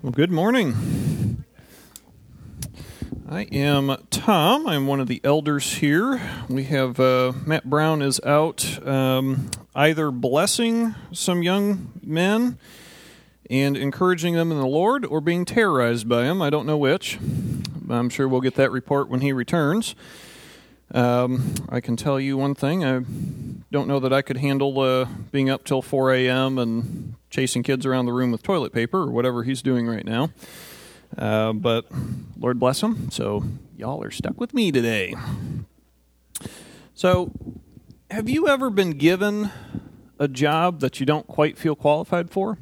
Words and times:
Well, 0.00 0.12
good 0.12 0.30
morning. 0.30 1.44
I 3.28 3.42
am 3.50 3.96
Tom. 4.10 4.68
I'm 4.68 4.86
one 4.86 5.00
of 5.00 5.08
the 5.08 5.20
elders 5.24 5.74
here. 5.74 6.22
We 6.48 6.62
have 6.64 7.00
uh, 7.00 7.32
Matt 7.44 7.68
Brown 7.68 8.00
is 8.00 8.20
out 8.20 8.86
um, 8.86 9.50
either 9.74 10.12
blessing 10.12 10.94
some 11.12 11.42
young 11.42 11.90
men 12.00 12.60
and 13.50 13.76
encouraging 13.76 14.34
them 14.34 14.52
in 14.52 14.58
the 14.58 14.68
Lord 14.68 15.04
or 15.04 15.20
being 15.20 15.44
terrorized 15.44 16.08
by 16.08 16.26
him. 16.26 16.40
I 16.40 16.48
don't 16.48 16.64
know 16.64 16.78
which. 16.78 17.18
I'm 17.90 18.08
sure 18.08 18.28
we'll 18.28 18.40
get 18.40 18.54
that 18.54 18.70
report 18.70 19.08
when 19.08 19.20
he 19.20 19.32
returns. 19.32 19.96
Um, 20.92 21.54
I 21.68 21.80
can 21.80 21.96
tell 21.96 22.18
you 22.18 22.36
one 22.36 22.54
thing. 22.54 22.84
I 22.84 23.04
don't 23.70 23.88
know 23.88 24.00
that 24.00 24.12
I 24.12 24.22
could 24.22 24.38
handle 24.38 24.78
uh, 24.80 25.06
being 25.30 25.50
up 25.50 25.64
till 25.64 25.82
4 25.82 26.14
a.m. 26.14 26.58
and 26.58 27.14
chasing 27.30 27.62
kids 27.62 27.84
around 27.84 28.06
the 28.06 28.12
room 28.12 28.30
with 28.30 28.42
toilet 28.42 28.72
paper 28.72 29.02
or 29.02 29.10
whatever 29.10 29.42
he's 29.42 29.60
doing 29.60 29.86
right 29.86 30.04
now. 30.04 30.30
Uh, 31.16 31.52
but 31.52 31.86
Lord 32.38 32.58
bless 32.58 32.82
him. 32.82 33.10
So 33.10 33.44
y'all 33.76 34.02
are 34.02 34.10
stuck 34.10 34.40
with 34.40 34.54
me 34.54 34.72
today. 34.72 35.14
So, 36.94 37.30
have 38.10 38.28
you 38.28 38.48
ever 38.48 38.70
been 38.70 38.92
given 38.92 39.50
a 40.18 40.26
job 40.26 40.80
that 40.80 40.98
you 40.98 41.06
don't 41.06 41.26
quite 41.26 41.58
feel 41.58 41.76
qualified 41.76 42.30
for? 42.30 42.58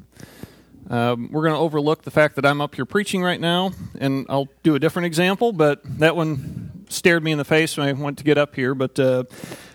Um, 0.89 1.29
we're 1.31 1.41
going 1.41 1.55
to 1.55 1.59
overlook 1.59 2.03
the 2.03 2.11
fact 2.11 2.35
that 2.35 2.45
I'm 2.45 2.61
up 2.61 2.75
here 2.75 2.85
preaching 2.85 3.23
right 3.23 3.39
now, 3.41 3.71
and 3.99 4.25
I'll 4.29 4.47
do 4.63 4.75
a 4.75 4.79
different 4.79 5.07
example, 5.07 5.51
but 5.51 5.81
that 5.99 6.15
one 6.15 6.66
stared 6.89 7.23
me 7.23 7.31
in 7.31 7.37
the 7.37 7.45
face 7.45 7.77
when 7.77 7.87
I 7.87 7.93
went 7.93 8.17
to 8.19 8.23
get 8.23 8.37
up 8.37 8.55
here. 8.55 8.75
But 8.75 8.99
uh, 8.99 9.23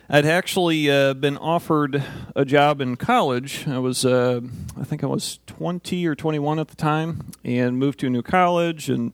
I'd 0.09 0.27
actually 0.27 0.91
uh, 0.91 1.15
been 1.15 1.37
offered 1.39 2.03
a 2.37 2.45
job 2.45 2.81
in 2.81 2.97
college. 2.97 3.67
I 3.67 3.79
was, 3.79 4.05
uh, 4.05 4.41
I 4.79 4.85
think 4.85 5.03
I 5.03 5.07
was 5.07 5.39
20 5.47 6.07
or 6.07 6.15
21 6.15 6.59
at 6.59 6.69
the 6.69 6.77
time, 6.77 7.33
and 7.45 7.79
moved 7.79 8.01
to 8.01 8.09
a 8.09 8.11
new 8.11 8.23
college 8.23 8.89
and 8.91 9.13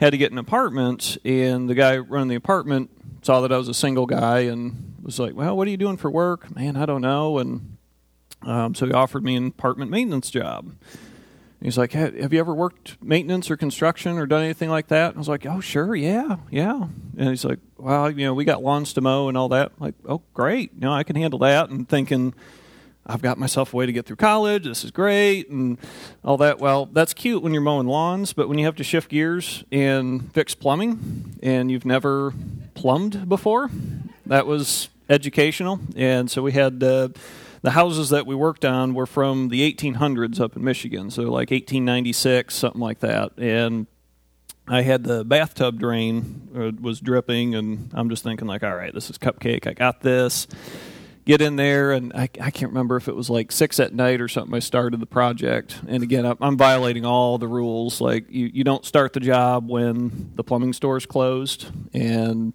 had 0.00 0.10
to 0.10 0.18
get 0.18 0.32
an 0.32 0.38
apartment. 0.38 1.16
And 1.24 1.68
the 1.68 1.74
guy 1.74 1.98
running 1.98 2.28
the 2.28 2.34
apartment 2.34 2.90
saw 3.22 3.40
that 3.40 3.52
I 3.52 3.56
was 3.56 3.68
a 3.68 3.74
single 3.74 4.06
guy 4.06 4.40
and 4.40 4.94
was 5.02 5.18
like, 5.18 5.34
"Well, 5.34 5.56
what 5.56 5.66
are 5.66 5.70
you 5.70 5.76
doing 5.76 5.96
for 5.96 6.10
work?" 6.10 6.54
Man, 6.54 6.76
I 6.76 6.86
don't 6.86 7.02
know. 7.02 7.38
And 7.38 7.76
um, 8.42 8.74
so 8.74 8.86
he 8.86 8.92
offered 8.92 9.24
me 9.24 9.36
an 9.36 9.46
apartment 9.46 9.90
maintenance 9.90 10.30
job. 10.30 10.74
He's 11.64 11.78
like, 11.78 11.92
"Have 11.92 12.30
you 12.30 12.38
ever 12.40 12.54
worked 12.54 13.02
maintenance 13.02 13.50
or 13.50 13.56
construction 13.56 14.18
or 14.18 14.26
done 14.26 14.42
anything 14.42 14.68
like 14.68 14.88
that?" 14.88 15.14
I 15.14 15.18
was 15.18 15.28
like, 15.30 15.46
"Oh, 15.46 15.60
sure, 15.60 15.96
yeah, 15.96 16.36
yeah." 16.50 16.88
And 17.16 17.28
he's 17.30 17.42
like, 17.42 17.58
"Well, 17.78 18.10
you 18.10 18.26
know, 18.26 18.34
we 18.34 18.44
got 18.44 18.62
lawns 18.62 18.92
to 18.92 19.00
mow 19.00 19.28
and 19.28 19.36
all 19.38 19.48
that." 19.48 19.72
I'm 19.72 19.84
like, 19.86 19.94
"Oh, 20.06 20.20
great, 20.34 20.72
you 20.74 20.80
know, 20.80 20.92
I 20.92 21.04
can 21.04 21.16
handle 21.16 21.38
that." 21.38 21.70
And 21.70 21.88
thinking, 21.88 22.34
I've 23.06 23.22
got 23.22 23.38
myself 23.38 23.72
a 23.72 23.76
way 23.78 23.86
to 23.86 23.92
get 23.92 24.04
through 24.04 24.16
college. 24.16 24.64
This 24.64 24.84
is 24.84 24.90
great 24.90 25.48
and 25.48 25.78
all 26.22 26.36
that. 26.36 26.58
Well, 26.58 26.84
that's 26.84 27.14
cute 27.14 27.42
when 27.42 27.54
you're 27.54 27.62
mowing 27.62 27.86
lawns, 27.86 28.34
but 28.34 28.46
when 28.46 28.58
you 28.58 28.66
have 28.66 28.76
to 28.76 28.84
shift 28.84 29.08
gears 29.10 29.64
and 29.72 30.30
fix 30.34 30.54
plumbing 30.54 31.38
and 31.42 31.70
you've 31.70 31.86
never 31.86 32.34
plumbed 32.74 33.26
before, 33.26 33.70
that 34.26 34.46
was 34.46 34.90
educational. 35.08 35.80
And 35.96 36.30
so 36.30 36.42
we 36.42 36.52
had. 36.52 36.82
Uh, 36.82 37.08
the 37.64 37.70
houses 37.70 38.10
that 38.10 38.26
we 38.26 38.34
worked 38.34 38.66
on 38.66 38.92
were 38.92 39.06
from 39.06 39.48
the 39.48 39.72
1800s 39.72 40.38
up 40.38 40.54
in 40.54 40.62
Michigan, 40.62 41.10
so 41.10 41.22
like 41.22 41.50
1896, 41.50 42.54
something 42.54 42.80
like 42.80 43.00
that. 43.00 43.32
And 43.38 43.86
I 44.68 44.82
had 44.82 45.02
the 45.02 45.24
bathtub 45.24 45.80
drain 45.80 46.50
uh, 46.54 46.72
was 46.78 47.00
dripping, 47.00 47.54
and 47.54 47.90
I'm 47.94 48.10
just 48.10 48.22
thinking 48.22 48.46
like, 48.46 48.62
all 48.62 48.76
right, 48.76 48.92
this 48.92 49.08
is 49.08 49.16
cupcake. 49.16 49.66
I 49.66 49.72
got 49.72 50.02
this. 50.02 50.46
Get 51.24 51.40
in 51.40 51.56
there, 51.56 51.92
and 51.92 52.12
I, 52.12 52.28
I 52.38 52.50
can't 52.50 52.70
remember 52.70 52.96
if 52.96 53.08
it 53.08 53.16
was 53.16 53.30
like 53.30 53.50
six 53.50 53.80
at 53.80 53.94
night 53.94 54.20
or 54.20 54.28
something. 54.28 54.54
I 54.54 54.58
started 54.58 55.00
the 55.00 55.06
project, 55.06 55.80
and 55.88 56.02
again, 56.02 56.36
I'm, 56.38 56.58
violating 56.58 57.06
all 57.06 57.38
the 57.38 57.48
rules. 57.48 57.98
Like 57.98 58.26
you, 58.28 58.50
you 58.52 58.64
don't 58.64 58.84
start 58.84 59.14
the 59.14 59.20
job 59.20 59.70
when 59.70 60.32
the 60.34 60.44
plumbing 60.44 60.74
store 60.74 60.98
is 60.98 61.06
closed, 61.06 61.68
and 61.94 62.52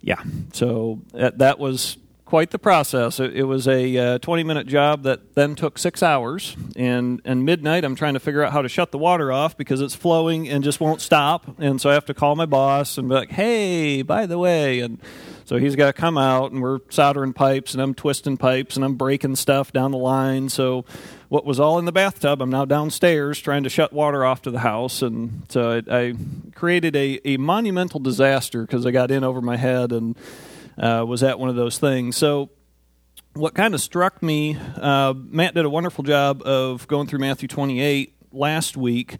yeah, 0.00 0.22
so 0.54 1.02
that, 1.12 1.36
that 1.38 1.58
was 1.58 1.98
quite 2.30 2.52
the 2.52 2.58
process. 2.60 3.18
It, 3.18 3.34
it 3.34 3.42
was 3.42 3.66
a 3.66 3.96
uh, 3.96 4.18
20 4.18 4.44
minute 4.44 4.68
job 4.68 5.02
that 5.02 5.34
then 5.34 5.56
took 5.56 5.76
six 5.78 6.00
hours. 6.00 6.56
And, 6.76 7.20
and 7.24 7.44
midnight, 7.44 7.84
I'm 7.84 7.96
trying 7.96 8.14
to 8.14 8.20
figure 8.20 8.44
out 8.44 8.52
how 8.52 8.62
to 8.62 8.68
shut 8.68 8.92
the 8.92 8.98
water 8.98 9.32
off 9.32 9.56
because 9.56 9.80
it's 9.80 9.96
flowing 9.96 10.48
and 10.48 10.62
just 10.62 10.78
won't 10.78 11.00
stop. 11.00 11.58
And 11.58 11.80
so 11.80 11.90
I 11.90 11.94
have 11.94 12.04
to 12.04 12.14
call 12.14 12.36
my 12.36 12.46
boss 12.46 12.98
and 12.98 13.08
be 13.08 13.16
like, 13.16 13.32
hey, 13.32 14.02
by 14.02 14.26
the 14.26 14.38
way. 14.38 14.78
And 14.78 15.00
so 15.44 15.56
he's 15.56 15.74
got 15.74 15.86
to 15.86 15.92
come 15.92 16.16
out, 16.16 16.52
and 16.52 16.62
we're 16.62 16.78
soldering 16.90 17.32
pipes, 17.32 17.74
and 17.74 17.82
I'm 17.82 17.92
twisting 17.94 18.36
pipes, 18.36 18.76
and 18.76 18.84
I'm 18.84 18.94
breaking 18.94 19.34
stuff 19.34 19.72
down 19.72 19.90
the 19.90 19.98
line. 19.98 20.48
So 20.48 20.84
what 21.28 21.44
was 21.44 21.58
all 21.58 21.80
in 21.80 21.84
the 21.84 21.90
bathtub, 21.90 22.40
I'm 22.40 22.50
now 22.50 22.64
downstairs 22.64 23.40
trying 23.40 23.64
to 23.64 23.68
shut 23.68 23.92
water 23.92 24.24
off 24.24 24.42
to 24.42 24.52
the 24.52 24.60
house. 24.60 25.02
And 25.02 25.42
so 25.48 25.82
I, 25.88 25.96
I 25.96 26.14
created 26.54 26.94
a, 26.94 27.20
a 27.24 27.38
monumental 27.38 27.98
disaster 27.98 28.60
because 28.60 28.86
I 28.86 28.92
got 28.92 29.10
in 29.10 29.24
over 29.24 29.40
my 29.40 29.56
head 29.56 29.90
and 29.90 30.16
uh, 30.80 31.04
was 31.06 31.22
at 31.22 31.38
one 31.38 31.48
of 31.48 31.56
those 31.56 31.78
things. 31.78 32.16
So, 32.16 32.50
what 33.34 33.54
kind 33.54 33.74
of 33.74 33.80
struck 33.80 34.22
me, 34.22 34.56
uh, 34.76 35.14
Matt 35.16 35.54
did 35.54 35.64
a 35.64 35.70
wonderful 35.70 36.02
job 36.02 36.42
of 36.42 36.88
going 36.88 37.06
through 37.06 37.20
Matthew 37.20 37.46
28 37.46 38.14
last 38.32 38.76
week 38.76 39.18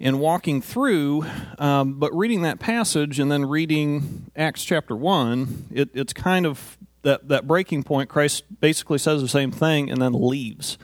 and 0.00 0.18
walking 0.18 0.60
through, 0.60 1.24
um, 1.58 2.00
but 2.00 2.12
reading 2.16 2.42
that 2.42 2.58
passage 2.58 3.20
and 3.20 3.30
then 3.30 3.44
reading 3.44 4.30
Acts 4.34 4.64
chapter 4.64 4.96
1, 4.96 5.66
it, 5.72 5.90
it's 5.94 6.12
kind 6.12 6.46
of 6.46 6.78
that, 7.02 7.28
that 7.28 7.46
breaking 7.46 7.84
point. 7.84 8.08
Christ 8.08 8.42
basically 8.60 8.98
says 8.98 9.22
the 9.22 9.28
same 9.28 9.52
thing 9.52 9.90
and 9.90 10.02
then 10.02 10.12
leaves 10.12 10.78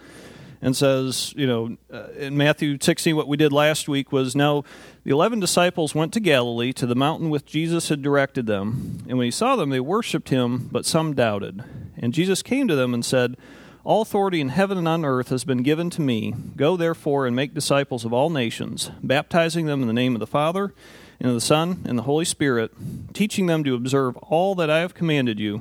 and 0.64 0.74
says, 0.74 1.34
you 1.36 1.46
know, 1.46 1.76
uh, 1.92 2.08
in 2.16 2.38
Matthew 2.38 2.78
16, 2.80 3.14
what 3.14 3.28
we 3.28 3.36
did 3.36 3.52
last 3.52 3.86
week 3.86 4.10
was 4.10 4.34
now 4.34 4.64
the 5.04 5.10
eleven 5.10 5.38
disciples 5.38 5.94
went 5.94 6.14
to 6.14 6.20
Galilee 6.20 6.72
to 6.72 6.86
the 6.86 6.94
mountain 6.94 7.28
which 7.28 7.44
Jesus 7.44 7.90
had 7.90 8.00
directed 8.00 8.46
them. 8.46 9.04
And 9.06 9.18
when 9.18 9.26
he 9.26 9.30
saw 9.30 9.56
them, 9.56 9.68
they 9.68 9.78
worshipped 9.78 10.30
him, 10.30 10.70
but 10.72 10.86
some 10.86 11.12
doubted. 11.12 11.62
And 11.98 12.14
Jesus 12.14 12.42
came 12.42 12.66
to 12.68 12.74
them 12.74 12.94
and 12.94 13.04
said, 13.04 13.36
All 13.84 14.00
authority 14.00 14.40
in 14.40 14.48
heaven 14.48 14.78
and 14.78 14.88
on 14.88 15.04
earth 15.04 15.28
has 15.28 15.44
been 15.44 15.62
given 15.62 15.90
to 15.90 16.00
me. 16.00 16.34
Go 16.56 16.78
therefore 16.78 17.26
and 17.26 17.36
make 17.36 17.52
disciples 17.52 18.06
of 18.06 18.14
all 18.14 18.30
nations, 18.30 18.90
baptizing 19.02 19.66
them 19.66 19.82
in 19.82 19.86
the 19.86 19.92
name 19.92 20.16
of 20.16 20.20
the 20.20 20.26
Father, 20.26 20.72
and 21.20 21.28
of 21.28 21.34
the 21.34 21.42
Son, 21.42 21.82
and 21.84 21.98
the 21.98 22.04
Holy 22.04 22.24
Spirit, 22.24 22.72
teaching 23.12 23.48
them 23.48 23.64
to 23.64 23.74
observe 23.74 24.16
all 24.16 24.54
that 24.54 24.70
I 24.70 24.78
have 24.78 24.94
commanded 24.94 25.38
you. 25.38 25.60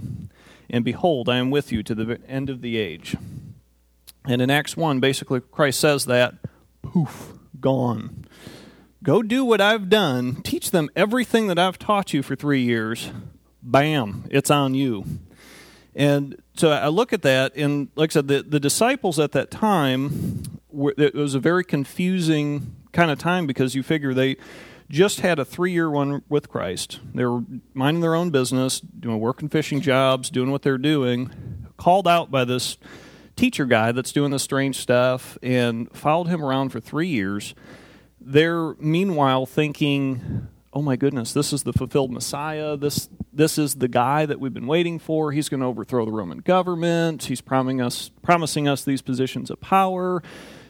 And 0.70 0.86
behold, 0.86 1.28
I 1.28 1.40
am 1.40 1.52
with 1.52 1.74
you 1.74 1.84
to 1.84 1.94
the 1.94 2.22
end 2.26 2.50
of 2.50 2.62
the 2.62 2.78
age. 2.78 3.18
And 4.26 4.42
in 4.42 4.50
Acts 4.50 4.78
1, 4.78 5.00
basically, 5.00 5.42
Christ 5.42 5.80
says 5.80 6.06
that, 6.06 6.36
poof, 6.82 7.34
gone. 7.60 8.26
Go 9.04 9.22
do 9.22 9.44
what 9.44 9.60
I've 9.60 9.90
done. 9.90 10.42
Teach 10.44 10.72
them 10.72 10.90
everything 10.96 11.48
that 11.48 11.60
I've 11.60 11.78
taught 11.78 12.14
you 12.14 12.24
for 12.24 12.36
three 12.36 12.62
years. 12.62 13.12
Bam, 13.62 14.26
it's 14.30 14.50
on 14.50 14.76
you. 14.76 15.06
And 15.96 16.42
so 16.56 16.72
I 16.72 16.88
look 16.88 17.14
at 17.14 17.22
that, 17.24 17.56
and 17.56 17.90
like 17.96 18.12
I 18.12 18.14
said, 18.14 18.28
the, 18.28 18.42
the 18.42 18.60
disciples 18.60 19.20
at 19.20 19.34
that 19.34 19.52
time, 19.52 20.44
were, 20.70 20.94
it 20.98 21.14
was 21.14 21.36
a 21.36 21.40
very 21.40 21.64
confusing 21.64 22.76
kind 22.94 23.12
of 23.12 23.20
time 23.20 23.46
because 23.46 23.76
you 23.76 23.84
figure 23.84 24.14
they 24.14 24.38
just 24.90 25.20
had 25.20 25.40
a 25.40 25.46
three 25.46 25.72
year 25.72 25.90
one 25.90 26.24
with 26.30 26.50
Christ. 26.50 27.00
They 27.14 27.26
were 27.26 27.42
minding 27.74 28.02
their 28.02 28.16
own 28.16 28.30
business, 28.30 28.80
doing 28.80 29.20
working 29.20 29.50
fishing 29.50 29.82
jobs, 29.82 30.30
doing 30.30 30.52
what 30.52 30.62
they're 30.62 30.78
doing, 30.78 31.30
called 31.78 32.08
out 32.08 32.32
by 32.32 32.46
this 32.46 32.78
teacher 33.36 33.66
guy 33.66 33.92
that's 33.92 34.12
doing 34.12 34.32
this 34.32 34.44
strange 34.44 34.78
stuff 34.78 35.38
and 35.42 35.92
followed 35.96 36.28
him 36.28 36.44
around 36.44 36.70
for 36.70 36.80
three 36.80 37.08
years. 37.08 37.56
They're 38.20 38.74
meanwhile 38.76 39.46
thinking, 39.46 40.48
oh 40.72 40.82
my 40.82 40.96
goodness, 40.96 41.34
this 41.34 41.54
is 41.54 41.64
the 41.64 41.74
fulfilled 41.74 42.12
Messiah. 42.12 42.78
This 42.78 43.10
this 43.32 43.58
is 43.58 43.76
the 43.76 43.88
guy 43.88 44.26
that 44.26 44.40
we've 44.40 44.54
been 44.54 44.68
waiting 44.68 45.00
for. 45.00 45.32
He's 45.32 45.50
going 45.50 45.62
to 45.62 45.66
overthrow 45.66 46.06
the 46.06 46.12
Roman 46.12 46.40
government. 46.40 47.24
He's 47.24 47.42
promising 47.42 47.82
us 47.82 48.12
promising 48.22 48.68
us 48.68 48.84
these 48.84 49.02
positions 49.02 49.50
of 49.50 49.60
power 49.60 50.22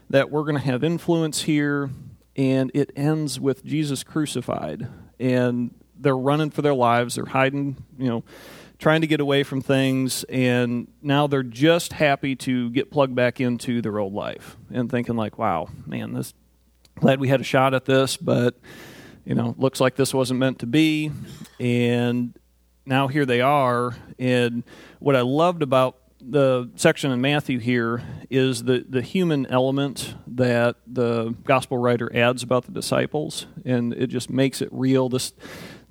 that 0.10 0.32
we're 0.32 0.44
going 0.44 0.56
to 0.56 0.62
have 0.62 0.84
influence 0.84 1.44
here. 1.44 1.90
And 2.36 2.72
it 2.74 2.92
ends 2.96 3.40
with 3.40 3.64
Jesus 3.64 4.04
crucified, 4.04 4.88
and 5.20 5.72
they're 6.04 6.18
running 6.18 6.52
for 6.52 6.62
their 6.62 6.74
lives. 6.74 7.16
They're 7.16 7.26
hiding, 7.26 7.78
you 7.98 8.10
know 8.10 8.24
trying 8.84 9.00
to 9.00 9.08
get 9.08 9.22
away 9.22 9.44
from 9.44 9.62
things, 9.62 10.26
and 10.26 10.90
now 11.02 11.26
they're 11.26 11.42
just 11.42 11.94
happy 11.94 12.36
to 12.36 12.70
get 12.72 12.92
plugged 12.92 13.16
back 13.16 13.40
into 13.40 13.82
their 13.82 13.98
old 13.98 14.14
life 14.14 14.58
and 14.72 14.92
thinking 14.92 15.16
like, 15.16 15.38
"Wow, 15.38 15.70
man, 15.86 16.12
this 16.12 16.34
glad 17.00 17.22
we 17.22 17.30
had 17.30 17.40
a 17.40 17.46
shot 17.46 17.74
at 17.74 17.86
this, 17.86 18.18
but 18.18 18.60
you 19.24 19.36
know, 19.36 19.56
looks 19.58 19.80
like 19.80 19.96
this 19.96 20.14
wasn't 20.14 20.40
meant 20.42 20.60
to 20.60 20.68
be." 20.68 21.12
And 21.62 22.38
now 22.86 23.08
here 23.08 23.26
they 23.26 23.40
are, 23.40 23.96
and 24.20 24.64
what 25.00 25.16
I 25.16 25.22
loved 25.22 25.64
about 25.64 25.98
the 26.20 26.70
section 26.76 27.12
in 27.12 27.22
Matthew 27.22 27.60
here 27.60 28.02
is 28.30 28.64
the, 28.64 28.86
the 28.88 29.02
human 29.02 29.46
element 29.46 30.16
that 30.28 30.78
the 30.88 31.36
gospel 31.44 31.78
writer 31.78 32.14
adds 32.16 32.44
about 32.44 32.66
the 32.66 32.72
disciples, 32.72 33.46
and 33.64 33.94
it 33.94 34.08
just 34.08 34.30
makes 34.30 34.62
it 34.62 34.70
real. 34.72 35.08
This 35.08 35.32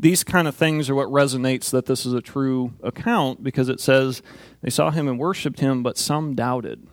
these 0.03 0.25
kind 0.25 0.49
of 0.49 0.57
things 0.57 0.91
are 0.91 0.97
what 0.97 1.07
resonates 1.09 1.71
that 1.71 1.87
this 1.87 2.05
is 2.05 2.13
a 2.13 2.21
true 2.21 2.73
account 2.83 3.45
because 3.45 3.69
it 3.69 3.79
says 3.79 4.21
they 4.61 4.69
saw 4.69 4.91
him 4.91 5.07
and 5.07 5.17
worshiped 5.17 5.61
him, 5.61 5.85
but 5.85 5.97
some 5.97 6.35
doubted. 6.35 6.85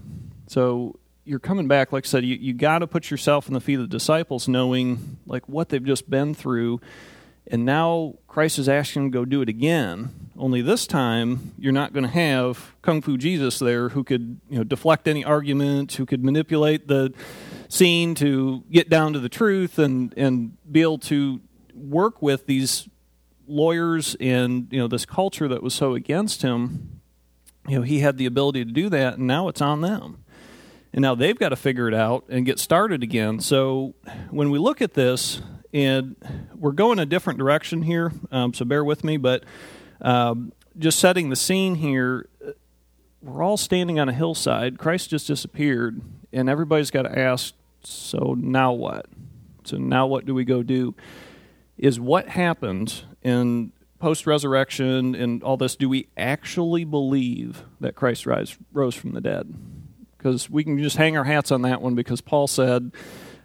So 0.46 1.00
you're 1.26 1.40
coming 1.40 1.68
back, 1.68 1.92
like 1.92 2.06
I 2.06 2.08
said, 2.08 2.24
you, 2.24 2.36
you 2.36 2.54
got 2.54 2.80
to 2.80 2.88
put 2.88 3.10
yourself 3.10 3.48
in 3.48 3.56
the 3.56 3.60
feet 3.60 3.80
of 3.80 3.82
the 3.82 3.88
disciples, 3.88 4.48
knowing 4.48 5.18
like 5.26 5.50
what 5.50 5.70
they've 5.70 5.84
just 5.84 6.08
been 6.08 6.36
through. 6.36 6.82
And 7.48 7.66
now 7.66 8.14
Christ 8.28 8.60
is 8.60 8.70
asking 8.70 9.06
them 9.06 9.12
to 9.12 9.18
go 9.18 9.26
do 9.26 9.42
it 9.42 9.50
again. 9.50 10.30
Only 10.38 10.62
this 10.62 10.86
time, 10.86 11.56
you're 11.58 11.74
not 11.74 11.94
going 11.94 12.06
to 12.06 12.12
have 12.12 12.76
Kung 12.84 13.02
Fu 13.02 13.18
Jesus 13.18 13.58
there 13.58 13.90
who 13.90 14.04
could 14.04 14.40
you 14.52 14.60
know, 14.60 14.64
deflect 14.64 15.08
any 15.08 15.26
argument, 15.26 15.94
who 15.94 16.06
could 16.06 16.24
manipulate 16.24 16.88
the 16.88 17.12
scene 17.70 18.14
to 18.16 18.64
get 18.72 18.88
down 18.88 19.14
to 19.14 19.20
the 19.20 19.30
truth 19.30 19.80
and, 19.80 20.14
and 20.16 20.58
be 20.72 20.84
able 20.84 21.00
to 21.00 21.42
work 21.74 22.22
with 22.22 22.46
these 22.46 22.88
lawyers 23.50 24.16
and 24.20 24.68
you 24.72 24.80
know 24.80 24.88
this 24.88 25.06
culture 25.06 25.48
that 25.48 25.64
was 25.64 25.74
so 25.74 25.96
against 25.96 26.42
him. 26.42 27.02
You 27.68 27.80
know, 27.80 27.82
he 27.82 28.00
had 28.00 28.18
the 28.18 28.26
ability 28.26 28.66
to 28.66 28.72
do 28.72 28.90
that, 28.90 29.18
and 29.18 29.28
now 29.28 29.48
it's 29.48 29.62
on 29.62 29.82
them 29.82 30.24
and 30.94 31.02
now 31.02 31.16
they've 31.16 31.38
got 31.38 31.50
to 31.50 31.56
figure 31.56 31.88
it 31.88 31.94
out 31.94 32.26
and 32.30 32.46
get 32.46 32.60
started 32.60 33.04
again. 33.04 33.40
So 33.40 33.94
when 34.30 34.50
we 34.50 34.58
look 34.58 34.82
at 34.82 34.94
this, 34.94 35.42
and 35.72 36.16
we're 36.56 36.72
going 36.72 36.98
a 36.98 37.06
different 37.06 37.38
direction 37.38 37.84
here, 37.84 38.12
um, 38.32 38.54
so 38.54 38.66
bear 38.66 38.84
with 38.84 39.04
me, 39.04 39.18
but 39.18 39.44
um, 40.02 40.52
just 40.78 41.00
setting 41.00 41.30
the 41.30 41.36
scene 41.36 41.76
here, 41.76 42.28
we're 43.22 43.44
all 43.44 43.58
standing 43.58 44.00
on 44.00 44.10
a 44.10 44.14
hillside. 44.14 44.80
Christ 44.80 45.12
just 45.12 45.28
disappeared, 45.28 46.02
and 46.34 46.50
everybody's 46.50 46.90
got 46.90 47.04
to 47.04 47.20
ask, 47.20 47.54
so 47.84 48.36
now 48.38 48.72
what? 48.72 49.06
So 49.66 49.78
now 49.78 50.08
what 50.08 50.26
do 50.26 50.34
we 50.34 50.44
go 50.44 50.64
do? 50.64 50.96
Is 51.80 52.00
what 52.00 52.30
happened 52.30 53.06
in 53.24 53.72
post 53.98 54.28
resurrection 54.28 55.16
and 55.16 55.42
all 55.42 55.58
this, 55.58 55.76
do 55.76 55.90
we 55.90 56.08
actually 56.16 56.84
believe 56.84 57.64
that 57.80 57.96
Christ 57.96 58.28
rise, 58.28 58.56
rose 58.72 58.96
from 58.96 59.14
the 59.14 59.22
dead? 59.22 59.54
because 60.20 60.50
we 60.50 60.64
can 60.64 60.78
just 60.78 60.98
hang 60.98 61.18
our 61.18 61.24
hats 61.24 61.52
on 61.52 61.64
that 61.64 61.82
one 61.82 61.96
because 61.96 62.22
Paul 62.22 62.46
said 62.46 62.92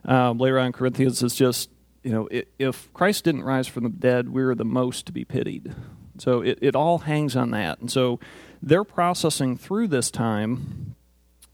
um, 0.05 0.39
later 0.39 0.59
on 0.59 0.67
in 0.67 0.73
Corinthians 0.73 1.23
it's 1.23 1.37
just 1.37 1.71
you 2.03 2.13
know 2.13 2.29
if 2.59 2.93
Christ 2.93 3.25
didn't 3.25 3.45
rise 3.45 3.67
from 3.67 3.85
the 3.85 3.91
dead 3.91 4.29
we're 4.29 4.55
the 4.55 4.65
most 4.65 5.07
to 5.07 5.13
be 5.13 5.25
pitied 5.25 5.75
so 6.19 6.43
it, 6.43 6.59
it 6.61 6.77
all 6.77 6.99
hangs 6.99 7.35
on 7.35 7.53
that 7.53 7.79
and 7.81 7.91
so 7.91 8.21
they're 8.61 8.85
processing 8.85 9.57
through 9.57 9.89
this 9.89 10.11
time 10.11 10.97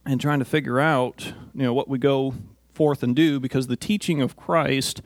and 0.05 0.21
trying 0.21 0.41
to 0.41 0.44
figure 0.44 0.81
out 0.81 1.32
you 1.55 1.62
know 1.62 1.75
what 1.75 1.88
we 1.88 1.99
go 1.99 2.35
forth 2.75 3.03
and 3.03 3.15
do 3.15 3.38
because 3.38 3.67
the 3.67 3.77
teaching 3.77 4.21
of 4.23 4.37
Christ 4.37 5.03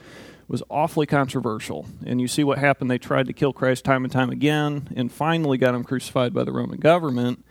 was 0.48 0.62
awfully 0.70 1.06
controversial. 1.06 1.86
And 2.06 2.20
you 2.20 2.28
see 2.28 2.44
what 2.44 2.58
happened. 2.58 2.90
They 2.90 2.98
tried 2.98 3.26
to 3.26 3.32
kill 3.32 3.52
Christ 3.52 3.84
time 3.84 4.04
and 4.04 4.12
time 4.12 4.30
again 4.30 4.88
and 4.96 5.10
finally 5.10 5.58
got 5.58 5.74
him 5.74 5.84
crucified 5.84 6.34
by 6.34 6.44
the 6.44 6.52
Roman 6.52 6.78
government. 6.78 7.44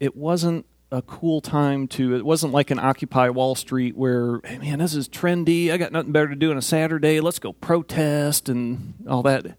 It 0.00 0.16
wasn't 0.16 0.66
a 0.92 1.00
cool 1.00 1.40
time 1.40 1.88
to 1.88 2.14
it 2.14 2.24
wasn't 2.24 2.52
like 2.52 2.70
an 2.70 2.78
occupy 2.78 3.30
wall 3.30 3.54
street 3.54 3.96
where 3.96 4.40
hey 4.44 4.58
man 4.58 4.78
this 4.78 4.94
is 4.94 5.08
trendy 5.08 5.72
i 5.72 5.78
got 5.78 5.90
nothing 5.90 6.12
better 6.12 6.28
to 6.28 6.36
do 6.36 6.50
on 6.50 6.58
a 6.58 6.62
saturday 6.62 7.18
let's 7.18 7.38
go 7.38 7.54
protest 7.54 8.50
and 8.50 8.92
all 9.08 9.22
that 9.22 9.56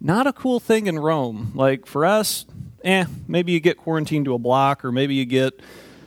not 0.00 0.26
a 0.26 0.32
cool 0.32 0.58
thing 0.58 0.88
in 0.88 0.98
rome 0.98 1.52
like 1.54 1.86
for 1.86 2.04
us 2.04 2.46
eh 2.82 3.04
maybe 3.28 3.52
you 3.52 3.60
get 3.60 3.76
quarantined 3.76 4.24
to 4.24 4.34
a 4.34 4.38
block 4.40 4.84
or 4.84 4.90
maybe 4.90 5.14
you 5.14 5.24
get 5.24 5.60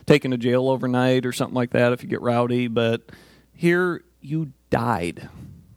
taken 0.04 0.30
to 0.30 0.36
jail 0.36 0.68
overnight 0.68 1.24
or 1.24 1.32
something 1.32 1.54
like 1.54 1.70
that 1.70 1.94
if 1.94 2.02
you 2.02 2.08
get 2.08 2.20
rowdy 2.20 2.68
but 2.68 3.00
here 3.54 4.04
you 4.20 4.52
died 4.68 5.26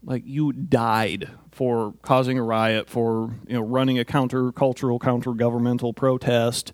like 0.09 0.23
you 0.25 0.51
died 0.51 1.29
for 1.51 1.94
causing 2.01 2.38
a 2.38 2.44
riot 2.44 2.89
for 2.89 3.33
you 3.47 3.53
know 3.53 3.61
running 3.61 3.97
a 3.97 4.03
counter-cultural 4.03 5.00
counter-governmental 5.00 5.94
protest 5.94 6.73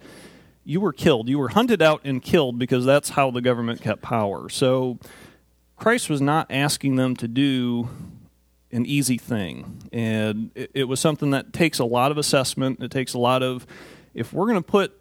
you 0.66 0.82
were 0.82 0.92
killed. 0.92 1.30
You 1.30 1.38
were 1.38 1.50
hunted 1.50 1.82
out 1.82 2.02
and 2.04 2.22
killed 2.22 2.58
because 2.58 2.84
that's 2.84 3.10
how 3.10 3.32
the 3.32 3.40
government 3.40 3.82
kept 3.82 4.02
power. 4.02 4.50
So 4.50 4.98
Christ 5.78 6.10
was 6.10 6.20
not 6.20 6.48
asking 6.50 6.96
them 6.96 7.16
to 7.18 7.28
do 7.28 7.88
an 8.72 8.86
easy 8.86 9.18
thing. 9.18 9.84
And 9.94 10.52
it, 10.56 10.72
it 10.74 10.84
was 10.86 11.00
something 11.00 11.30
that 11.30 11.54
takes 11.54 11.78
a 11.78 11.86
lot 11.86 12.12
of 12.12 12.18
assessment. 12.18 12.82
It 12.82 12.90
takes 12.90 13.14
a 13.14 13.20
lot 13.20 13.44
of, 13.44 13.68
if 14.14 14.34
we're 14.34 14.48
going 14.48 14.62
to 14.62 14.70
put 14.70 15.00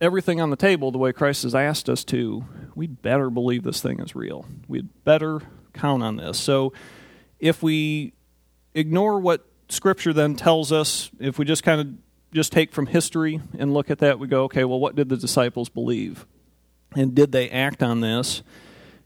everything 0.00 0.40
on 0.40 0.50
the 0.50 0.56
table 0.56 0.92
the 0.92 0.98
way 0.98 1.12
Christ 1.12 1.44
has 1.44 1.54
asked 1.54 1.88
us 1.88 2.04
to, 2.04 2.44
we 2.74 2.86
better 2.86 3.30
believe 3.30 3.62
this 3.62 3.80
thing 3.80 3.98
is 3.98 4.14
real. 4.14 4.44
We'd 4.68 4.88
better 5.04 5.40
count 5.72 6.02
on 6.02 6.16
this. 6.16 6.38
So 6.38 6.74
if 7.42 7.62
we 7.62 8.14
ignore 8.72 9.18
what 9.18 9.44
Scripture 9.68 10.12
then 10.12 10.36
tells 10.36 10.70
us, 10.70 11.10
if 11.18 11.38
we 11.38 11.44
just 11.44 11.64
kind 11.64 11.80
of 11.80 11.88
just 12.32 12.52
take 12.52 12.72
from 12.72 12.86
history 12.86 13.40
and 13.58 13.74
look 13.74 13.90
at 13.90 13.98
that, 13.98 14.18
we 14.18 14.28
go, 14.28 14.44
okay, 14.44 14.64
well, 14.64 14.78
what 14.78 14.94
did 14.94 15.08
the 15.08 15.16
disciples 15.16 15.68
believe? 15.68 16.24
And 16.94 17.14
did 17.14 17.32
they 17.32 17.50
act 17.50 17.82
on 17.82 18.00
this? 18.00 18.42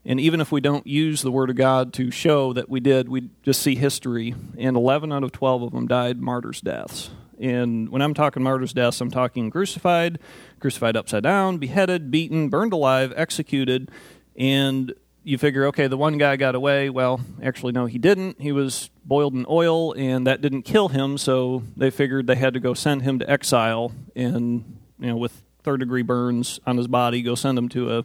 And 0.04 0.20
even 0.20 0.40
if 0.40 0.52
we 0.52 0.60
don't 0.60 0.86
use 0.86 1.22
the 1.22 1.32
Word 1.32 1.50
of 1.50 1.56
God 1.56 1.92
to 1.94 2.10
show 2.10 2.52
that 2.52 2.68
we 2.68 2.78
did, 2.78 3.08
we 3.08 3.30
just 3.42 3.62
see 3.62 3.74
history. 3.74 4.34
And 4.58 4.76
11 4.76 5.12
out 5.12 5.24
of 5.24 5.32
12 5.32 5.62
of 5.62 5.72
them 5.72 5.88
died 5.88 6.20
martyrs' 6.20 6.60
deaths. 6.60 7.10
And 7.40 7.88
when 7.88 8.02
I'm 8.02 8.14
talking 8.14 8.42
martyrs' 8.42 8.72
deaths, 8.72 9.00
I'm 9.00 9.10
talking 9.10 9.50
crucified, 9.50 10.18
crucified 10.60 10.96
upside 10.96 11.22
down, 11.22 11.56
beheaded, 11.56 12.10
beaten, 12.10 12.50
burned 12.50 12.74
alive, 12.74 13.12
executed. 13.16 13.90
And 14.36 14.94
you 15.26 15.38
figure, 15.38 15.66
okay, 15.66 15.88
the 15.88 15.96
one 15.96 16.18
guy 16.18 16.36
got 16.36 16.54
away. 16.54 16.88
Well, 16.88 17.20
actually, 17.42 17.72
no, 17.72 17.86
he 17.86 17.98
didn't. 17.98 18.40
He 18.40 18.52
was 18.52 18.90
boiled 19.04 19.34
in 19.34 19.44
oil, 19.48 19.92
and 19.94 20.24
that 20.28 20.40
didn't 20.40 20.62
kill 20.62 20.86
him. 20.86 21.18
So 21.18 21.64
they 21.76 21.90
figured 21.90 22.28
they 22.28 22.36
had 22.36 22.54
to 22.54 22.60
go 22.60 22.74
send 22.74 23.02
him 23.02 23.18
to 23.18 23.28
exile, 23.28 23.90
and 24.14 24.78
you 25.00 25.08
know, 25.08 25.16
with 25.16 25.42
third 25.64 25.80
degree 25.80 26.02
burns 26.02 26.60
on 26.64 26.76
his 26.76 26.86
body, 26.86 27.22
go 27.22 27.34
send 27.34 27.58
him 27.58 27.68
to 27.70 27.98
a 27.98 28.04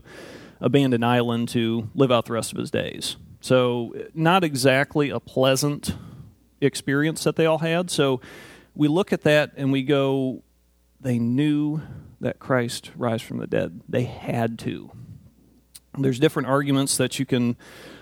abandoned 0.59 1.05
island 1.05 1.49
to 1.49 1.89
live 1.93 2.11
out 2.11 2.25
the 2.25 2.33
rest 2.33 2.53
of 2.53 2.57
his 2.57 2.71
days. 2.71 3.17
So 3.39 3.93
not 4.15 4.43
exactly 4.43 5.11
a 5.11 5.19
pleasant 5.19 5.95
experience 6.59 7.23
that 7.23 7.35
they 7.35 7.45
all 7.45 7.59
had. 7.59 7.91
So 7.91 8.19
we 8.73 8.87
look 8.87 9.13
at 9.13 9.21
that 9.21 9.51
and 9.57 9.71
we 9.71 9.83
go, 9.83 10.41
they 10.99 11.19
knew 11.19 11.81
that 12.19 12.39
Christ 12.39 12.89
rise 12.95 13.21
from 13.21 13.37
the 13.37 13.47
dead. 13.47 13.81
They 13.87 14.03
had 14.05 14.57
to. 14.59 14.91
There's 15.97 16.19
different 16.19 16.47
arguments 16.47 16.95
that 16.97 17.19
you 17.19 17.25
can 17.25 17.57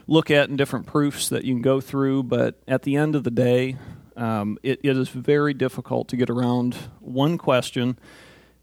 look 0.05 0.29
at 0.29 0.49
and 0.49 0.57
different 0.57 0.85
proofs 0.85 1.29
that 1.29 1.43
you 1.43 1.55
can 1.55 1.61
go 1.63 1.81
through, 1.81 2.23
but 2.23 2.55
at 2.67 2.83
the 2.83 2.95
end 2.95 3.15
of 3.15 3.23
the 3.23 3.31
day, 3.31 3.77
um, 4.15 4.59
it, 4.61 4.79
it 4.83 4.95
is 4.95 5.09
very 5.09 5.55
difficult 5.55 6.07
to 6.09 6.17
get 6.17 6.29
around 6.29 6.75
one 6.99 7.37
question. 7.37 7.97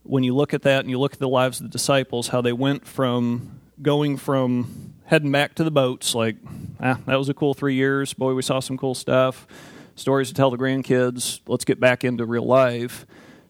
When 0.03 0.23
you 0.23 0.33
look 0.33 0.53
at 0.53 0.61
that 0.61 0.81
and 0.81 0.89
you 0.89 0.97
look 0.97 1.13
at 1.13 1.19
the 1.19 1.27
lives 1.27 1.59
of 1.59 1.65
the 1.65 1.71
disciples, 1.71 2.29
how 2.29 2.39
they 2.39 2.53
went 2.53 2.87
from 2.87 3.59
going 3.81 4.15
from 4.15 4.93
heading 5.05 5.31
back 5.31 5.55
to 5.55 5.63
the 5.65 5.71
boats, 5.71 6.15
like, 6.15 6.37
ah, 6.79 6.99
that 7.05 7.17
was 7.17 7.27
a 7.27 7.33
cool 7.33 7.53
three 7.53 7.75
years. 7.75 8.13
Boy, 8.13 8.33
we 8.33 8.41
saw 8.41 8.61
some 8.61 8.77
cool 8.77 8.95
stuff. 8.95 9.45
Stories 9.95 10.29
to 10.29 10.33
tell 10.35 10.51
the 10.51 10.57
grandkids. 10.57 11.41
Let's 11.47 11.65
get 11.65 11.81
back 11.81 12.05
into 12.05 12.25
real 12.25 12.45
life. 12.45 13.05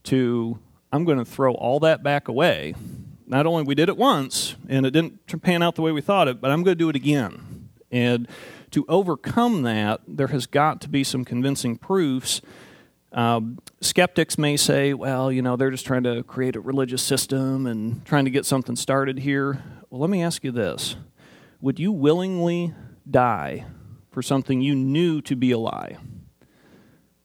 To, 0.06 0.58
I'm 0.92 1.04
going 1.06 1.20
to 1.20 1.26
throw 1.26 1.54
all 1.54 1.82
that 1.82 2.02
back 2.02 2.30
away 2.30 2.74
not 3.28 3.46
only 3.46 3.64
we 3.64 3.76
did 3.76 3.90
it 3.90 3.98
once 3.98 4.56
and 4.70 4.86
it 4.86 4.92
didn't 4.92 5.42
pan 5.42 5.62
out 5.62 5.76
the 5.76 5.82
way 5.82 5.92
we 5.92 6.02
thought 6.02 6.28
it, 6.28 6.40
but 6.40 6.50
I'm 6.50 6.64
going 6.64 6.78
to 6.78 6.84
do 6.84 6.90
it 6.90 6.96
again. 6.96 7.70
And 7.92 8.28
to 8.72 8.86
overcome 8.88 9.64
that, 9.64 10.02
there 10.08 10.28
has 10.28 10.46
got 10.46 10.82
to 10.82 10.90
be 10.90 11.04
some 11.04 11.26
convincing 11.26 11.78
proofs. 11.78 12.42
Um, 13.12 13.60
skeptics 13.82 14.38
may 14.38 14.58
say, 14.58 14.94
well, 14.94 15.32
you 15.32 15.42
know, 15.42 15.56
they're 15.56 15.72
just 15.72 15.86
trying 15.86 16.04
to 16.04 16.24
create 16.24 16.56
a 16.56 16.62
religious 16.62 17.02
system 17.02 17.68
and 17.68 18.06
trying 18.06 18.26
to 18.26 18.32
get 18.32 18.46
something 18.46 18.76
started 18.76 19.20
here. 19.20 19.62
Well, 19.90 20.02
let 20.02 20.10
me 20.10 20.22
ask 20.24 20.44
you 20.44 20.52
this 20.52 20.96
Would 21.62 21.80
you 21.80 21.92
willingly 21.92 22.74
die 23.10 23.66
for 24.12 24.22
something 24.22 24.62
you 24.62 24.76
knew 24.76 25.22
to 25.22 25.36
be 25.36 25.52
a 25.52 25.58
lie? 25.58 25.98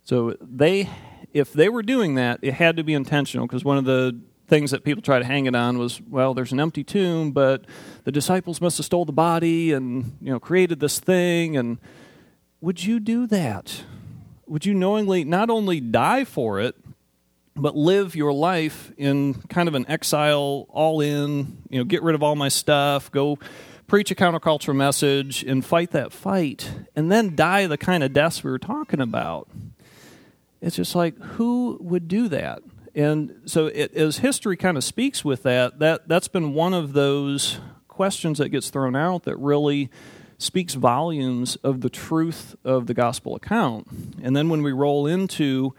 So 0.05 0.37
they, 0.41 0.91
if 1.33 1.53
they 1.53 1.69
were 1.69 1.83
doing 1.83 2.17
that, 2.17 2.41
it 2.43 2.55
had 2.55 2.77
to 2.77 2.85
be 2.85 2.95
intentional 2.95 3.47
because 3.47 3.65
one 3.65 3.79
of 3.79 3.85
the 3.85 4.21
things 4.53 4.71
that 4.71 4.85
people 4.85 5.01
try 5.01 5.19
to 5.19 5.25
hang 5.25 5.47
it 5.47 5.55
on 5.55 5.79
was, 5.79 5.99
well, 6.03 6.35
there's 6.35 6.53
an 6.53 6.61
empty 6.61 6.85
tomb, 6.85 7.31
but 7.31 7.65
the 8.05 8.13
disciples 8.13 8.61
must 8.61 8.77
have 8.77 8.85
stole 8.85 9.07
the 9.07 9.11
body 9.11 9.73
and 9.73 10.15
you 10.21 10.31
know 10.31 10.39
created 10.39 10.79
this 10.79 11.01
thing. 11.01 11.57
And 11.57 11.79
would 12.61 12.85
you 12.85 13.01
do 13.01 13.27
that? 13.29 13.85
Would 14.47 14.67
you 14.67 14.75
knowingly 14.75 15.25
not 15.25 15.49
only 15.49 15.81
die 15.81 16.25
for 16.25 16.61
it, 16.61 16.77
but 17.57 17.75
live 17.75 18.15
your 18.15 18.31
life 18.31 18.93
in 18.99 19.33
kind 19.49 19.69
of 19.69 19.75
an 19.75 19.87
exile, 19.89 20.67
all 20.69 21.01
in, 21.01 21.57
you 21.71 21.79
know, 21.79 21.85
get 21.85 22.03
rid 22.03 22.15
of 22.15 22.23
all 22.23 22.37
my 22.37 22.49
stuff, 22.49 23.11
go 23.11 23.39
preach 23.87 24.11
a 24.11 24.15
countercultural 24.15 24.77
message 24.77 25.43
and 25.45 25.65
fight 25.65 25.93
that 25.93 26.13
fight, 26.13 26.71
and 26.95 27.11
then 27.11 27.35
die 27.35 27.67
the 27.67 27.79
kind 27.79 28.05
of 28.05 28.13
deaths 28.13 28.45
we 28.45 28.51
were 28.51 28.59
talking 28.59 29.01
about? 29.01 29.49
It's 30.61 30.77
just 30.77 30.95
like, 30.95 31.19
who 31.19 31.79
would 31.81 32.07
do 32.07 32.29
that? 32.29 32.63
And 32.95 33.41
so, 33.47 33.67
it, 33.67 33.95
as 33.95 34.19
history 34.19 34.57
kind 34.57 34.77
of 34.77 34.85
speaks 34.85 35.25
with 35.25 35.43
that, 35.45 35.79
that 35.79 36.09
that's 36.09 36.29
been 36.29 36.55
one 36.55 36.75
of 36.75 36.93
those 36.93 37.59
questions 37.89 38.39
that 38.39 38.51
gets 38.51 38.71
thrown 38.71 38.97
out 38.97 39.25
that 39.25 39.37
really 39.37 39.91
speaks 40.39 40.75
volumes 40.75 41.57
of 41.57 41.81
the 41.81 41.91
truth 41.91 42.57
of 42.65 42.87
the 42.87 42.95
gospel 42.95 43.37
account. 43.37 43.87
And 44.23 44.35
then 44.35 44.49
when 44.49 44.63
we 44.63 44.73
roll 44.73 45.07
into 45.07 45.75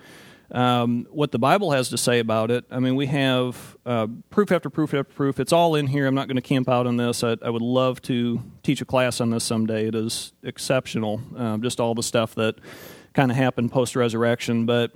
um, 0.53 1.07
what 1.09 1.31
the 1.31 1.39
Bible 1.39 1.71
has 1.71 1.89
to 1.89 1.97
say 1.97 2.19
about 2.19 2.51
it. 2.51 2.63
I 2.69 2.79
mean, 2.79 2.95
we 2.95 3.07
have 3.07 3.75
uh, 3.85 4.07
proof 4.29 4.51
after 4.51 4.69
proof 4.69 4.93
after 4.93 5.11
proof. 5.11 5.39
It's 5.39 5.51
all 5.51 5.73
in 5.73 5.87
here. 5.87 6.05
I'm 6.05 6.13
not 6.13 6.27
going 6.27 6.35
to 6.35 6.43
camp 6.43 6.69
out 6.69 6.85
on 6.85 6.95
this. 6.97 7.23
I, 7.23 7.37
I, 7.41 7.49
would 7.49 7.63
love 7.63 8.01
to 8.03 8.39
teach 8.61 8.79
a 8.79 8.85
class 8.85 9.19
on 9.19 9.31
this 9.31 9.43
someday. 9.43 9.87
It 9.87 9.95
is 9.95 10.31
exceptional, 10.43 11.21
um, 11.35 11.63
just 11.63 11.79
all 11.79 11.95
the 11.95 12.03
stuff 12.03 12.35
that 12.35 12.55
kind 13.13 13.31
of 13.31 13.37
happened 13.37 13.71
post 13.71 13.95
resurrection. 13.95 14.67
But 14.67 14.91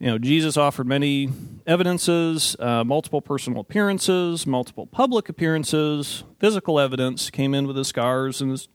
you 0.00 0.06
know, 0.06 0.18
Jesus 0.18 0.56
offered 0.56 0.86
many 0.86 1.28
evidences, 1.66 2.56
uh, 2.58 2.82
multiple 2.82 3.20
personal 3.20 3.60
appearances, 3.60 4.46
multiple 4.46 4.86
public 4.86 5.28
appearances, 5.28 6.24
physical 6.38 6.80
evidence, 6.80 7.28
came 7.28 7.52
in 7.52 7.66
with 7.66 7.76
his 7.76 7.88
scars 7.88 8.40
and 8.40 8.50
his 8.50 8.68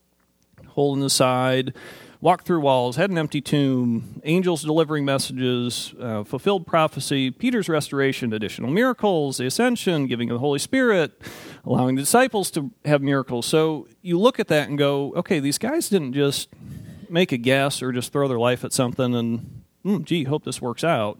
hole 0.67 0.93
in 0.93 0.99
the 0.99 1.09
side, 1.09 1.73
walked 2.21 2.45
through 2.45 2.59
walls, 2.59 2.95
had 2.95 3.09
an 3.09 3.17
empty 3.17 3.41
tomb, 3.41 4.21
angels 4.23 4.61
delivering 4.61 5.03
messages, 5.03 5.95
uh, 5.99 6.23
fulfilled 6.23 6.67
prophecy, 6.67 7.31
Peter's 7.31 7.67
restoration, 7.67 8.31
additional 8.31 8.69
miracles, 8.69 9.37
the 9.37 9.47
ascension, 9.47 10.05
giving 10.05 10.29
of 10.29 10.35
the 10.35 10.39
Holy 10.39 10.59
Spirit, 10.59 11.19
allowing 11.65 11.95
the 11.95 12.03
disciples 12.03 12.51
to 12.51 12.69
have 12.85 13.01
miracles. 13.01 13.47
So 13.47 13.87
you 14.03 14.19
look 14.19 14.39
at 14.39 14.47
that 14.49 14.69
and 14.69 14.77
go, 14.77 15.11
okay, 15.15 15.39
these 15.39 15.57
guys 15.57 15.89
didn't 15.89 16.13
just 16.13 16.49
make 17.09 17.31
a 17.31 17.37
guess 17.37 17.81
or 17.81 17.91
just 17.91 18.13
throw 18.13 18.27
their 18.27 18.39
life 18.39 18.63
at 18.63 18.73
something 18.73 19.15
and 19.15 19.64
mm, 19.85 20.03
gee, 20.03 20.23
hope 20.23 20.43
this 20.43 20.61
works 20.61 20.83
out. 20.83 21.19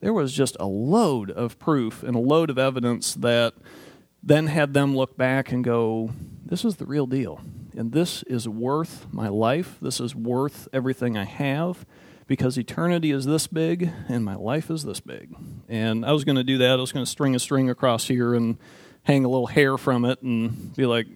There 0.00 0.12
was 0.12 0.32
just 0.32 0.56
a 0.58 0.66
load 0.66 1.30
of 1.30 1.58
proof 1.58 2.02
and 2.02 2.16
a 2.16 2.20
load 2.20 2.50
of 2.50 2.58
evidence 2.58 3.14
that 3.14 3.54
then 4.22 4.46
had 4.46 4.74
them 4.74 4.96
look 4.96 5.16
back 5.16 5.52
and 5.52 5.62
go, 5.62 6.10
this 6.44 6.64
is 6.64 6.76
the 6.76 6.86
real 6.86 7.06
deal. 7.06 7.40
And 7.76 7.92
this 7.92 8.22
is 8.24 8.48
worth 8.48 9.06
my 9.12 9.28
life. 9.28 9.78
This 9.80 10.00
is 10.00 10.14
worth 10.14 10.68
everything 10.72 11.16
I 11.16 11.24
have 11.24 11.86
because 12.26 12.58
eternity 12.58 13.10
is 13.10 13.24
this 13.24 13.46
big 13.46 13.90
and 14.08 14.24
my 14.24 14.34
life 14.34 14.70
is 14.70 14.84
this 14.84 15.00
big. 15.00 15.34
And 15.68 16.04
I 16.04 16.12
was 16.12 16.24
going 16.24 16.36
to 16.36 16.44
do 16.44 16.58
that. 16.58 16.72
I 16.72 16.76
was 16.76 16.92
going 16.92 17.04
to 17.04 17.10
string 17.10 17.34
a 17.34 17.38
string 17.38 17.70
across 17.70 18.06
here 18.06 18.34
and 18.34 18.58
hang 19.04 19.24
a 19.24 19.28
little 19.28 19.46
hair 19.46 19.76
from 19.76 20.04
it 20.04 20.22
and 20.22 20.74
be 20.76 20.86
like, 20.86 21.06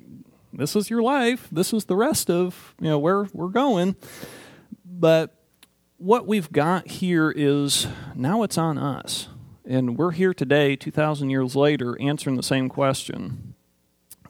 this 0.53 0.75
is 0.75 0.91
your 0.91 1.03
life. 1.03 1.49
This 1.53 1.73
is 1.73 1.85
the 1.85 1.97
rest 1.97 2.31
of, 2.31 2.75
you 2.81 2.89
know, 2.89 2.99
where 2.99 3.25
we're 3.33 3.49
going. 3.49 3.95
But 4.85 5.35
what 5.99 6.27
we've 6.27 6.53
got 6.53 6.89
here 6.89 7.31
is 7.31 7.87
now 8.15 8.43
it's 8.43 8.59
on 8.59 8.79
us. 8.79 9.29
And 9.65 9.97
we're 9.97 10.13
here 10.13 10.35
today, 10.35 10.77
2,000 10.77 11.31
years 11.31 11.57
later, 11.57 12.01
answering 12.01 12.37
the 12.37 12.43
same 12.43 12.69
question 12.69 13.55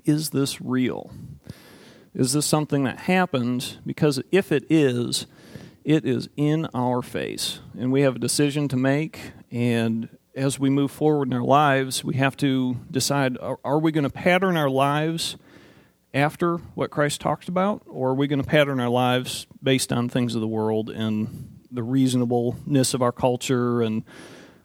Is 0.05 0.31
this 0.31 0.61
real? 0.61 1.11
Is 2.15 2.33
this 2.33 2.47
something 2.47 2.85
that 2.85 3.01
happened? 3.01 3.79
Because 3.85 4.23
if 4.33 4.51
it 4.51 4.65
is, 4.71 5.27
it 5.85 6.07
is 6.07 6.29
in 6.37 6.67
our 6.73 7.03
face. 7.03 7.61
And 7.79 7.93
we 7.93 8.03
have 8.03 8.17
a 8.17 8.21
decision 8.21 8.69
to 8.69 8.77
make. 8.77 9.33
And 9.51 10.09
as 10.35 10.59
we 10.59 10.71
move 10.71 10.91
forward 10.91 11.29
in 11.29 11.35
our 11.35 11.45
lives, 11.45 12.03
we 12.03 12.15
have 12.17 12.37
to 12.39 12.79
decide 12.91 13.37
are, 13.39 13.79
we 13.79 13.93
going 13.93 14.05
to 14.05 14.11
pattern 14.11 14.57
our 14.57 14.71
lives 14.71 15.37
after 16.15 16.57
what 16.75 16.91
Christ 16.91 17.21
talked 17.21 17.49
about? 17.49 17.83
Or 17.85 18.11
are 18.11 18.15
we 18.15 18.27
going 18.27 18.43
to 18.43 18.49
pattern 18.49 18.81
our 18.81 18.89
lives 18.89 19.47
based 19.63 19.93
on 19.93 20.09
things 20.09 20.35
of 20.35 20.41
the 20.41 20.49
world 20.49 20.89
and 20.89 21.56
the 21.71 21.83
reasonableness 21.83 22.95
of 22.95 23.03
our 23.03 23.13
culture 23.13 23.83
and 23.83 24.05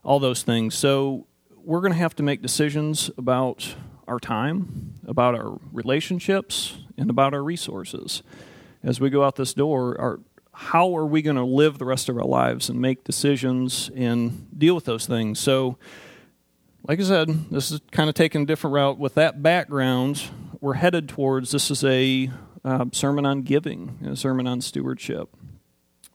all 0.03 0.20
those 0.20 0.43
things. 0.43 0.75
So 0.75 1.27
we're 1.63 1.81
going 1.81 1.93
to 1.93 2.00
have 2.00 2.15
to 2.15 2.24
make 2.24 2.41
decisions 2.41 3.12
about 3.17 3.75
our 4.08 4.20
time, 4.20 4.96
about 5.08 5.36
our 5.36 5.60
relationships, 5.72 6.77
and 6.98 7.10
about 7.10 7.34
our 7.34 7.43
resources. 7.43 8.24
As 8.84 9.00
we 9.00 9.10
go 9.10 9.24
out 9.24 9.36
this 9.36 9.53
door, 9.53 10.00
our, 10.00 10.20
how 10.53 10.96
are 10.98 11.05
we 11.05 11.22
going 11.22 11.36
to 11.36 11.43
live 11.46 11.77
the 11.77 11.86
rest 11.86 12.10
of 12.10 12.17
our 12.17 12.25
lives 12.25 12.70
and 12.70 12.81
make 12.81 13.03
decisions 13.03 13.89
and 13.96 14.48
deal 14.58 14.75
with 14.75 14.86
those 14.86 15.05
things? 15.05 15.39
So, 15.39 15.77
like 16.88 17.00
I 17.00 17.03
said, 17.03 17.51
this 17.51 17.70
is 17.70 17.79
kind 17.91 18.10
of 18.10 18.15
taking 18.15 18.41
a 18.41 18.46
different 18.46 18.74
route. 18.74 18.98
With 18.98 19.13
that 19.13 19.43
background, 19.43 20.24
we're 20.60 20.74
headed 20.74 21.08
towards 21.08 21.51
this 21.51 21.70
is 21.70 21.84
a 21.84 22.31
uh, 22.65 22.86
sermon 22.91 23.25
on 23.25 23.43
giving, 23.43 24.00
a 24.03 24.15
sermon 24.15 24.48
on 24.48 24.62
stewardship 24.62 25.29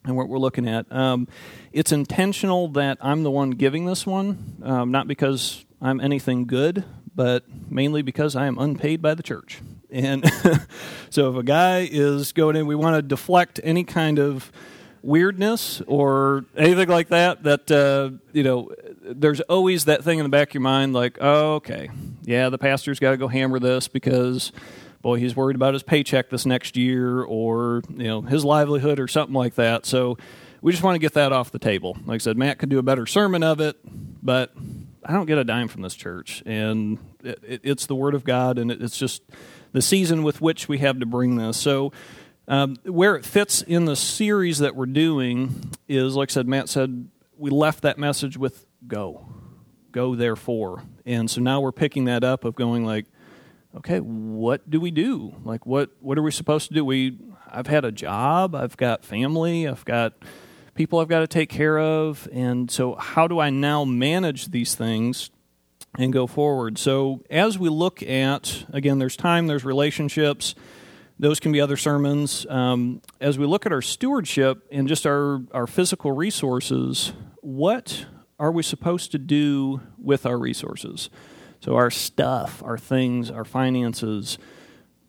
and 0.06 0.16
what 0.16 0.28
we're 0.28 0.38
looking 0.38 0.68
at. 0.68 0.90
Um, 0.90 1.28
it's 1.72 1.92
intentional 1.92 2.68
that 2.68 2.98
I'm 3.00 3.22
the 3.22 3.30
one 3.30 3.50
giving 3.50 3.86
this 3.86 4.06
one, 4.06 4.56
um, 4.62 4.90
not 4.90 5.08
because 5.08 5.64
I'm 5.80 6.00
anything 6.00 6.46
good, 6.46 6.84
but 7.14 7.44
mainly 7.70 8.02
because 8.02 8.36
I 8.36 8.46
am 8.46 8.58
unpaid 8.58 9.02
by 9.02 9.14
the 9.14 9.22
church. 9.22 9.60
And 9.90 10.24
so 11.10 11.30
if 11.30 11.36
a 11.36 11.42
guy 11.42 11.88
is 11.90 12.32
going 12.32 12.56
in, 12.56 12.66
we 12.66 12.74
want 12.74 12.96
to 12.96 13.02
deflect 13.02 13.60
any 13.62 13.84
kind 13.84 14.18
of 14.18 14.50
weirdness 15.02 15.80
or 15.86 16.44
anything 16.56 16.88
like 16.88 17.08
that, 17.08 17.44
that, 17.44 17.70
uh, 17.70 18.10
you 18.32 18.42
know, 18.42 18.70
there's 19.02 19.40
always 19.42 19.84
that 19.84 20.02
thing 20.02 20.18
in 20.18 20.24
the 20.24 20.28
back 20.28 20.48
of 20.48 20.54
your 20.54 20.62
mind 20.62 20.92
like, 20.92 21.18
oh, 21.20 21.54
okay, 21.54 21.88
yeah, 22.24 22.48
the 22.48 22.58
pastor's 22.58 22.98
got 22.98 23.12
to 23.12 23.16
go 23.16 23.28
hammer 23.28 23.58
this 23.58 23.86
because 23.86 24.52
boy, 25.06 25.20
he's 25.20 25.36
worried 25.36 25.54
about 25.54 25.72
his 25.72 25.84
paycheck 25.84 26.30
this 26.30 26.44
next 26.44 26.76
year 26.76 27.22
or, 27.22 27.80
you 27.90 28.08
know, 28.08 28.22
his 28.22 28.44
livelihood 28.44 28.98
or 28.98 29.06
something 29.06 29.36
like 29.36 29.54
that. 29.54 29.86
So 29.86 30.18
we 30.60 30.72
just 30.72 30.82
want 30.82 30.96
to 30.96 30.98
get 30.98 31.12
that 31.12 31.30
off 31.30 31.52
the 31.52 31.60
table. 31.60 31.96
Like 32.06 32.16
I 32.16 32.18
said, 32.18 32.36
Matt 32.36 32.58
could 32.58 32.70
do 32.70 32.80
a 32.80 32.82
better 32.82 33.06
sermon 33.06 33.44
of 33.44 33.60
it, 33.60 33.76
but 34.20 34.52
I 35.04 35.12
don't 35.12 35.26
get 35.26 35.38
a 35.38 35.44
dime 35.44 35.68
from 35.68 35.82
this 35.82 35.94
church. 35.94 36.42
And 36.44 36.98
it, 37.22 37.38
it, 37.46 37.60
it's 37.62 37.86
the 37.86 37.94
Word 37.94 38.16
of 38.16 38.24
God, 38.24 38.58
and 38.58 38.72
it, 38.72 38.82
it's 38.82 38.98
just 38.98 39.22
the 39.70 39.80
season 39.80 40.24
with 40.24 40.40
which 40.40 40.68
we 40.68 40.78
have 40.78 40.98
to 40.98 41.06
bring 41.06 41.36
this. 41.36 41.56
So, 41.56 41.92
um, 42.48 42.74
where 42.82 43.14
it 43.14 43.24
fits 43.24 43.62
in 43.62 43.84
the 43.84 43.94
series 43.94 44.58
that 44.58 44.74
we're 44.74 44.86
doing 44.86 45.70
is, 45.86 46.16
like 46.16 46.30
I 46.30 46.32
said, 46.32 46.48
Matt 46.48 46.68
said, 46.68 47.10
we 47.36 47.50
left 47.50 47.82
that 47.82 47.96
message 47.96 48.36
with 48.36 48.66
go. 48.88 49.28
Go 49.92 50.16
therefore. 50.16 50.82
And 51.04 51.30
so 51.30 51.40
now 51.40 51.60
we're 51.60 51.70
picking 51.70 52.06
that 52.06 52.24
up 52.24 52.44
of 52.44 52.56
going 52.56 52.84
like, 52.84 53.06
okay, 53.76 53.98
what 53.98 54.68
do 54.68 54.80
we 54.80 54.90
do? 54.90 55.34
Like, 55.44 55.66
what 55.66 55.90
what 56.00 56.18
are 56.18 56.22
we 56.22 56.30
supposed 56.30 56.68
to 56.68 56.74
do? 56.74 56.84
We 56.84 57.18
I've 57.48 57.66
had 57.66 57.84
a 57.84 57.92
job, 57.92 58.54
I've 58.54 58.76
got 58.76 59.04
family, 59.04 59.68
I've 59.68 59.84
got 59.84 60.14
people 60.74 60.98
I've 60.98 61.08
got 61.08 61.20
to 61.20 61.26
take 61.26 61.48
care 61.48 61.78
of, 61.78 62.28
and 62.32 62.70
so 62.70 62.94
how 62.96 63.28
do 63.28 63.38
I 63.38 63.50
now 63.50 63.84
manage 63.84 64.46
these 64.46 64.74
things 64.74 65.30
and 65.98 66.12
go 66.12 66.26
forward? 66.26 66.78
So 66.78 67.22
as 67.30 67.58
we 67.58 67.68
look 67.68 68.02
at 68.02 68.64
again, 68.72 68.98
there's 68.98 69.16
time, 69.16 69.46
there's 69.46 69.64
relationships. 69.64 70.54
Those 71.18 71.40
can 71.40 71.50
be 71.50 71.62
other 71.62 71.78
sermons. 71.78 72.44
Um, 72.46 73.00
as 73.22 73.38
we 73.38 73.46
look 73.46 73.64
at 73.64 73.72
our 73.72 73.80
stewardship 73.80 74.66
and 74.70 74.86
just 74.86 75.06
our, 75.06 75.40
our 75.52 75.66
physical 75.66 76.12
resources, 76.12 77.14
what 77.40 78.04
are 78.38 78.52
we 78.52 78.62
supposed 78.62 79.12
to 79.12 79.18
do 79.18 79.80
with 79.96 80.26
our 80.26 80.38
resources? 80.38 81.08
So, 81.60 81.74
our 81.74 81.90
stuff, 81.90 82.62
our 82.62 82.78
things, 82.78 83.30
our 83.30 83.44
finances, 83.44 84.38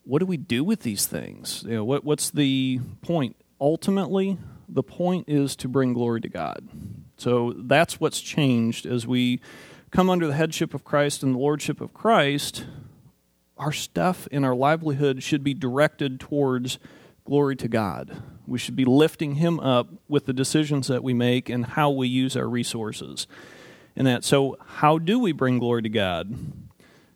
what 0.04 0.20
do 0.20 0.26
we 0.26 0.38
do 0.38 0.64
with 0.64 0.82
these 0.82 1.06
things? 1.06 1.64
You 1.68 1.76
know, 1.76 1.86
what, 1.86 2.04
what's 2.04 2.30
the 2.30 2.80
point? 3.02 3.36
Ultimately, 3.60 4.38
the 4.70 4.84
point 4.84 5.26
is 5.28 5.56
to 5.58 5.68
bring 5.68 5.94
glory 5.94 6.22
to 6.22 6.30
God. 6.30 6.68
So, 7.18 7.54
that's 7.58 8.00
what's 8.00 8.22
changed 8.22 8.86
as 8.86 9.06
we 9.06 9.42
come 9.92 10.10
under 10.10 10.28
the 10.28 10.34
headship 10.34 10.74
of 10.74 10.84
Christ 10.84 11.24
and 11.24 11.36
the 11.36 11.40
lordship 11.40 11.82
of 11.82 11.94
Christ. 11.94 12.66
Our 13.58 13.72
stuff 13.72 14.28
and 14.32 14.46
our 14.46 14.56
livelihood 14.56 15.24
should 15.24 15.44
be 15.44 15.54
directed 15.54 16.20
towards 16.20 16.80
glory 17.26 17.56
to 17.58 17.68
God. 17.68 18.22
We 18.46 18.60
should 18.60 18.76
be 18.76 18.86
lifting 18.86 19.36
Him 19.36 19.60
up 19.60 19.90
with 20.08 20.26
the 20.26 20.34
decisions 20.34 20.88
that 20.88 21.04
we 21.04 21.14
make 21.14 21.50
and 21.50 21.66
how 21.66 21.90
we 21.90 22.08
use 22.08 22.38
our 22.38 22.48
resources 22.48 23.28
in 23.98 24.06
that. 24.06 24.24
So, 24.24 24.58
how 24.66 25.00
do 25.00 25.20
we 25.20 25.34
bring 25.34 25.58
glory 25.58 25.82
to 25.82 25.90
God? 25.90 26.34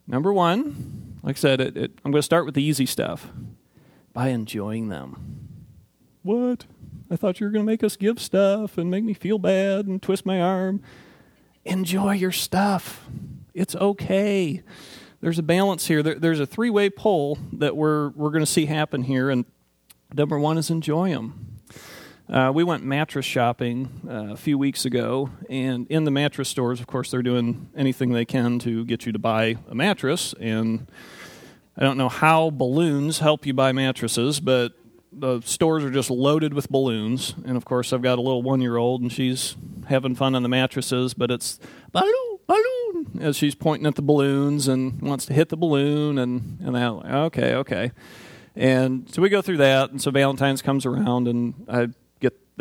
Number 0.07 0.33
one, 0.33 1.19
like 1.23 1.37
I 1.37 1.39
said, 1.39 1.61
it, 1.61 1.77
it, 1.77 1.91
I'm 2.03 2.11
going 2.11 2.19
to 2.19 2.25
start 2.25 2.45
with 2.45 2.55
the 2.55 2.63
easy 2.63 2.87
stuff 2.87 3.29
by 4.11 4.29
enjoying 4.29 4.89
them. 4.89 5.47
What? 6.23 6.65
I 7.09 7.15
thought 7.15 7.39
you 7.39 7.45
were 7.45 7.51
going 7.51 7.63
to 7.63 7.71
make 7.71 7.83
us 7.83 7.95
give 7.95 8.19
stuff 8.19 8.77
and 8.77 8.89
make 8.89 9.03
me 9.03 9.13
feel 9.13 9.37
bad 9.37 9.85
and 9.85 10.01
twist 10.01 10.25
my 10.25 10.41
arm. 10.41 10.81
Enjoy 11.65 12.13
your 12.13 12.31
stuff. 12.31 13.05
It's 13.53 13.75
okay. 13.75 14.63
There's 15.21 15.37
a 15.37 15.43
balance 15.43 15.85
here. 15.87 16.01
There, 16.01 16.15
there's 16.15 16.39
a 16.39 16.47
three 16.47 16.71
way 16.71 16.89
pull 16.89 17.37
that 17.53 17.77
we're, 17.77 18.09
we're 18.09 18.31
going 18.31 18.43
to 18.43 18.51
see 18.51 18.65
happen 18.65 19.03
here. 19.03 19.29
And 19.29 19.45
number 20.13 20.39
one 20.39 20.57
is 20.57 20.71
enjoy 20.71 21.11
them. 21.11 21.50
Uh, 22.31 22.49
we 22.49 22.63
went 22.63 22.81
mattress 22.81 23.25
shopping 23.25 23.89
uh, 24.09 24.31
a 24.31 24.37
few 24.37 24.57
weeks 24.57 24.85
ago, 24.85 25.29
and 25.49 25.85
in 25.87 26.05
the 26.05 26.11
mattress 26.11 26.47
stores, 26.47 26.79
of 26.79 26.87
course, 26.87 27.11
they're 27.11 27.21
doing 27.21 27.69
anything 27.75 28.13
they 28.13 28.23
can 28.23 28.57
to 28.57 28.85
get 28.85 29.05
you 29.05 29.11
to 29.11 29.19
buy 29.19 29.57
a 29.69 29.75
mattress. 29.75 30.33
And 30.39 30.87
I 31.75 31.81
don't 31.81 31.97
know 31.97 32.07
how 32.07 32.49
balloons 32.49 33.19
help 33.19 33.45
you 33.45 33.53
buy 33.53 33.73
mattresses, 33.73 34.39
but 34.39 34.71
the 35.11 35.41
stores 35.41 35.83
are 35.83 35.91
just 35.91 36.09
loaded 36.09 36.53
with 36.53 36.69
balloons. 36.69 37.35
And 37.43 37.57
of 37.57 37.65
course, 37.65 37.91
I've 37.91 38.01
got 38.01 38.17
a 38.17 38.21
little 38.21 38.41
one 38.41 38.61
year 38.61 38.77
old, 38.77 39.01
and 39.01 39.11
she's 39.11 39.57
having 39.89 40.15
fun 40.15 40.33
on 40.33 40.41
the 40.41 40.49
mattresses, 40.49 41.13
but 41.13 41.31
it's 41.31 41.59
balloon, 41.91 42.39
balloon, 42.47 43.19
as 43.19 43.35
she's 43.35 43.55
pointing 43.55 43.87
at 43.87 43.95
the 43.95 44.01
balloons 44.01 44.69
and 44.69 45.01
wants 45.01 45.25
to 45.25 45.33
hit 45.33 45.49
the 45.49 45.57
balloon. 45.57 46.17
And, 46.17 46.59
and 46.61 46.75
that, 46.75 46.91
okay, 46.91 47.55
okay. 47.55 47.91
And 48.55 49.13
so 49.13 49.21
we 49.21 49.27
go 49.27 49.41
through 49.41 49.57
that, 49.57 49.91
and 49.91 50.01
so 50.01 50.11
Valentine's 50.11 50.61
comes 50.61 50.85
around, 50.85 51.27
and 51.27 51.65
I 51.67 51.89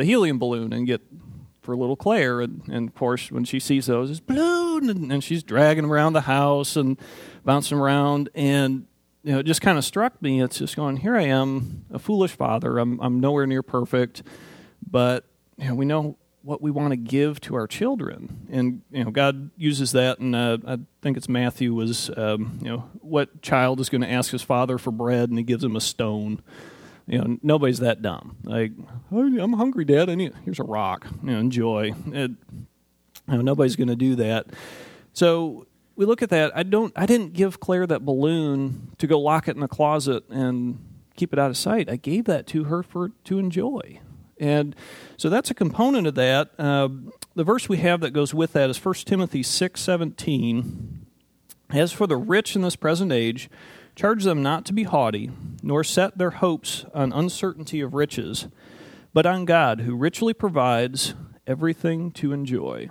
the 0.00 0.06
helium 0.06 0.38
balloon 0.38 0.72
and 0.72 0.86
get 0.86 1.02
for 1.60 1.76
little 1.76 1.94
Claire. 1.94 2.40
And, 2.40 2.62
and 2.68 2.88
of 2.88 2.94
course, 2.94 3.30
when 3.30 3.44
she 3.44 3.60
sees 3.60 3.84
those, 3.86 4.10
it's 4.10 4.18
balloon, 4.18 4.88
and, 4.88 5.12
and 5.12 5.22
she's 5.22 5.42
dragging 5.42 5.82
them 5.82 5.92
around 5.92 6.14
the 6.14 6.22
house 6.22 6.74
and 6.74 6.98
bouncing 7.44 7.78
around. 7.78 8.30
And 8.34 8.86
you 9.22 9.32
know, 9.32 9.40
it 9.40 9.46
just 9.46 9.60
kind 9.60 9.76
of 9.76 9.84
struck 9.84 10.20
me. 10.22 10.42
It's 10.42 10.58
just 10.58 10.74
going, 10.74 10.96
here 10.96 11.16
I 11.16 11.24
am, 11.24 11.84
a 11.92 11.98
foolish 11.98 12.32
father. 12.32 12.78
I'm 12.78 12.98
I'm 13.00 13.20
nowhere 13.20 13.46
near 13.46 13.62
perfect, 13.62 14.22
but 14.90 15.26
you 15.58 15.68
know, 15.68 15.74
we 15.74 15.84
know 15.84 16.16
what 16.42 16.62
we 16.62 16.70
want 16.70 16.92
to 16.92 16.96
give 16.96 17.38
to 17.42 17.54
our 17.54 17.66
children, 17.66 18.48
and 18.50 18.80
you 18.90 19.04
know, 19.04 19.10
God 19.10 19.50
uses 19.58 19.92
that. 19.92 20.18
And 20.18 20.34
uh, 20.34 20.56
I 20.66 20.78
think 21.02 21.18
it's 21.18 21.28
Matthew 21.28 21.74
was, 21.74 22.10
um, 22.16 22.58
you 22.62 22.70
know, 22.70 22.88
what 23.02 23.42
child 23.42 23.78
is 23.80 23.90
going 23.90 24.00
to 24.00 24.10
ask 24.10 24.32
his 24.32 24.40
father 24.40 24.78
for 24.78 24.90
bread, 24.90 25.28
and 25.28 25.36
he 25.36 25.44
gives 25.44 25.62
him 25.62 25.76
a 25.76 25.80
stone 25.82 26.40
you 27.10 27.18
know, 27.18 27.38
nobody's 27.42 27.80
that 27.80 28.02
dumb. 28.02 28.36
Like, 28.44 28.70
oh, 29.10 29.18
I'm 29.18 29.54
hungry, 29.54 29.84
Dad. 29.84 30.08
I 30.08 30.14
need 30.14 30.32
here's 30.44 30.60
a 30.60 30.64
rock. 30.64 31.08
You 31.24 31.32
know, 31.32 31.38
enjoy. 31.38 31.92
You 32.06 33.36
know, 33.36 33.42
nobody's 33.42 33.76
going 33.76 33.88
to 33.88 33.96
do 33.96 34.14
that. 34.16 34.46
So 35.12 35.66
we 35.96 36.04
look 36.04 36.22
at 36.22 36.30
that. 36.30 36.56
I 36.56 36.62
don't. 36.62 36.92
I 36.96 37.06
didn't 37.06 37.32
give 37.32 37.58
Claire 37.58 37.86
that 37.88 38.04
balloon 38.04 38.92
to 38.98 39.06
go 39.08 39.18
lock 39.18 39.48
it 39.48 39.56
in 39.56 39.60
the 39.60 39.68
closet 39.68 40.22
and 40.30 40.78
keep 41.16 41.32
it 41.32 41.38
out 41.38 41.50
of 41.50 41.56
sight. 41.56 41.90
I 41.90 41.96
gave 41.96 42.26
that 42.26 42.46
to 42.48 42.64
her 42.64 42.82
for 42.82 43.10
to 43.24 43.38
enjoy. 43.38 44.00
And 44.38 44.74
so 45.16 45.28
that's 45.28 45.50
a 45.50 45.54
component 45.54 46.06
of 46.06 46.14
that. 46.14 46.52
Uh, 46.58 46.88
the 47.34 47.44
verse 47.44 47.68
we 47.68 47.78
have 47.78 48.00
that 48.00 48.12
goes 48.12 48.32
with 48.32 48.54
that 48.54 48.70
is 48.70 48.82
1 48.82 48.94
Timothy 49.04 49.42
six 49.42 49.80
seventeen. 49.80 51.06
As 51.70 51.92
for 51.92 52.06
the 52.06 52.16
rich 52.16 52.56
in 52.56 52.62
this 52.62 52.74
present 52.74 53.12
age, 53.12 53.48
Charge 54.00 54.24
them 54.24 54.42
not 54.42 54.64
to 54.64 54.72
be 54.72 54.84
haughty, 54.84 55.30
nor 55.62 55.84
set 55.84 56.16
their 56.16 56.30
hopes 56.30 56.86
on 56.94 57.12
uncertainty 57.12 57.82
of 57.82 57.92
riches, 57.92 58.48
but 59.12 59.26
on 59.26 59.44
God, 59.44 59.82
who 59.82 59.94
richly 59.94 60.32
provides 60.32 61.12
everything 61.46 62.10
to 62.12 62.32
enjoy. 62.32 62.88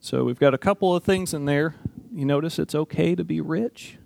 So 0.00 0.24
we've 0.24 0.38
got 0.38 0.54
a 0.54 0.56
couple 0.56 0.96
of 0.96 1.04
things 1.04 1.34
in 1.34 1.44
there. 1.44 1.74
You 2.10 2.24
notice 2.24 2.58
it's 2.58 2.74
okay 2.74 3.14
to 3.16 3.22
be 3.22 3.42
rich. 3.42 3.98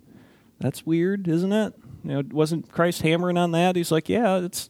That's 0.59 0.85
weird, 0.85 1.29
isn't 1.29 1.53
it? 1.53 1.73
You 2.03 2.11
know, 2.15 2.23
wasn't 2.29 2.69
Christ 2.69 3.03
hammering 3.03 3.37
on 3.37 3.51
that? 3.51 3.77
He's 3.77 3.93
like, 3.93 4.09
yeah, 4.09 4.39
it's 4.39 4.69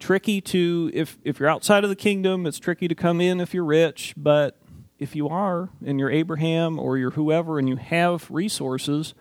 tricky 0.00 0.42
to 0.42 0.90
if 0.92 1.16
if 1.24 1.40
you're 1.40 1.48
outside 1.48 1.82
of 1.82 1.88
the 1.88 1.96
kingdom, 1.96 2.44
it's 2.44 2.58
tricky 2.58 2.88
to 2.88 2.94
come 2.94 3.22
in 3.22 3.40
if 3.40 3.54
you're 3.54 3.64
rich, 3.64 4.12
but 4.18 4.60
if 4.98 5.16
you 5.16 5.30
are 5.30 5.70
and 5.82 5.98
you're 5.98 6.10
Abraham 6.10 6.78
or 6.78 6.98
you're 6.98 7.12
whoever 7.12 7.58
and 7.58 7.70
you 7.70 7.76
have 7.76 8.30
resources, 8.30 9.14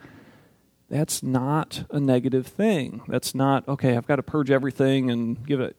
that's 0.90 1.22
not 1.22 1.86
a 1.92 2.00
negative 2.00 2.48
thing. 2.48 3.02
That's 3.08 3.36
not, 3.36 3.68
okay, 3.68 3.96
I've 3.96 4.08
got 4.08 4.16
to 4.16 4.24
purge 4.24 4.50
everything 4.50 5.10
and 5.10 5.46
give 5.46 5.60
it. 5.60 5.78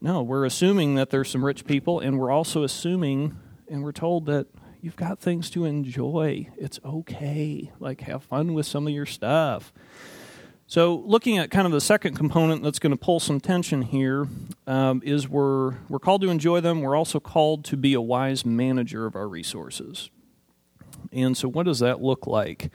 No, 0.00 0.22
we're 0.22 0.44
assuming 0.44 0.94
that 0.94 1.10
there's 1.10 1.30
some 1.30 1.44
rich 1.44 1.64
people, 1.64 2.00
and 2.00 2.18
we're 2.18 2.30
also 2.30 2.62
assuming, 2.62 3.36
and 3.68 3.82
we're 3.82 3.92
told 3.92 4.26
that 4.26 4.46
you've 4.80 4.96
got 4.96 5.18
things 5.18 5.50
to 5.50 5.64
enjoy. 5.64 6.48
It's 6.56 6.78
okay. 6.84 7.72
Like, 7.80 8.02
have 8.02 8.22
fun 8.22 8.54
with 8.54 8.66
some 8.66 8.86
of 8.86 8.92
your 8.92 9.06
stuff. 9.06 9.72
So, 10.68 10.96
looking 11.06 11.38
at 11.38 11.50
kind 11.50 11.66
of 11.66 11.72
the 11.72 11.80
second 11.80 12.16
component 12.16 12.62
that's 12.62 12.78
going 12.78 12.90
to 12.90 12.96
pull 12.96 13.20
some 13.20 13.40
tension 13.40 13.82
here 13.82 14.28
um, 14.66 15.00
is 15.04 15.28
we're, 15.28 15.76
we're 15.88 16.00
called 16.00 16.22
to 16.22 16.28
enjoy 16.28 16.60
them. 16.60 16.82
We're 16.82 16.96
also 16.96 17.20
called 17.20 17.64
to 17.66 17.76
be 17.76 17.94
a 17.94 18.00
wise 18.00 18.44
manager 18.44 19.06
of 19.06 19.16
our 19.16 19.28
resources. 19.28 20.10
And 21.12 21.36
so, 21.36 21.48
what 21.48 21.66
does 21.66 21.78
that 21.80 22.02
look 22.02 22.26
like? 22.26 22.70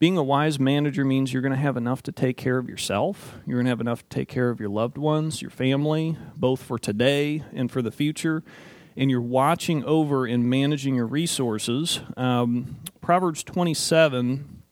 Being 0.00 0.16
a 0.16 0.22
wise 0.22 0.58
manager 0.58 1.04
means 1.04 1.30
you're 1.30 1.42
going 1.42 1.52
to 1.52 1.58
have 1.58 1.76
enough 1.76 2.02
to 2.02 2.10
take 2.10 2.38
care 2.38 2.56
of 2.56 2.70
yourself. 2.70 3.38
You're 3.46 3.58
going 3.58 3.66
to 3.66 3.70
have 3.70 3.82
enough 3.82 4.00
to 4.08 4.08
take 4.08 4.28
care 4.28 4.48
of 4.48 4.58
your 4.58 4.70
loved 4.70 4.96
ones, 4.96 5.42
your 5.42 5.50
family, 5.50 6.16
both 6.34 6.62
for 6.62 6.78
today 6.78 7.44
and 7.52 7.70
for 7.70 7.82
the 7.82 7.90
future. 7.90 8.42
And 8.96 9.10
you're 9.10 9.20
watching 9.20 9.84
over 9.84 10.24
and 10.24 10.48
managing 10.48 10.94
your 10.94 11.06
resources. 11.06 12.00
Um, 12.16 12.78
Proverbs 13.02 13.44
27 13.44 14.62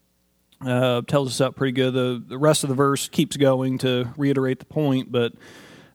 uh, 0.62 1.02
tells 1.02 1.28
us 1.28 1.38
that 1.38 1.54
pretty 1.54 1.72
good. 1.72 1.92
The, 1.92 2.24
the 2.26 2.38
rest 2.38 2.64
of 2.64 2.70
the 2.70 2.74
verse 2.74 3.06
keeps 3.06 3.36
going 3.36 3.76
to 3.78 4.14
reiterate 4.16 4.60
the 4.60 4.64
point, 4.64 5.12
but 5.12 5.34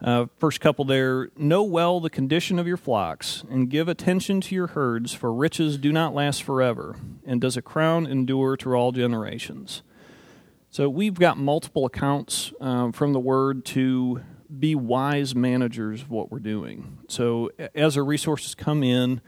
uh, 0.03 0.25
first 0.37 0.59
couple 0.59 0.85
there 0.85 1.29
know 1.37 1.63
well 1.63 1.99
the 1.99 2.09
condition 2.09 2.59
of 2.59 2.67
your 2.67 2.77
flocks 2.77 3.43
and 3.49 3.69
give 3.69 3.87
attention 3.87 4.41
to 4.41 4.55
your 4.55 4.67
herds, 4.67 5.13
for 5.13 5.33
riches 5.33 5.77
do 5.77 5.91
not 5.91 6.13
last 6.13 6.43
forever, 6.43 6.97
and 7.25 7.39
does 7.39 7.55
a 7.55 7.61
crown 7.61 8.05
endure 8.05 8.57
through 8.57 8.75
all 8.75 8.91
generations. 8.91 9.81
So 10.69 10.89
we've 10.89 11.13
got 11.13 11.37
multiple 11.37 11.85
accounts 11.85 12.51
um, 12.59 12.91
from 12.91 13.13
the 13.13 13.19
word 13.19 13.63
to 13.65 14.21
be 14.59 14.75
wise 14.75 15.35
managers 15.35 16.01
of 16.01 16.09
what 16.09 16.31
we're 16.31 16.39
doing. 16.39 16.97
So 17.07 17.51
as 17.75 17.95
our 17.95 18.03
resources 18.03 18.55
come 18.55 18.83
in, 18.83 19.21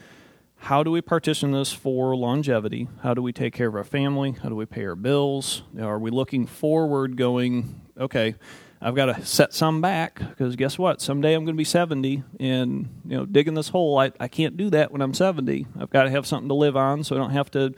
how 0.58 0.82
do 0.82 0.90
we 0.90 1.02
partition 1.02 1.52
this 1.52 1.72
for 1.72 2.16
longevity? 2.16 2.88
How 3.04 3.14
do 3.14 3.22
we 3.22 3.32
take 3.32 3.54
care 3.54 3.68
of 3.68 3.76
our 3.76 3.84
family? 3.84 4.36
How 4.42 4.50
do 4.50 4.56
we 4.56 4.66
pay 4.66 4.86
our 4.86 4.96
bills? 4.96 5.64
Are 5.80 6.00
we 6.00 6.10
looking 6.10 6.48
forward, 6.48 7.18
going, 7.18 7.82
okay, 8.00 8.36
I've 8.82 8.96
got 8.96 9.06
to 9.06 9.26
set 9.26 9.54
some 9.54 9.82
back 9.82 10.20
because 10.20 10.56
guess 10.56 10.78
what? 10.78 11.02
Someday 11.02 11.34
I'm 11.34 11.46
going 11.46 11.56
to 11.56 11.58
be 11.58 11.64
70 11.64 12.24
and, 12.40 12.90
you 13.06 13.18
know, 13.18 13.26
digging 13.26 13.54
this 13.54 13.70
hole, 13.70 13.98
I, 13.98 14.12
I 14.20 14.28
can't 14.28 14.58
do 14.58 14.70
that 14.72 14.92
when 14.92 15.02
I'm 15.02 15.14
70. 15.14 15.66
I've 15.80 15.90
got 15.90 16.04
to 16.04 16.10
have 16.10 16.28
something 16.28 16.50
to 16.50 16.54
live 16.54 16.76
on 16.76 17.04
so 17.04 17.16
I 17.16 17.20
don't 17.20 17.32
have 17.32 17.50
to, 17.52 17.74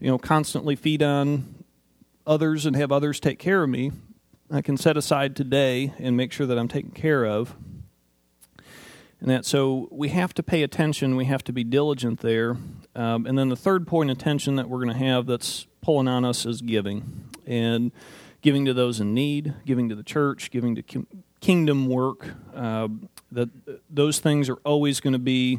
you 0.00 0.08
know, 0.08 0.18
constantly 0.18 0.76
feed 0.76 1.02
on 1.02 1.64
others 2.26 2.66
and 2.66 2.76
have 2.76 2.92
others 2.92 3.20
take 3.20 3.38
care 3.38 3.62
of 3.62 3.68
me. 3.68 3.92
I 4.50 4.62
can 4.62 4.76
set 4.76 4.96
aside 4.96 5.34
today 5.34 5.92
and 5.98 6.16
make 6.16 6.32
sure 6.32 6.46
that 6.46 6.58
I'm 6.58 6.68
taken 6.68 6.92
care 6.92 7.26
of. 7.26 7.54
And 9.20 9.30
that 9.30 9.44
so 9.44 9.88
we 9.90 10.10
have 10.10 10.34
to 10.34 10.42
pay 10.42 10.62
attention, 10.62 11.16
we 11.16 11.24
have 11.24 11.42
to 11.44 11.52
be 11.52 11.64
diligent 11.64 12.20
there. 12.20 12.56
Um, 12.94 13.26
and 13.26 13.36
then 13.36 13.48
the 13.48 13.56
third 13.56 13.86
point 13.86 14.10
of 14.10 14.18
attention 14.18 14.56
that 14.56 14.68
we're 14.68 14.84
going 14.84 14.96
to 14.96 15.04
have 15.04 15.26
that's 15.26 15.66
pulling 15.80 16.06
on 16.06 16.24
us 16.24 16.46
is 16.46 16.60
giving. 16.60 17.28
And 17.46 17.92
giving 18.46 18.64
to 18.64 18.72
those 18.72 19.00
in 19.00 19.12
need, 19.12 19.54
giving 19.64 19.88
to 19.88 19.96
the 19.96 20.04
church, 20.04 20.52
giving 20.52 20.76
to 20.76 21.06
kingdom 21.40 21.88
work. 21.88 22.28
Uh, 22.54 22.86
that 23.32 23.48
those 23.90 24.20
things 24.20 24.48
are 24.48 24.58
always 24.64 25.00
going 25.00 25.14
to 25.14 25.18
be 25.18 25.58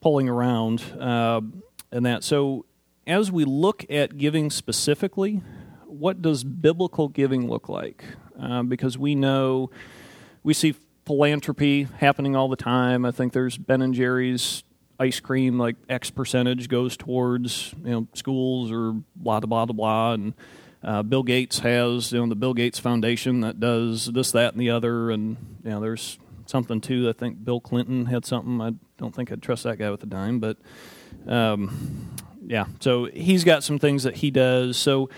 pulling 0.00 0.28
around, 0.28 0.82
uh, 0.98 1.40
and 1.92 2.04
that. 2.04 2.24
So, 2.24 2.64
as 3.06 3.30
we 3.30 3.44
look 3.44 3.88
at 3.88 4.18
giving 4.18 4.50
specifically, 4.50 5.40
what 5.86 6.20
does 6.20 6.42
biblical 6.42 7.06
giving 7.06 7.48
look 7.48 7.68
like? 7.68 8.02
Uh, 8.42 8.64
because 8.64 8.98
we 8.98 9.14
know 9.14 9.70
we 10.42 10.52
see 10.52 10.74
philanthropy 11.04 11.84
happening 11.98 12.34
all 12.34 12.48
the 12.48 12.56
time. 12.56 13.04
I 13.04 13.12
think 13.12 13.34
there's 13.34 13.56
Ben 13.56 13.82
and 13.82 13.94
Jerry's 13.94 14.64
ice 14.98 15.20
cream, 15.20 15.60
like 15.60 15.76
X 15.88 16.10
percentage 16.10 16.68
goes 16.68 16.96
towards 16.96 17.72
you 17.84 17.90
know 17.92 18.08
schools 18.14 18.72
or 18.72 19.00
blah 19.14 19.38
blah 19.38 19.64
blah 19.64 19.72
blah, 19.72 20.14
and 20.14 20.34
uh, 20.82 21.02
Bill 21.02 21.22
Gates 21.22 21.60
has 21.60 22.12
you 22.12 22.20
know 22.20 22.28
the 22.28 22.36
Bill 22.36 22.54
Gates 22.54 22.78
Foundation 22.78 23.40
that 23.40 23.60
does 23.60 24.06
this, 24.06 24.32
that, 24.32 24.52
and 24.52 24.60
the 24.60 24.70
other, 24.70 25.10
and 25.10 25.36
you 25.64 25.70
know 25.70 25.80
there's 25.80 26.18
something 26.46 26.80
too. 26.80 27.08
I 27.08 27.12
think 27.12 27.44
Bill 27.44 27.60
Clinton 27.60 28.06
had 28.06 28.24
something. 28.24 28.60
I 28.60 28.72
don't 28.98 29.14
think 29.14 29.32
I'd 29.32 29.42
trust 29.42 29.64
that 29.64 29.78
guy 29.78 29.90
with 29.90 30.02
a 30.02 30.06
dime, 30.06 30.38
but 30.38 30.56
um, 31.26 32.14
yeah. 32.46 32.66
So 32.80 33.06
he's 33.06 33.44
got 33.44 33.64
some 33.64 33.78
things 33.78 34.04
that 34.04 34.16
he 34.16 34.30
does. 34.30 34.76
So 34.76 35.10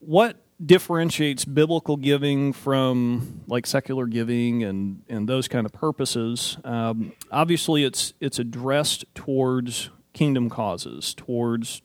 what 0.00 0.40
differentiates 0.64 1.44
biblical 1.44 1.96
giving 1.96 2.52
from 2.52 3.42
like 3.46 3.66
secular 3.66 4.06
giving 4.06 4.62
and 4.62 5.02
and 5.08 5.28
those 5.28 5.48
kind 5.48 5.66
of 5.66 5.72
purposes? 5.72 6.56
Um, 6.64 7.12
obviously, 7.30 7.84
it's 7.84 8.14
it's 8.20 8.38
addressed 8.38 9.04
towards 9.14 9.90
kingdom 10.12 10.48
causes, 10.48 11.14
towards 11.14 11.82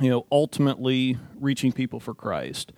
you 0.00 0.10
know, 0.10 0.26
ultimately 0.30 1.18
reaching 1.38 1.72
people 1.72 2.00
for 2.00 2.14
Christ. 2.14 2.72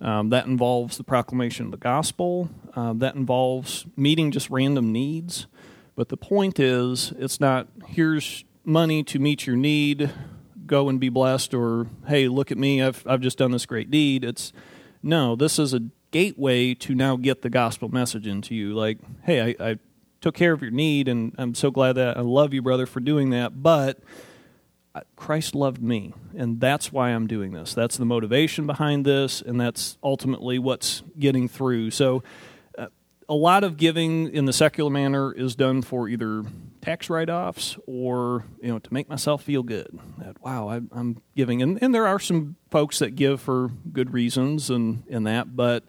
Um, 0.00 0.30
that 0.30 0.46
involves 0.46 0.96
the 0.96 1.04
proclamation 1.04 1.66
of 1.66 1.72
the 1.72 1.76
gospel. 1.76 2.48
Uh, 2.74 2.94
that 2.94 3.16
involves 3.16 3.84
meeting 3.96 4.30
just 4.30 4.48
random 4.48 4.92
needs. 4.92 5.46
But 5.94 6.08
the 6.08 6.16
point 6.16 6.58
is, 6.58 7.12
it's 7.18 7.40
not 7.40 7.68
here's 7.88 8.44
money 8.64 9.02
to 9.04 9.18
meet 9.18 9.46
your 9.46 9.56
need, 9.56 10.10
go 10.66 10.88
and 10.88 10.98
be 10.98 11.10
blessed, 11.10 11.52
or 11.52 11.86
hey, 12.06 12.28
look 12.28 12.50
at 12.50 12.56
me, 12.56 12.82
I've, 12.82 13.06
I've 13.06 13.20
just 13.20 13.36
done 13.38 13.50
this 13.50 13.66
great 13.66 13.90
deed. 13.90 14.24
It's 14.24 14.52
no, 15.02 15.36
this 15.36 15.58
is 15.58 15.74
a 15.74 15.80
gateway 16.10 16.74
to 16.74 16.94
now 16.94 17.16
get 17.16 17.42
the 17.42 17.50
gospel 17.50 17.88
message 17.88 18.26
into 18.26 18.54
you. 18.54 18.74
Like, 18.74 18.98
hey, 19.22 19.54
I, 19.58 19.70
I 19.70 19.78
took 20.20 20.34
care 20.34 20.52
of 20.52 20.62
your 20.62 20.70
need, 20.70 21.08
and 21.08 21.34
I'm 21.38 21.54
so 21.54 21.70
glad 21.70 21.94
that 21.94 22.16
I 22.16 22.20
love 22.20 22.52
you, 22.54 22.62
brother, 22.62 22.86
for 22.86 23.00
doing 23.00 23.30
that. 23.30 23.62
But 23.62 23.98
Christ 25.14 25.54
loved 25.54 25.82
me, 25.82 26.14
and 26.36 26.60
that's 26.60 26.92
why 26.92 27.10
I'm 27.10 27.26
doing 27.26 27.52
this. 27.52 27.74
That's 27.74 27.96
the 27.96 28.04
motivation 28.04 28.66
behind 28.66 29.04
this, 29.04 29.40
and 29.40 29.60
that's 29.60 29.96
ultimately 30.02 30.58
what's 30.58 31.02
getting 31.18 31.48
through. 31.48 31.92
So, 31.92 32.24
uh, 32.76 32.88
a 33.28 33.34
lot 33.34 33.62
of 33.62 33.76
giving 33.76 34.32
in 34.34 34.46
the 34.46 34.52
secular 34.52 34.90
manner 34.90 35.32
is 35.32 35.54
done 35.54 35.82
for 35.82 36.08
either 36.08 36.44
tax 36.80 37.08
write-offs 37.08 37.76
or 37.86 38.44
you 38.60 38.68
know 38.68 38.78
to 38.80 38.92
make 38.92 39.08
myself 39.08 39.44
feel 39.44 39.62
good. 39.62 39.96
That 40.18 40.42
wow, 40.42 40.68
I, 40.68 40.76
am 40.98 41.22
giving, 41.36 41.62
and, 41.62 41.80
and 41.80 41.94
there 41.94 42.08
are 42.08 42.18
some 42.18 42.56
folks 42.70 42.98
that 42.98 43.14
give 43.14 43.40
for 43.40 43.70
good 43.92 44.12
reasons 44.12 44.70
and 44.70 45.04
and 45.08 45.24
that, 45.26 45.54
but 45.54 45.84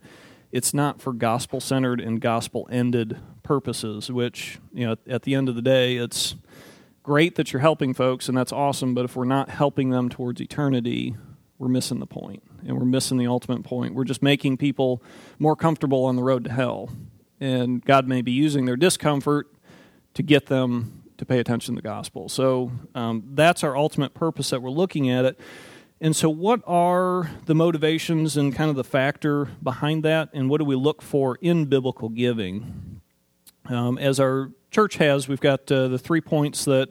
it's 0.52 0.76
not 0.76 1.02
for 1.02 1.14
gospel-centered 1.14 2.02
and 2.02 2.22
gospel-ended 2.22 3.18
purposes. 3.42 4.12
Which 4.12 4.60
you 4.72 4.86
know, 4.86 4.96
at 5.08 5.24
the 5.24 5.34
end 5.34 5.50
of 5.50 5.56
the 5.56 5.64
day, 5.64 5.96
it's 5.96 6.36
great 7.04 7.36
that 7.36 7.52
you're 7.52 7.62
helping 7.62 7.94
folks, 7.94 8.28
and 8.28 8.38
that's 8.38 8.52
awesome, 8.52 8.94
but 8.94 9.06
if 9.06 9.16
we're 9.16 9.26
not 9.26 9.50
helping 9.50 9.90
them 9.90 10.10
towards 10.10 10.42
eternity, 10.42 11.16
we're 11.58 11.68
missing 11.68 12.00
the 12.00 12.08
point, 12.08 12.44
and 12.66 12.78
we're 12.78 12.86
missing 12.86 13.18
the 13.18 13.28
ultimate 13.28 13.64
point. 13.64 13.94
We're 13.94 14.04
just 14.04 14.22
making 14.22 14.58
people 14.58 15.02
more 15.40 15.56
comfortable 15.56 16.06
on 16.06 16.16
the 16.16 16.24
road 16.24 16.44
to 16.46 16.52
hell. 16.52 16.90
And 17.40 17.84
God 17.84 18.08
may 18.08 18.22
be 18.22 18.32
using 18.32 18.66
their 18.66 18.76
discomfort 18.76 19.48
to 20.14 20.24
get 20.24 20.48
them 20.48 21.04
to 21.18 21.26
pay 21.26 21.40
attention 21.40 21.76
to 21.76 21.82
the 21.82 21.88
gospel. 21.88 22.30
So 22.30 22.72
um, 22.96 23.24
that's 23.34 23.64
our 23.64 23.78
ultimate 23.78 24.14
purpose 24.14 24.50
that 24.50 24.62
we're 24.62 24.72
looking 24.72 25.10
at 25.10 25.26
it. 25.26 25.40
And 26.04 26.16
so, 26.16 26.32
what 26.32 26.62
are 26.66 27.30
the 27.46 27.54
motivations 27.54 28.36
and 28.36 28.56
kind 28.56 28.72
of 28.72 28.76
the 28.76 28.84
factor 28.84 29.50
behind 29.62 30.02
that, 30.04 30.30
and 30.34 30.50
what 30.50 30.58
do 30.58 30.66
we 30.66 30.76
look 30.76 31.04
for 31.04 31.38
in 31.42 31.66
biblical 31.66 32.10
giving? 32.10 33.02
Um, 33.68 34.00
as 34.00 34.20
our 34.20 34.50
church 34.72 34.96
has, 34.98 35.28
we've 35.28 35.42
got 35.42 35.72
uh, 35.72 35.90
the 35.90 36.00
three 36.00 36.22
points 36.22 36.66
that, 36.66 36.90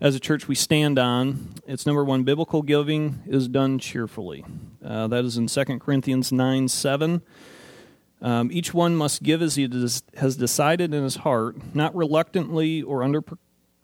as 0.00 0.14
a 0.14 0.20
church, 0.20 0.46
we 0.46 0.54
stand 0.54 0.98
on. 0.98 1.54
It's 1.66 1.86
number 1.86 2.04
one, 2.04 2.22
biblical 2.22 2.62
giving 2.62 3.22
is 3.26 3.48
done 3.48 3.78
cheerfully. 3.78 4.44
Uh, 4.84 5.08
that 5.08 5.24
is 5.24 5.38
in 5.38 5.46
2 5.46 5.64
Corinthians 5.78 6.30
9 6.30 6.68
7. 6.68 7.22
Um, 8.20 8.50
each 8.52 8.72
one 8.72 8.94
must 8.94 9.22
give 9.22 9.42
as 9.42 9.56
he 9.56 9.68
has 10.16 10.36
decided 10.36 10.94
in 10.94 11.02
his 11.02 11.16
heart, 11.16 11.74
not 11.74 11.94
reluctantly 11.94 12.82
or 12.82 13.02
under 13.02 13.22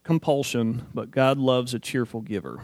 compulsion, 0.03 0.87
but 0.93 1.11
God 1.11 1.37
loves 1.37 1.73
a 1.73 1.79
cheerful 1.79 2.21
giver. 2.21 2.63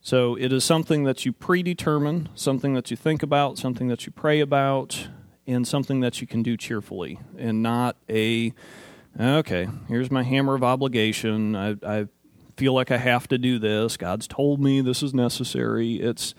So 0.00 0.36
it 0.36 0.52
is 0.52 0.64
something 0.64 1.04
that 1.04 1.24
you 1.24 1.32
predetermine, 1.32 2.28
something 2.34 2.74
that 2.74 2.90
you 2.90 2.96
think 2.96 3.22
about, 3.22 3.58
something 3.58 3.88
that 3.88 4.06
you 4.06 4.12
pray 4.12 4.40
about, 4.40 5.08
and 5.46 5.66
something 5.66 6.00
that 6.00 6.20
you 6.20 6.26
can 6.26 6.42
do 6.42 6.56
cheerfully, 6.56 7.18
and 7.38 7.62
not 7.62 7.96
a, 8.08 8.52
okay, 9.18 9.68
here's 9.88 10.10
my 10.10 10.22
hammer 10.22 10.54
of 10.54 10.62
obligation. 10.62 11.56
I, 11.56 11.76
I 11.86 12.06
feel 12.56 12.74
like 12.74 12.90
I 12.90 12.98
have 12.98 13.28
to 13.28 13.38
do 13.38 13.58
this. 13.58 13.96
God's 13.96 14.26
told 14.26 14.60
me 14.60 14.80
this 14.80 15.02
is 15.02 15.14
necessary. 15.14 15.96
It's 15.96 16.34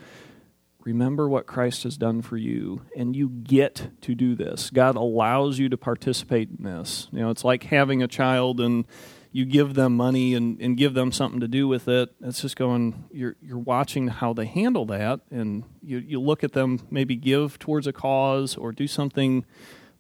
remember 0.85 1.29
what 1.29 1.45
Christ 1.45 1.83
has 1.83 1.97
done 1.97 2.21
for 2.21 2.37
you, 2.37 2.81
and 2.95 3.15
you 3.15 3.29
get 3.29 3.89
to 4.01 4.15
do 4.15 4.35
this. 4.35 4.69
God 4.69 4.95
allows 4.95 5.59
you 5.59 5.69
to 5.69 5.77
participate 5.77 6.49
in 6.57 6.65
this. 6.65 7.07
You 7.11 7.21
know, 7.21 7.29
it's 7.29 7.43
like 7.43 7.63
having 7.63 8.03
a 8.03 8.07
child 8.07 8.59
and 8.59 8.85
you 9.33 9.45
give 9.45 9.73
them 9.73 9.97
money 9.97 10.35
and, 10.35 10.61
and 10.61 10.77
give 10.77 10.93
them 10.93 11.11
something 11.11 11.39
to 11.39 11.47
do 11.47 11.67
with 11.67 11.87
it. 11.87 12.13
It's 12.21 12.41
just 12.41 12.55
going, 12.55 13.05
you're, 13.11 13.35
you're 13.41 13.57
watching 13.57 14.07
how 14.07 14.31
they 14.33 14.45
handle 14.45 14.85
that, 14.85 15.21
and 15.31 15.63
you, 15.81 15.97
you 15.97 16.21
look 16.21 16.43
at 16.43 16.53
them 16.53 16.85
maybe 16.91 17.15
give 17.15 17.57
towards 17.57 17.87
a 17.87 17.93
cause 17.93 18.55
or 18.55 18.71
do 18.71 18.87
something 18.87 19.43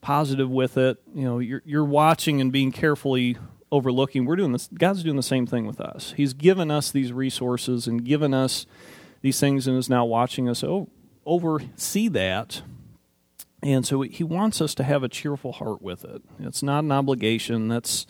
positive 0.03 0.51
with 0.51 0.77
it. 0.77 1.01
You 1.15 1.23
know, 1.23 1.39
you're, 1.39 1.63
you're 1.65 1.85
watching 1.85 2.41
and 2.41 2.51
being 2.51 2.71
carefully 2.71 3.37
overlooking. 3.71 4.25
We're 4.25 4.35
doing 4.35 4.51
this, 4.51 4.69
God's 4.71 5.01
doing 5.01 5.15
the 5.15 5.23
same 5.23 5.47
thing 5.47 5.65
with 5.65 5.81
us. 5.81 6.13
He's 6.15 6.33
given 6.33 6.69
us 6.69 6.91
these 6.91 7.11
resources 7.11 7.87
and 7.87 8.05
given 8.05 8.33
us 8.33 8.67
these 9.21 9.39
things 9.39 9.65
and 9.65 9.77
is 9.77 9.89
now 9.89 10.05
watching 10.05 10.47
us 10.47 10.63
oversee 11.25 12.09
that. 12.09 12.61
And 13.63 13.87
so 13.87 14.01
he 14.01 14.25
wants 14.25 14.61
us 14.61 14.75
to 14.75 14.83
have 14.83 15.03
a 15.03 15.09
cheerful 15.09 15.53
heart 15.53 15.81
with 15.81 16.03
it. 16.03 16.21
It's 16.37 16.61
not 16.61 16.83
an 16.83 16.91
obligation. 16.91 17.69
That's 17.69 18.05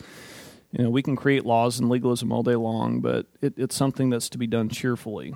you 0.72 0.82
know, 0.82 0.90
we 0.90 1.02
can 1.02 1.14
create 1.14 1.46
laws 1.46 1.78
and 1.78 1.88
legalism 1.88 2.32
all 2.32 2.42
day 2.42 2.56
long, 2.56 3.00
but 3.00 3.26
it, 3.40 3.54
it's 3.56 3.76
something 3.76 4.10
that's 4.10 4.28
to 4.30 4.38
be 4.38 4.48
done 4.48 4.68
cheerfully. 4.68 5.32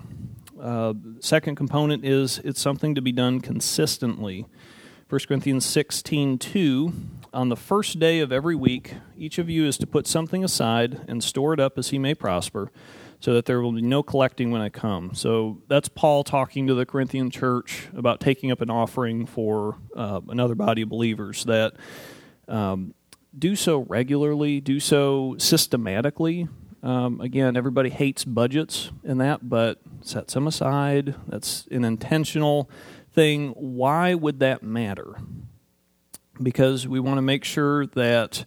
Uh, 0.61 0.94
second 1.21 1.55
component 1.55 2.05
is 2.05 2.40
it's 2.42 2.61
something 2.61 2.97
to 2.97 3.01
be 3.01 3.12
done 3.12 3.40
consistently. 3.40 4.47
1 5.09 5.21
Corinthians 5.27 5.64
16 5.64 6.37
2 6.37 6.92
On 7.33 7.49
the 7.49 7.57
first 7.57 7.99
day 7.99 8.21
of 8.21 8.31
every 8.31 8.55
week, 8.55 8.92
each 9.16 9.38
of 9.38 9.49
you 9.49 9.64
is 9.64 9.79
to 9.79 9.87
put 9.87 10.07
something 10.07 10.44
aside 10.44 11.01
and 11.09 11.25
store 11.25 11.55
it 11.55 11.61
up 11.61 11.79
as 11.79 11.88
he 11.88 11.99
may 11.99 12.14
prosper, 12.14 12.71
so 13.18 13.33
that 13.33 13.47
there 13.47 13.62
will 13.62 13.73
be 13.73 13.81
no 13.81 14.03
collecting 14.03 14.51
when 14.51 14.61
I 14.61 14.68
come. 14.68 15.14
So 15.14 15.62
that's 15.66 15.88
Paul 15.88 16.25
talking 16.25 16.66
to 16.66 16.75
the 16.75 16.85
Corinthian 16.85 17.31
church 17.31 17.88
about 17.97 18.21
taking 18.21 18.53
up 18.53 18.61
an 18.61 18.68
offering 18.68 19.25
for 19.25 19.77
uh, 19.97 20.21
another 20.29 20.55
body 20.55 20.83
of 20.83 20.90
believers 20.90 21.44
that. 21.44 21.75
Um, 22.47 22.94
do 23.38 23.55
so 23.55 23.81
regularly, 23.81 24.61
do 24.61 24.81
so 24.81 25.37
systematically. 25.38 26.49
Um, 26.83 27.21
again, 27.21 27.57
everybody 27.57 27.90
hates 27.90 28.25
budgets 28.25 28.90
and 29.05 29.21
that, 29.21 29.49
but 29.49 29.81
set 30.01 30.31
some 30.31 30.47
aside. 30.47 31.14
That's 31.29 31.68
an 31.71 31.85
intentional 31.85 32.71
thing. 33.19 33.49
Why 33.57 34.15
would 34.15 34.39
that 34.39 34.63
matter? 34.63 35.17
Because 36.41 36.87
we 36.87 37.01
want 37.01 37.19
to 37.19 37.23
make 37.23 37.43
sure 37.43 37.85
that 37.85 38.45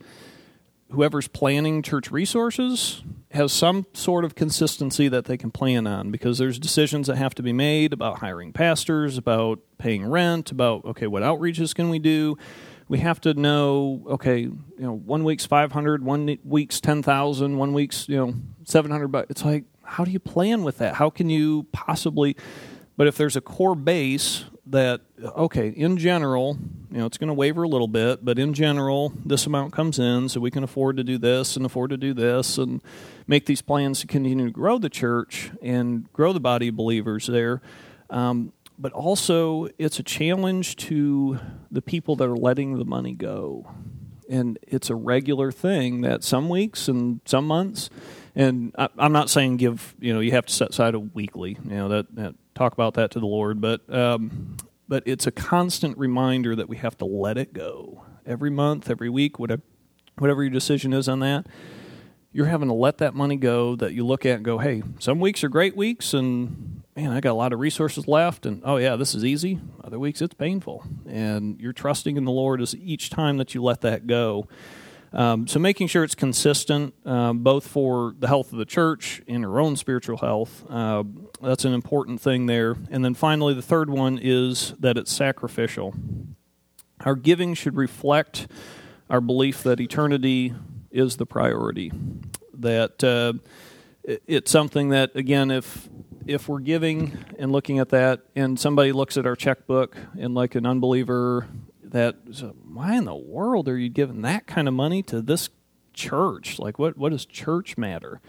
whoever's 0.92 1.28
planning 1.28 1.82
church 1.82 2.10
resources 2.10 3.04
has 3.32 3.52
some 3.52 3.86
sort 3.92 4.24
of 4.24 4.34
consistency 4.34 5.10
that 5.10 5.26
they 5.26 5.36
can 5.36 5.52
plan 5.52 5.88
on 5.88 6.10
because 6.10 6.38
there's 6.38 6.58
decisions 6.58 7.08
that 7.08 7.18
have 7.18 7.36
to 7.36 7.44
be 7.44 7.52
made 7.52 7.92
about 7.92 8.20
hiring 8.20 8.54
pastors, 8.54 9.18
about 9.18 9.60
paying 9.78 10.06
rent, 10.06 10.52
about 10.52 10.86
okay, 10.86 11.06
what 11.06 11.22
outreaches 11.22 11.76
can 11.76 11.90
we 11.90 12.00
do? 12.00 12.38
we 12.88 13.00
have 13.00 13.22
to 13.22 13.34
know 13.34 14.04
okay 14.06 14.40
you 14.40 14.54
know 14.78 14.92
one 14.94 15.24
week's 15.24 15.46
500 15.46 16.04
one 16.04 16.38
week's 16.44 16.82
10000 16.82 17.58
one 17.58 17.72
week's 17.72 18.10
you 18.10 18.18
know 18.18 18.34
700 18.66 19.08
but 19.08 19.28
it's 19.30 19.46
like 19.46 19.64
how 19.82 20.04
do 20.04 20.12
you 20.12 20.20
plan 20.20 20.64
with 20.64 20.80
that 20.80 20.96
how 20.96 21.10
can 21.10 21.30
you 21.30 21.66
possibly 21.72 22.36
but 22.98 23.08
if 23.08 23.16
there's 23.16 23.38
a 23.38 23.42
core 23.42 23.76
base 23.76 24.44
that 24.72 25.02
okay 25.22 25.70
in 25.70 25.98
general 25.98 26.58
you 26.92 26.98
know 26.98 27.06
it's 27.06 27.18
going 27.18 27.28
to 27.28 27.34
waver 27.34 27.64
a 27.64 27.68
little 27.68 27.88
bit 27.88 28.24
but 28.24 28.40
in 28.40 28.54
general 28.54 29.14
this 29.26 29.46
amount 29.46 29.72
comes 29.74 30.00
in 30.00 30.28
so 30.28 30.40
we 30.40 30.52
can 30.52 30.64
afford 30.64 30.98
to 30.98 31.04
do 31.04 31.18
this 31.18 31.56
and 31.56 31.66
afford 31.66 31.90
to 31.90 31.98
do 31.98 32.14
this 32.14 32.58
and 32.58 32.82
make 33.28 33.46
these 33.46 33.62
plans 33.62 34.00
to 34.00 34.08
continue 34.08 34.46
to 34.46 34.52
grow 34.52 34.78
the 34.78 34.90
church 34.90 35.52
and 35.62 36.12
grow 36.14 36.34
the 36.34 36.40
body 36.40 36.70
of 36.70 36.76
believers 36.76 37.28
there 37.28 37.62
um, 38.10 38.52
but 38.82 38.92
also 38.94 39.68
it's 39.78 40.00
a 40.00 40.04
challenge 40.04 40.76
to 40.76 41.40
the 41.70 41.84
people 41.84 42.16
that 42.16 42.28
are 42.28 42.36
letting 42.36 42.80
the 42.80 42.86
money 42.86 43.14
go. 43.14 43.70
And 44.28 44.58
it's 44.64 44.90
a 44.90 44.96
regular 44.96 45.52
thing 45.52 46.02
that 46.02 46.24
some 46.24 46.50
weeks 46.50 46.88
and 46.88 47.22
some 47.26 47.46
months, 47.46 47.90
and 48.36 48.74
I, 48.78 48.90
am 48.98 49.12
not 49.12 49.30
saying 49.30 49.58
give 49.58 49.94
you 50.00 50.14
know 50.14 50.20
you 50.20 50.32
have 50.32 50.46
to 50.48 50.54
set 50.54 50.70
aside 50.70 50.96
a 50.96 51.00
weekly 51.00 51.58
you 51.64 51.76
know 51.76 51.90
that, 51.90 52.16
that 52.16 52.36
talk 52.62 52.74
about 52.74 52.94
that 52.96 53.12
to 53.12 53.20
the 53.20 53.26
Lord, 53.26 53.62
but 53.62 53.94
um, 53.94 54.58
but 54.88 55.04
it's 55.06 55.26
a 55.28 55.32
constant 55.32 55.98
reminder 55.98 56.56
that 56.56 56.68
we 56.70 56.78
have 56.78 56.98
to 57.00 57.06
let 57.06 57.38
it 57.38 57.54
go 57.54 58.06
every 58.26 58.50
month, 58.50 58.90
every 58.90 59.10
week, 59.10 59.40
whatever 59.40 59.62
whatever 60.18 60.44
your 60.44 60.52
decision 60.52 60.94
is 60.94 61.08
on 61.10 61.20
that 61.20 61.48
you're 62.34 62.46
having 62.46 62.68
to 62.70 62.74
let 62.74 63.00
that 63.00 63.14
money 63.14 63.36
go 63.36 63.76
that 63.76 63.94
you 63.94 64.06
look 64.06 64.26
at 64.26 64.38
and 64.38 64.46
go, 64.46 64.58
hey, 64.58 64.82
some 65.00 65.20
weeks 65.20 65.44
are 65.44 65.50
great 65.50 65.76
weeks 65.76 66.14
and 66.14 66.84
man, 66.96 67.12
I 67.12 67.20
got 67.20 67.32
a 67.32 67.34
lot 67.34 67.54
of 67.54 67.60
resources 67.60 68.08
left 68.08 68.46
and 68.46 68.62
oh 68.66 68.78
yeah, 68.78 68.96
this 68.96 69.14
is 69.14 69.26
easy. 69.26 69.60
Other 69.84 70.00
weeks 70.00 70.22
it's 70.22 70.34
painful. 70.34 70.84
And 71.08 71.60
you're 71.60 71.74
trusting 71.74 72.18
in 72.18 72.26
the 72.26 72.32
Lord 72.32 72.62
as 72.62 72.76
each 72.76 73.10
time 73.10 73.38
that 73.38 73.54
you 73.54 73.62
let 73.62 73.82
that 73.82 74.08
go. 74.08 74.48
Um, 75.14 75.46
so 75.46 75.60
making 75.60 75.88
sure 75.88 76.04
it's 76.04 76.16
consistent, 76.16 76.94
uh, 77.06 77.34
both 77.34 77.68
for 77.68 78.16
the 78.18 78.28
health 78.28 78.54
of 78.54 78.60
the 78.60 78.66
church 78.66 79.22
and 79.28 79.42
your 79.42 79.60
own 79.60 79.76
spiritual 79.76 80.18
health, 80.18 80.64
uh, 80.70 81.04
that's 81.42 81.66
an 81.66 81.74
important 81.74 82.22
thing 82.22 82.46
there. 82.46 82.78
And 82.90 83.04
then 83.04 83.14
finally, 83.14 83.54
the 83.54 83.62
third 83.62 83.90
one 83.90 84.20
is 84.22 84.74
that 84.80 84.98
it's 84.98 85.12
sacrificial. 85.12 85.94
Our 87.02 87.16
giving 87.16 87.56
should 87.56 87.76
reflect 87.76 88.48
our 89.10 89.20
belief 89.20 89.64
that 89.64 89.82
eternity 89.82 90.54
is 90.92 91.18
the 91.18 91.26
priority. 91.26 91.92
That 92.54 93.04
uh, 93.04 93.34
it's 94.04 94.52
something 94.52 94.90
that 94.90 95.16
again, 95.16 95.52
if 95.52 95.90
if 96.28 96.48
we're 96.48 96.60
giving 96.60 97.18
and 97.40 97.52
looking 97.52 97.80
at 97.80 97.90
that, 97.90 98.22
and 98.36 98.60
somebody 98.60 98.92
looks 98.92 99.18
at 99.18 99.26
our 99.26 99.36
checkbook 99.36 99.98
and 100.18 100.36
like 100.36 100.56
an 100.56 100.66
unbeliever, 100.66 101.48
that 101.92 102.16
why 102.66 102.96
in 102.96 103.06
the 103.06 103.16
world 103.16 103.68
are 103.70 103.78
you 103.78 103.90
giving 103.90 104.22
that 104.24 104.48
kind 104.48 104.68
of 104.68 104.74
money 104.74 105.04
to 105.04 105.22
this 105.22 105.50
church? 105.94 106.60
Like, 106.60 106.80
what 106.80 106.98
what 106.98 107.12
does 107.12 107.26
church 107.26 107.78
matter? 107.78 108.20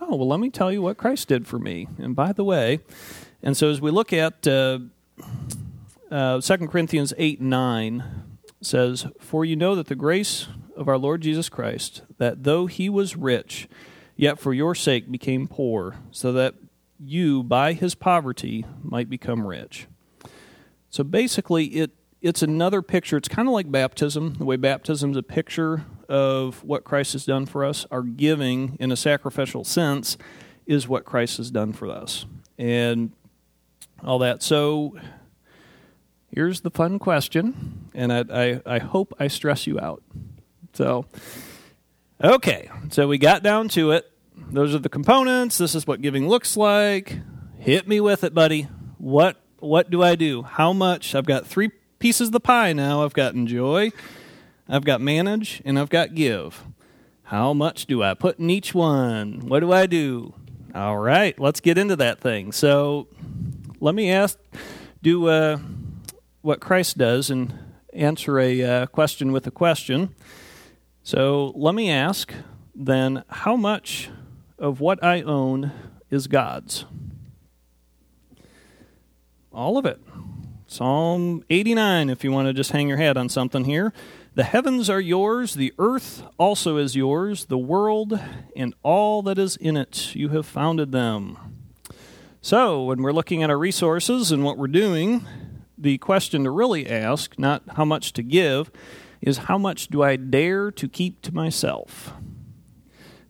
Oh 0.00 0.16
well, 0.16 0.28
let 0.28 0.40
me 0.40 0.50
tell 0.50 0.70
you 0.70 0.82
what 0.82 0.98
Christ 0.98 1.28
did 1.28 1.46
for 1.46 1.58
me. 1.58 1.88
And 1.98 2.14
by 2.14 2.32
the 2.32 2.44
way, 2.44 2.80
and 3.42 3.56
so 3.56 3.70
as 3.70 3.80
we 3.80 3.90
look 3.90 4.12
at 4.12 4.46
uh, 4.46 4.80
uh, 6.10 6.40
2 6.40 6.56
Corinthians 6.68 7.14
eight 7.16 7.40
nine 7.40 8.04
says, 8.60 9.06
"For 9.18 9.44
you 9.44 9.56
know 9.56 9.74
that 9.74 9.86
the 9.86 9.94
grace 9.94 10.48
of 10.76 10.88
our 10.88 10.98
Lord 10.98 11.22
Jesus 11.22 11.48
Christ, 11.48 12.02
that 12.18 12.44
though 12.44 12.66
he 12.66 12.88
was 12.88 13.16
rich, 13.16 13.68
yet 14.16 14.38
for 14.38 14.52
your 14.52 14.74
sake 14.74 15.10
became 15.10 15.48
poor, 15.48 15.96
so 16.10 16.32
that 16.32 16.54
you, 16.98 17.42
by 17.42 17.72
his 17.72 17.94
poverty, 17.94 18.64
might 18.82 19.10
become 19.10 19.46
rich. 19.46 19.86
So 20.90 21.04
basically, 21.04 21.66
it 21.66 21.90
it's 22.26 22.42
another 22.42 22.82
picture. 22.82 23.16
It's 23.16 23.28
kind 23.28 23.46
of 23.46 23.54
like 23.54 23.70
baptism. 23.70 24.34
The 24.34 24.44
way 24.44 24.56
baptism 24.56 25.12
is 25.12 25.16
a 25.16 25.22
picture 25.22 25.84
of 26.08 26.62
what 26.64 26.82
Christ 26.82 27.12
has 27.12 27.24
done 27.24 27.46
for 27.46 27.64
us. 27.64 27.86
Our 27.90 28.02
giving, 28.02 28.76
in 28.80 28.90
a 28.90 28.96
sacrificial 28.96 29.62
sense, 29.62 30.18
is 30.66 30.88
what 30.88 31.04
Christ 31.04 31.36
has 31.36 31.52
done 31.52 31.72
for 31.72 31.88
us, 31.88 32.26
and 32.58 33.12
all 34.02 34.18
that. 34.18 34.42
So 34.42 34.98
here's 36.34 36.62
the 36.62 36.70
fun 36.70 36.98
question, 36.98 37.90
and 37.94 38.12
I, 38.12 38.24
I, 38.32 38.62
I 38.66 38.78
hope 38.80 39.14
I 39.20 39.28
stress 39.28 39.68
you 39.68 39.78
out. 39.78 40.02
So, 40.72 41.06
okay, 42.22 42.68
so 42.90 43.06
we 43.06 43.18
got 43.18 43.44
down 43.44 43.68
to 43.70 43.92
it. 43.92 44.10
those 44.50 44.74
are 44.74 44.80
the 44.80 44.88
components. 44.88 45.58
This 45.58 45.76
is 45.76 45.86
what 45.86 46.00
giving 46.00 46.28
looks 46.28 46.56
like. 46.56 47.20
Hit 47.60 47.86
me 47.86 48.00
with 48.00 48.24
it, 48.24 48.34
buddy. 48.34 48.68
What 48.98 49.40
what 49.58 49.90
do 49.90 50.02
I 50.02 50.16
do? 50.16 50.42
How 50.42 50.72
much? 50.72 51.14
I've 51.14 51.24
got 51.24 51.46
three 51.46 51.70
pieces 51.98 52.28
of 52.28 52.32
the 52.32 52.40
pie 52.40 52.72
now. 52.72 53.04
I've 53.04 53.14
got 53.14 53.34
enjoy, 53.34 53.90
I've 54.68 54.84
got 54.84 55.00
manage, 55.00 55.62
and 55.64 55.78
I've 55.78 55.88
got 55.88 56.14
give. 56.14 56.64
How 57.24 57.52
much 57.52 57.86
do 57.86 58.02
I 58.02 58.14
put 58.14 58.38
in 58.38 58.50
each 58.50 58.74
one? 58.74 59.40
What 59.48 59.60
do 59.60 59.72
I 59.72 59.86
do? 59.86 60.34
All 60.74 60.98
right, 60.98 61.38
let's 61.40 61.60
get 61.60 61.78
into 61.78 61.96
that 61.96 62.20
thing. 62.20 62.52
So, 62.52 63.08
let 63.80 63.94
me 63.94 64.10
ask 64.10 64.38
do 65.02 65.28
uh, 65.28 65.58
what 66.42 66.60
Christ 66.60 66.98
does 66.98 67.30
and 67.30 67.58
answer 67.92 68.38
a 68.38 68.62
uh, 68.62 68.86
question 68.86 69.32
with 69.32 69.46
a 69.46 69.50
question. 69.50 70.14
So, 71.02 71.52
let 71.56 71.74
me 71.74 71.90
ask 71.90 72.32
then, 72.74 73.24
how 73.28 73.56
much 73.56 74.10
of 74.58 74.80
what 74.80 75.02
I 75.02 75.22
own 75.22 75.72
is 76.10 76.26
God's? 76.26 76.84
All 79.52 79.78
of 79.78 79.86
it. 79.86 79.98
Psalm 80.76 81.42
89, 81.48 82.10
if 82.10 82.22
you 82.22 82.30
want 82.30 82.48
to 82.48 82.52
just 82.52 82.70
hang 82.72 82.86
your 82.86 82.98
hat 82.98 83.16
on 83.16 83.30
something 83.30 83.64
here. 83.64 83.94
The 84.34 84.44
heavens 84.44 84.90
are 84.90 85.00
yours, 85.00 85.54
the 85.54 85.72
earth 85.78 86.22
also 86.36 86.76
is 86.76 86.94
yours, 86.94 87.46
the 87.46 87.56
world 87.56 88.20
and 88.54 88.74
all 88.82 89.22
that 89.22 89.38
is 89.38 89.56
in 89.56 89.78
it. 89.78 90.14
You 90.14 90.28
have 90.28 90.44
founded 90.44 90.92
them. 90.92 91.38
So, 92.42 92.84
when 92.84 93.00
we're 93.00 93.14
looking 93.14 93.42
at 93.42 93.48
our 93.48 93.56
resources 93.56 94.30
and 94.30 94.44
what 94.44 94.58
we're 94.58 94.66
doing, 94.66 95.26
the 95.78 95.96
question 95.96 96.44
to 96.44 96.50
really 96.50 96.86
ask, 96.86 97.38
not 97.38 97.62
how 97.76 97.86
much 97.86 98.12
to 98.12 98.22
give, 98.22 98.70
is 99.22 99.38
how 99.38 99.56
much 99.56 99.88
do 99.88 100.02
I 100.02 100.16
dare 100.16 100.70
to 100.72 100.88
keep 100.90 101.22
to 101.22 101.34
myself? 101.34 102.12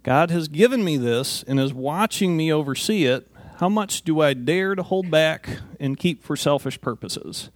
God 0.02 0.32
has 0.32 0.48
given 0.48 0.82
me 0.82 0.96
this 0.96 1.44
and 1.44 1.60
is 1.60 1.72
watching 1.72 2.36
me 2.36 2.52
oversee 2.52 3.04
it. 3.04 3.30
How 3.58 3.70
much 3.70 4.02
do 4.02 4.20
I 4.20 4.34
dare 4.34 4.74
to 4.74 4.82
hold 4.82 5.10
back 5.10 5.48
and 5.80 5.96
keep 5.96 6.22
for 6.22 6.36
selfish 6.36 6.78
purposes? 6.78 7.48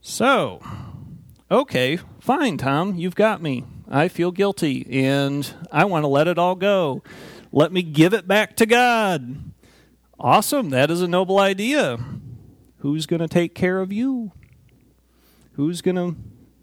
So, 0.00 0.62
okay, 1.50 1.98
fine, 2.18 2.56
Tom, 2.56 2.94
you've 2.96 3.14
got 3.14 3.42
me. 3.42 3.64
I 3.90 4.08
feel 4.08 4.30
guilty 4.30 4.86
and 5.04 5.52
I 5.70 5.84
want 5.84 6.04
to 6.04 6.08
let 6.08 6.28
it 6.28 6.38
all 6.38 6.54
go. 6.54 7.02
Let 7.52 7.72
me 7.72 7.82
give 7.82 8.14
it 8.14 8.26
back 8.26 8.56
to 8.56 8.64
God. 8.64 9.52
Awesome, 10.18 10.70
that 10.70 10.90
is 10.90 11.02
a 11.02 11.08
noble 11.08 11.38
idea. 11.38 11.98
Who's 12.78 13.04
going 13.04 13.20
to 13.20 13.28
take 13.28 13.54
care 13.54 13.80
of 13.80 13.92
you? 13.92 14.32
Who's 15.52 15.82
going 15.82 15.96
to 15.96 16.16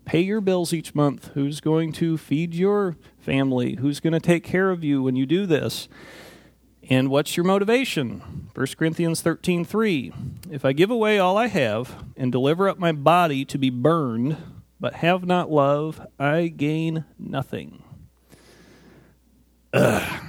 pay 0.05 0.21
your 0.21 0.41
bills 0.41 0.73
each 0.73 0.95
month? 0.95 1.29
Who's 1.35 1.61
going 1.61 1.91
to 1.93 2.17
feed 2.17 2.55
your 2.55 2.97
family? 3.19 3.75
Who's 3.75 3.99
going 3.99 4.13
to 4.13 4.19
take 4.19 4.43
care 4.43 4.71
of 4.71 4.83
you 4.83 5.03
when 5.03 5.15
you 5.15 5.27
do 5.27 5.45
this? 5.45 5.87
And 6.89 7.09
what's 7.09 7.35
your 7.35 7.45
motivation? 7.45 8.49
1 8.53 8.77
Corinthians 8.77 9.21
13:3. 9.21 10.13
If 10.49 10.63
I 10.63 10.71
give 10.71 10.89
away 10.89 11.19
all 11.19 11.37
I 11.37 11.47
have 11.47 12.03
and 12.15 12.31
deliver 12.31 12.69
up 12.69 12.79
my 12.79 12.91
body 12.91 13.43
to 13.45 13.57
be 13.57 13.69
burned, 13.69 14.37
but 14.79 14.95
have 14.95 15.25
not 15.25 15.51
love, 15.51 15.99
I 16.17 16.47
gain 16.47 17.05
nothing. 17.19 17.83
Ugh. 19.73 20.21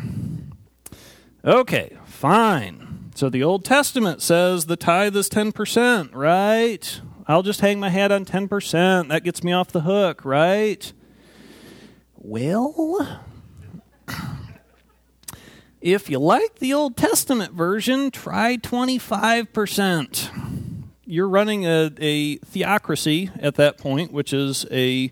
Okay, 1.45 1.97
fine. 2.05 3.11
So 3.15 3.29
the 3.29 3.43
Old 3.43 3.65
Testament 3.65 4.21
says 4.21 4.67
the 4.67 4.77
tithe 4.77 5.17
is 5.17 5.29
10%, 5.29 6.15
right? 6.15 7.01
I'll 7.27 7.43
just 7.43 7.61
hang 7.61 7.79
my 7.79 7.91
hat 7.91 8.11
on 8.11 8.25
10%. 8.25 9.09
That 9.09 9.25
gets 9.25 9.45
me 9.45 9.53
off 9.53 9.73
the 9.73 9.83
hook, 9.83 10.25
right? 10.25 10.93
Well, 12.17 13.23
if 15.81 16.11
you 16.11 16.19
like 16.19 16.57
the 16.57 16.75
Old 16.75 16.97
Testament 16.97 17.53
version, 17.53 18.11
try 18.11 18.57
25%. 18.57 20.31
You're 21.05 21.29
running 21.29 21.65
a, 21.65 21.91
a 21.99 22.37
theocracy 22.39 23.31
at 23.39 23.55
that 23.55 23.79
point, 23.79 24.13
which 24.13 24.33
is 24.33 24.67
a 24.71 25.11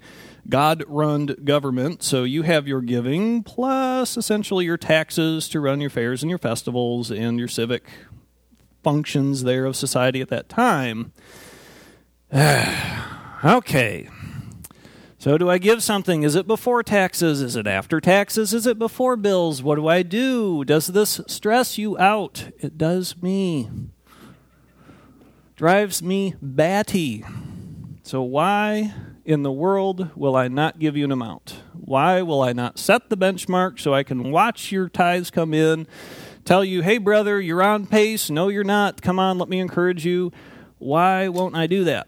God 0.48 0.85
run 0.87 1.26
government. 1.44 2.02
So 2.02 2.24
you 2.24 2.42
have 2.42 2.68
your 2.68 2.81
giving 2.81 3.42
plus 3.42 4.16
essentially 4.16 4.64
your 4.64 4.76
taxes 4.76 5.48
to 5.48 5.61
run 5.61 5.81
your 5.81 5.90
fairs 5.90 6.22
and 6.22 6.31
your 6.31 6.38
festivals 6.38 7.11
and 7.11 7.38
your 7.38 7.48
civic 7.48 7.88
functions 8.83 9.42
there 9.42 9.64
of 9.64 9.76
society 9.76 10.20
at 10.20 10.29
that 10.29 10.48
time. 10.48 11.12
okay. 13.44 14.09
So, 15.27 15.37
do 15.37 15.51
I 15.51 15.59
give 15.59 15.83
something? 15.83 16.23
Is 16.23 16.37
it 16.37 16.47
before 16.47 16.85
taxes? 16.85 17.43
Is 17.43 17.57
it 17.57 17.67
after 17.67 18.01
taxes? 18.01 18.55
Is 18.55 18.65
it 18.65 18.79
before 18.79 19.17
bills? 19.17 19.61
What 19.61 19.75
do 19.75 19.89
I 19.89 20.05
do? 20.05 20.65
Does 20.65 20.87
this 20.87 21.21
stress 21.27 21.77
you 21.77 21.99
out? 21.99 22.51
It 22.61 22.79
does 22.79 23.21
me. 23.21 23.69
Drives 25.57 26.01
me 26.01 26.37
batty. 26.41 27.25
So, 28.05 28.23
why 28.23 28.95
in 29.25 29.43
the 29.43 29.51
world 29.51 30.11
will 30.15 30.37
I 30.37 30.47
not 30.47 30.79
give 30.79 30.97
you 30.97 31.05
an 31.05 31.11
amount? 31.11 31.57
Why 31.73 32.23
will 32.23 32.43
I 32.43 32.53
not 32.53 32.79
set 32.79 33.11
the 33.11 33.17
benchmark 33.17 33.81
so 33.81 33.93
I 33.93 34.05
can 34.05 34.31
watch 34.31 34.71
your 34.71 34.89
tithes 34.89 35.33
come 35.33 35.53
in, 35.53 35.89
tell 36.45 36.65
you, 36.65 36.83
hey, 36.83 36.99
brother, 36.99 37.41
you're 37.41 37.65
on 37.65 37.89
pace? 37.89 38.31
No, 38.31 38.47
you're 38.47 38.62
not. 38.62 39.03
Come 39.03 39.19
on, 39.19 39.39
let 39.39 39.49
me 39.49 39.59
encourage 39.59 40.07
you. 40.07 40.31
Why 40.79 41.27
won't 41.27 41.57
I 41.57 41.67
do 41.67 41.83
that? 41.83 42.07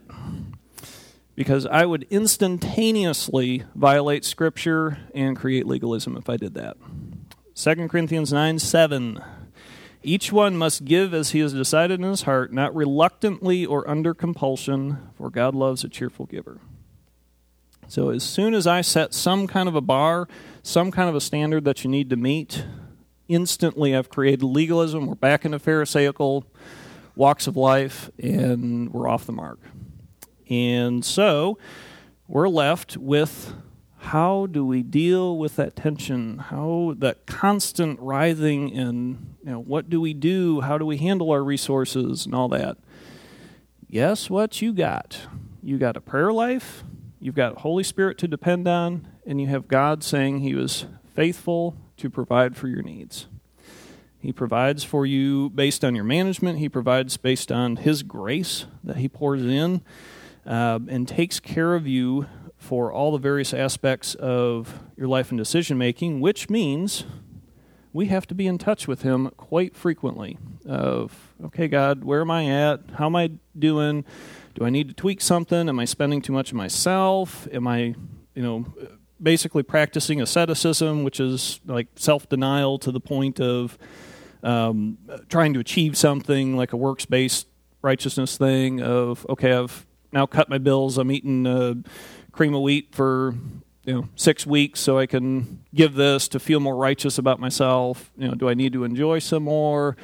Because 1.39 1.67
I 1.67 1.87
would 1.87 2.05
instantaneously 2.11 3.63
violate 3.77 4.25
Scripture 4.25 4.99
and 5.15 5.37
create 5.37 5.69
legalism 5.69 6.17
if 6.17 6.29
I 6.29 6.37
did 6.37 6.55
that. 6.55 6.77
2 7.55 7.87
Corinthians 7.87 8.33
9 8.33 8.59
7. 8.59 9.23
Each 10.03 10.33
one 10.33 10.57
must 10.57 10.85
give 10.85 11.15
as 11.15 11.31
he 11.31 11.39
has 11.39 11.53
decided 11.53 12.01
in 12.01 12.11
his 12.11 12.23
heart, 12.23 12.53
not 12.53 12.75
reluctantly 12.75 13.65
or 13.65 13.89
under 13.89 14.15
compulsion, 14.15 14.99
for 15.17 15.31
God 15.31 15.55
loves 15.55 15.85
a 15.85 15.89
cheerful 15.89 16.27
giver. 16.27 16.59
So, 17.87 18.11
as 18.11 18.25
soon 18.25 18.53
as 18.53 18.67
I 18.67 18.81
set 18.81 19.15
some 19.15 19.47
kind 19.47 19.69
of 19.69 19.77
a 19.77 19.81
bar, 19.81 20.27
some 20.65 20.91
kind 20.91 21.09
of 21.09 21.15
a 21.15 21.21
standard 21.21 21.65
that 21.67 21.85
you 21.85 21.91
need 21.91 22.11
to 22.11 22.17
meet, 22.17 22.65
instantly 23.29 23.95
I've 23.95 24.09
created 24.09 24.43
legalism. 24.43 25.07
We're 25.07 25.15
back 25.15 25.45
into 25.45 25.61
Pharisaical 25.61 26.47
walks 27.15 27.47
of 27.47 27.57
life, 27.57 28.11
and 28.19 28.93
we're 28.93 29.09
off 29.09 29.25
the 29.25 29.33
mark. 29.33 29.61
And 30.49 31.05
so 31.05 31.59
we're 32.27 32.49
left 32.49 32.97
with 32.97 33.55
how 33.99 34.47
do 34.47 34.65
we 34.65 34.83
deal 34.83 35.37
with 35.37 35.57
that 35.57 35.77
tension? 35.77 36.39
How 36.39 36.95
that 36.99 37.27
constant 37.27 37.99
writhing 38.01 38.77
and 38.77 39.35
you 39.45 39.51
know, 39.51 39.61
what 39.61 39.91
do 39.91 40.01
we 40.01 40.15
do? 40.15 40.61
How 40.61 40.79
do 40.79 40.87
we 40.87 40.99
handle 40.99 41.31
our 41.31 41.43
resources 41.43 42.25
and 42.25 42.35
all 42.35 42.49
that? 42.49 42.79
Guess 43.91 44.31
what 44.31 44.63
you 44.63 44.73
got? 44.73 45.27
You 45.63 45.79
got 45.79 45.97
a 45.97 46.01
prayer 46.01 46.33
life, 46.33 46.85
you've 47.21 47.35
got 47.35 47.59
Holy 47.59 47.83
Spirit 47.83 48.19
to 48.19 48.29
depend 48.29 48.69
on, 48.69 49.09
and 49.27 49.41
you 49.41 49.49
have 49.49 49.67
God 49.67 50.05
saying 50.05 50.41
He 50.41 50.55
was 50.55 50.87
faithful 51.15 51.77
to 51.97 52.09
provide 52.09 52.57
for 52.57 52.69
your 52.69 52.83
needs. 52.83 53.27
He 54.21 54.33
provides 54.33 54.85
for 54.85 55.07
you 55.07 55.51
based 55.51 55.85
on 55.85 55.95
your 55.95 56.05
management, 56.05 56.59
He 56.59 56.69
provides 56.69 57.17
based 57.17 57.51
on 57.51 57.77
His 57.77 58.03
grace 58.03 58.67
that 58.85 58.97
He 58.97 59.09
pours 59.09 59.43
in 59.43 59.83
uh, 60.49 60.81
and 60.89 61.07
takes 61.07 61.39
care 61.39 61.75
of 61.75 61.87
you 61.87 62.27
for 62.57 62.91
all 62.91 63.13
the 63.13 63.19
various 63.19 63.55
aspects 63.55 64.15
of 64.17 64.81
your 64.97 65.07
life 65.07 65.31
and 65.31 65.39
decision 65.39 65.79
making, 65.79 66.21
which 66.21 66.51
means 66.51 67.05
we 67.93 68.07
have 68.07 68.27
to 68.27 68.35
be 68.35 68.47
in 68.47 68.59
touch 68.59 68.89
with 68.89 69.03
Him 69.03 69.31
quite 69.37 69.77
frequently. 69.77 70.39
Of 70.67 71.35
okay, 71.45 71.69
God, 71.69 72.03
where 72.03 72.23
am 72.23 72.31
I 72.31 72.47
at? 72.47 72.81
How 72.95 73.07
am 73.07 73.17
I 73.17 73.33
doing? 73.59 74.05
Do 74.55 74.65
I 74.65 74.71
need 74.71 74.89
to 74.89 74.95
tweak 74.95 75.21
something? 75.21 75.69
Am 75.69 75.79
I 75.79 75.85
spending 75.85 76.23
too 76.23 76.33
much 76.33 76.51
of 76.51 76.57
myself? 76.57 77.47
Am 77.53 77.67
I, 77.67 77.95
you 78.35 78.43
know, 78.43 78.67
basically 79.23 79.63
practicing 79.63 80.21
asceticism, 80.21 81.05
which 81.05 81.21
is 81.21 81.61
like 81.67 81.89
self 81.97 82.29
denial 82.29 82.79
to 82.81 82.91
the 82.91 83.01
point 83.01 83.39
of 83.39 83.79
um, 84.43 84.99
trying 85.29 85.53
to 85.55 85.61
achieve 85.61 85.97
something 85.97 86.57
like 86.57 86.73
a 86.73 86.77
works 86.77 87.05
based 87.05 87.49
righteousness 87.83 88.37
thing? 88.37 88.83
Of 88.83 89.27
okay, 89.29 89.53
I've 89.53 89.87
now 90.13 90.27
cut 90.27 90.49
my 90.49 90.59
bills. 90.59 90.99
I'm 90.99 91.11
eating 91.11 91.47
uh, 91.47 91.75
cream 92.33 92.55
of 92.55 92.63
wheat 92.63 92.95
for 92.95 93.35
you 93.85 93.95
know 93.95 94.09
six 94.17 94.47
weeks 94.47 94.81
so 94.81 94.99
I 94.99 95.07
can 95.07 95.65
give 95.75 95.95
this 95.95 96.29
to 96.29 96.41
feel 96.41 96.61
more 96.61 96.77
righteous 96.77 97.19
about 97.19 97.41
myself. 97.41 98.11
You 98.17 98.29
know, 98.29 98.35
do 98.35 98.49
I 98.49 98.55
need 98.55 98.73
to 98.75 98.85
enjoy 98.85 99.19
some 99.19 99.45
more? 99.45 99.97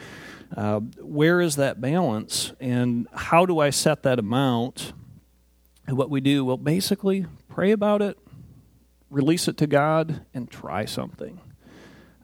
Uh, 0.57 0.81
where 1.01 1.41
is 1.41 1.57
that 1.57 1.81
balance, 1.81 2.53
and 2.61 3.09
how 3.13 3.45
do 3.45 3.59
I 3.59 3.71
set 3.71 4.03
that 4.05 4.19
amount? 4.19 4.93
And 5.87 5.99
what 5.99 6.09
we 6.11 6.21
do, 6.21 6.45
well, 6.45 6.57
basically 6.57 7.27
pray 7.49 7.73
about 7.73 8.01
it, 8.01 8.19
release 9.11 9.49
it 9.49 9.57
to 9.59 9.67
God, 9.67 10.25
and 10.33 10.51
try 10.51 10.85
something. 10.85 11.41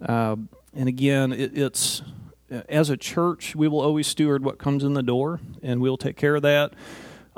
Uh, 0.01 0.37
and 0.75 0.89
again, 0.89 1.33
it, 1.33 1.59
it's 1.59 2.03
as 2.69 2.91
a 2.91 2.97
church, 2.97 3.55
we 3.55 3.69
will 3.69 3.81
always 3.81 4.07
steward 4.07 4.45
what 4.45 4.59
comes 4.59 4.83
in 4.83 4.95
the 4.95 5.03
door, 5.03 5.41
and 5.63 5.81
we'll 5.81 5.97
take 5.97 6.17
care 6.17 6.37
of 6.37 6.43
that. 6.43 6.73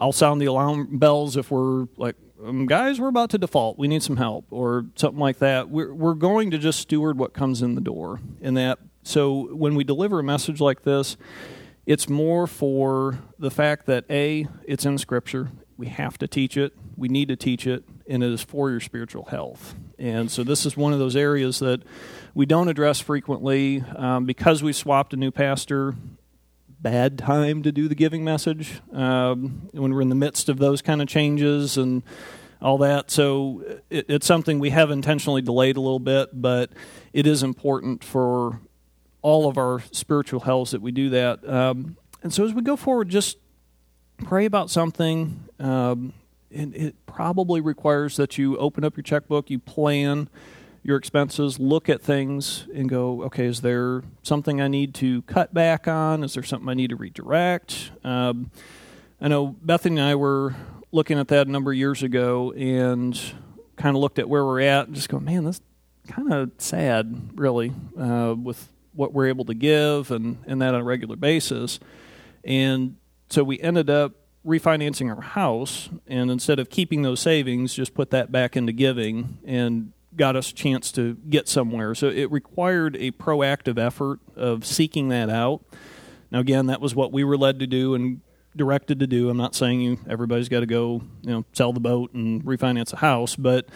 I'll 0.03 0.11
sound 0.11 0.41
the 0.41 0.47
alarm 0.47 0.99
bells 0.99 1.37
if 1.37 1.53
we're 1.53 1.87
like 1.97 2.17
um, 2.45 2.67
guys, 2.67 3.01
we're 3.01 3.07
about 3.07 3.31
to 3.31 3.39
default. 3.39 3.79
We 3.79 3.87
need 3.87 4.03
some 4.03 4.17
help, 4.17 4.47
or 4.51 4.87
something 4.97 5.21
like 5.21 5.39
that. 5.39 5.71
We're 5.71 5.95
we're 5.95 6.15
going 6.15 6.51
to 6.51 6.59
just 6.59 6.81
steward 6.81 7.17
what 7.19 7.33
comes 7.33 7.63
in 7.63 7.77
the 7.77 7.81
door, 7.81 8.21
and 8.41 8.57
that. 8.57 8.81
So 9.05 9.55
when 9.55 9.77
we 9.77 9.85
deliver 9.85 10.19
a 10.19 10.25
message 10.25 10.61
like 10.61 10.83
this, 10.83 11.17
it's 11.87 12.09
more 12.09 12.49
for 12.49 13.21
the 13.39 13.51
fact 13.51 13.87
that 13.87 14.05
a 14.11 14.49
it's 14.65 14.85
in 14.85 14.99
Scripture. 14.99 15.53
We 15.77 15.87
have 15.87 16.19
to 16.19 16.27
teach 16.27 16.57
it. 16.57 16.73
We 16.97 17.07
need 17.07 17.29
to 17.29 17.37
teach 17.37 17.65
it, 17.65 17.85
and 18.09 18.25
it 18.25 18.33
is 18.33 18.43
for 18.43 18.71
your 18.71 18.81
spiritual 18.81 19.27
health. 19.27 19.77
And 19.97 20.33
so 20.33 20.43
this 20.43 20.67
is 20.67 20.77
one 20.77 20.93
of 20.93 20.99
those 20.99 21.15
areas 21.15 21.61
that 21.61 21.83
we 22.35 22.45
don't 22.45 22.69
address 22.69 22.99
frequently 22.99 23.85
um, 23.95 24.25
because 24.25 24.65
we 24.65 24.73
swapped 24.73 25.13
a 25.13 25.17
new 25.17 25.31
pastor 25.31 25.95
bad 26.83 27.17
time 27.17 27.63
to 27.63 27.71
do 27.71 27.89
the 27.89 27.95
giving 27.95 28.25
message 28.25 28.81
um, 28.93 29.69
when 29.73 29.95
we're 29.95 30.03
in 30.03 30.09
the 30.09 30.15
midst 30.15 30.49
of 30.49 30.59
those 30.59 30.83
kind 30.83 31.01
of 31.01 31.09
changes 31.09 31.77
and 31.77 32.03
all 32.61 32.79
that. 32.79 33.11
So 33.11 33.63
it, 33.89 34.07
it's 34.09 34.27
something 34.27 34.59
we 34.59 34.71
have 34.71 34.91
intentionally 34.91 35.43
delayed 35.43 35.77
a 35.77 35.81
little 35.81 36.01
bit, 36.01 36.31
but 36.33 36.71
it 37.13 37.27
is 37.27 37.43
important 37.43 38.03
for 38.03 38.61
all 39.21 39.49
of 39.49 39.57
our 39.57 39.83
spiritual 39.93 40.41
health 40.41 40.73
that 40.73 40.83
we 40.83 40.91
do 40.91 41.11
that. 41.11 41.49
Um, 41.49 41.97
and 42.23 42.33
so 42.33 42.45
as 42.45 42.53
we 42.53 42.63
go 42.63 42.77
forward, 42.77 43.09
just 43.09 43.39
pray 44.19 44.45
about 44.45 44.71
something. 44.71 45.45
Um, 45.61 46.13
and 46.51 46.75
it 46.75 47.07
probably 47.07 47.61
requires 47.61 48.17
that 48.17 48.37
you 48.39 48.57
open 48.59 48.85
up 48.85 48.97
your 48.97 49.05
checkbook, 49.05 49.51
you 49.51 49.59
plan 49.59 50.29
your 50.83 50.97
expenses, 50.97 51.61
look 51.61 51.89
at 51.89 52.03
things 52.03 52.67
and 52.75 52.89
go, 52.89 53.23
okay, 53.25 53.47
is 53.47 53.61
there 53.61 54.03
something 54.23 54.61
I 54.61 54.69
need 54.69 54.95
to 54.97 55.23
cut 55.23 55.55
back 55.55 55.87
on? 55.87 56.25
Is 56.25 56.35
there 56.35 56.43
something 56.43 56.69
I 56.69 56.75
need 56.75 56.91
to 56.91 56.97
redirect? 56.97 57.93
Um, 58.03 58.51
I 59.21 59.29
know 59.29 59.55
Bethany 59.63 60.01
and 60.01 60.09
I 60.09 60.15
were 60.17 60.57
looking 60.91 61.19
at 61.19 61.29
that 61.29 61.47
a 61.47 61.51
number 61.51 61.71
of 61.71 61.79
years 61.79 62.03
ago 62.03 62.53
and 62.53 63.19
kind 63.77 63.97
of 63.97 64.01
looked 64.01 64.19
at 64.19 64.29
where 64.29 64.45
we're 64.45 64.61
at 64.61 64.87
and 64.87 64.95
just 64.95 65.09
go, 65.09 65.21
man, 65.21 65.45
that's 65.45 65.61
kind 66.09 66.33
of 66.33 66.51
sad, 66.59 67.31
really, 67.37 67.73
uh, 67.99 68.35
with 68.37 68.69
what 68.95 69.13
we're 69.13 69.29
able 69.29 69.45
to 69.45 69.55
give 69.55 70.11
and, 70.11 70.39
and 70.47 70.61
that 70.61 70.75
on 70.75 70.81
a 70.81 70.85
regular 70.85 71.17
basis. 71.17 71.79
And 72.45 72.97
so 73.31 73.45
we 73.45 73.61
ended 73.61 73.89
up 73.89 74.13
refinancing 74.45 75.15
our 75.15 75.23
house 75.23 75.89
and 76.09 76.29
instead 76.29 76.59
of 76.59 76.69
keeping 76.69 77.03
those 77.03 77.21
savings, 77.21 77.73
just 77.73 77.95
put 77.95 78.11
that 78.11 78.33
back 78.33 78.57
into 78.57 78.73
giving 78.73 79.39
and 79.47 79.93
got 80.17 80.37
us 80.37 80.51
a 80.51 80.55
chance 80.55 80.93
to 80.93 81.15
get 81.29 81.49
somewhere. 81.49 81.95
So 81.95 82.09
it 82.09 82.31
required 82.31 82.97
a 82.97 83.11
proactive 83.13 83.79
effort 83.79 84.21
of 84.37 84.67
seeking 84.67 85.09
that 85.09 85.31
out. 85.31 85.65
Now, 86.31 86.41
again, 86.41 86.67
that 86.67 86.81
was 86.81 86.95
what 86.95 87.13
we 87.13 87.25
were 87.25 87.37
led 87.37 87.59
to 87.61 87.67
do 87.67 87.95
and 87.95 88.21
directed 88.57 89.01
to 89.01 89.07
do. 89.07 89.31
I'm 89.31 89.37
not 89.37 89.55
saying 89.55 89.81
you 89.81 89.99
everybody's 90.09 90.49
got 90.49 90.61
to 90.61 90.67
go, 90.67 91.03
you 91.23 91.31
know, 91.31 91.45
sell 91.53 91.73
the 91.73 91.81
boat 91.81 92.13
and 92.13 92.43
refinance 92.45 92.93
a 92.93 92.97
house, 92.97 93.37
but 93.37 93.69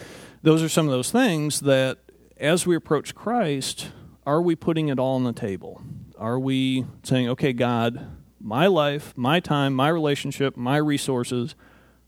those 0.43 0.61
are 0.61 0.69
some 0.69 0.85
of 0.85 0.91
those 0.91 1.11
things 1.11 1.61
that 1.61 1.99
as 2.37 2.67
we 2.67 2.75
approach 2.75 3.15
Christ, 3.15 3.91
are 4.25 4.41
we 4.41 4.55
putting 4.55 4.89
it 4.89 4.99
all 4.99 5.15
on 5.15 5.23
the 5.23 5.33
table? 5.33 5.81
Are 6.17 6.39
we 6.39 6.85
saying, 7.03 7.29
"Okay, 7.29 7.53
God, 7.53 8.07
my 8.39 8.67
life, 8.67 9.13
my 9.15 9.39
time, 9.39 9.73
my 9.73 9.89
relationship, 9.89 10.55
my 10.55 10.77
resources 10.77 11.55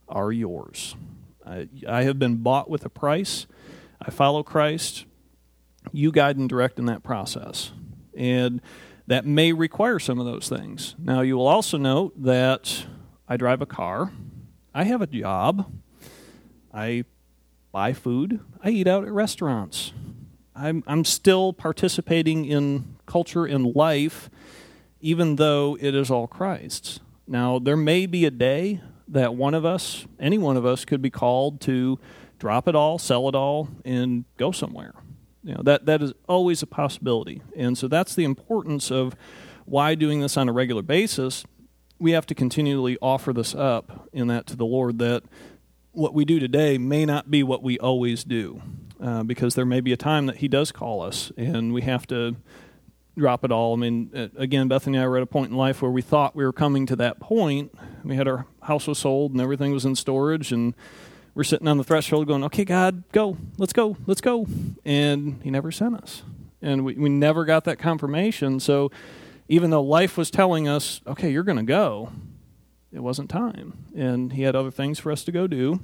are 0.07 0.31
yours. 0.31 0.95
I, 1.45 1.67
I 1.87 2.03
have 2.03 2.19
been 2.19 2.37
bought 2.37 2.69
with 2.69 2.85
a 2.85 2.89
price." 2.89 3.47
I 4.01 4.11
follow 4.11 4.43
Christ. 4.43 5.05
You 5.91 6.11
guide 6.11 6.37
and 6.37 6.47
direct 6.47 6.79
in 6.79 6.85
that 6.85 7.03
process. 7.03 7.71
And 8.15 8.61
that 9.07 9.25
may 9.25 9.53
require 9.53 9.99
some 9.99 10.19
of 10.19 10.25
those 10.25 10.47
things. 10.47 10.95
Now, 10.99 11.21
you 11.21 11.37
will 11.37 11.47
also 11.47 11.77
note 11.77 12.21
that 12.23 12.85
I 13.27 13.37
drive 13.37 13.61
a 13.61 13.65
car, 13.65 14.11
I 14.73 14.83
have 14.83 15.01
a 15.01 15.07
job, 15.07 15.71
I 16.73 17.05
buy 17.71 17.93
food, 17.93 18.39
I 18.63 18.69
eat 18.69 18.87
out 18.87 19.03
at 19.05 19.11
restaurants. 19.11 19.93
I'm, 20.55 20.83
I'm 20.87 21.05
still 21.05 21.53
participating 21.53 22.45
in 22.45 22.97
culture 23.05 23.45
and 23.45 23.75
life, 23.75 24.29
even 24.99 25.37
though 25.37 25.77
it 25.79 25.95
is 25.95 26.11
all 26.11 26.27
Christ's. 26.27 26.99
Now, 27.25 27.59
there 27.59 27.77
may 27.77 28.05
be 28.05 28.25
a 28.25 28.31
day 28.31 28.81
that 29.07 29.35
one 29.35 29.53
of 29.53 29.65
us, 29.65 30.05
any 30.19 30.37
one 30.37 30.57
of 30.57 30.65
us, 30.65 30.85
could 30.85 31.01
be 31.01 31.09
called 31.09 31.61
to 31.61 31.97
drop 32.39 32.67
it 32.67 32.75
all, 32.75 32.97
sell 32.97 33.27
it 33.29 33.35
all, 33.35 33.69
and 33.85 34.25
go 34.37 34.51
somewhere. 34.51 34.93
You 35.43 35.55
know, 35.55 35.61
that, 35.63 35.85
that 35.85 36.01
is 36.01 36.13
always 36.27 36.61
a 36.61 36.67
possibility. 36.67 37.41
And 37.55 37.77
so 37.77 37.87
that's 37.87 38.15
the 38.15 38.23
importance 38.23 38.91
of 38.91 39.15
why 39.65 39.95
doing 39.95 40.21
this 40.21 40.35
on 40.35 40.49
a 40.49 40.53
regular 40.53 40.81
basis. 40.81 41.45
We 41.99 42.11
have 42.11 42.25
to 42.27 42.35
continually 42.35 42.97
offer 43.01 43.33
this 43.33 43.53
up 43.53 44.09
in 44.11 44.27
that 44.27 44.47
to 44.47 44.55
the 44.55 44.65
Lord 44.65 44.99
that 44.99 45.23
what 45.91 46.13
we 46.13 46.25
do 46.25 46.39
today 46.39 46.77
may 46.77 47.05
not 47.05 47.29
be 47.29 47.43
what 47.43 47.61
we 47.61 47.77
always 47.77 48.23
do. 48.23 48.61
Uh, 49.01 49.23
because 49.23 49.55
there 49.55 49.65
may 49.65 49.79
be 49.79 49.93
a 49.93 49.97
time 49.97 50.25
that 50.25 50.37
He 50.37 50.49
does 50.49 50.73
call 50.73 51.01
us, 51.01 51.31
and 51.37 51.73
we 51.73 51.83
have 51.83 52.05
to 52.07 52.35
drop 53.17 53.45
it 53.45 53.51
all. 53.51 53.71
I 53.71 53.77
mean, 53.77 54.11
uh, 54.13 54.27
again, 54.35 54.67
Bethany 54.67 54.97
and 54.97 55.05
I 55.05 55.07
were 55.07 55.15
at 55.15 55.23
a 55.23 55.25
point 55.25 55.51
in 55.51 55.57
life 55.57 55.81
where 55.81 55.89
we 55.89 56.01
thought 56.01 56.35
we 56.35 56.43
were 56.43 56.51
coming 56.51 56.85
to 56.87 56.97
that 56.97 57.17
point. 57.17 57.73
We 58.03 58.17
had 58.17 58.27
our 58.27 58.45
house 58.63 58.87
was 58.87 58.99
sold 58.99 59.31
and 59.31 59.39
everything 59.39 59.71
was 59.71 59.85
in 59.85 59.95
storage, 59.95 60.51
and 60.51 60.73
we're 61.39 61.45
sitting 61.45 61.69
on 61.69 61.77
the 61.77 61.85
threshold 61.85 62.27
going, 62.27 62.43
okay, 62.43 62.65
God, 62.65 63.01
go, 63.13 63.37
let's 63.57 63.71
go, 63.71 63.95
let's 64.05 64.19
go. 64.19 64.45
And 64.83 65.39
He 65.41 65.49
never 65.49 65.71
sent 65.71 65.95
us. 65.95 66.21
And 66.61 66.83
we, 66.83 66.95
we 66.95 67.07
never 67.07 67.45
got 67.45 67.63
that 67.63 67.79
confirmation. 67.79 68.59
So 68.59 68.91
even 69.47 69.69
though 69.69 69.81
life 69.81 70.17
was 70.17 70.29
telling 70.29 70.67
us, 70.67 70.99
okay, 71.07 71.29
you're 71.29 71.43
going 71.43 71.57
to 71.57 71.63
go, 71.63 72.11
it 72.91 72.99
wasn't 72.99 73.29
time. 73.29 73.85
And 73.95 74.33
He 74.33 74.41
had 74.41 74.53
other 74.53 74.69
things 74.69 74.99
for 74.99 75.13
us 75.13 75.23
to 75.23 75.31
go 75.31 75.47
do. 75.47 75.79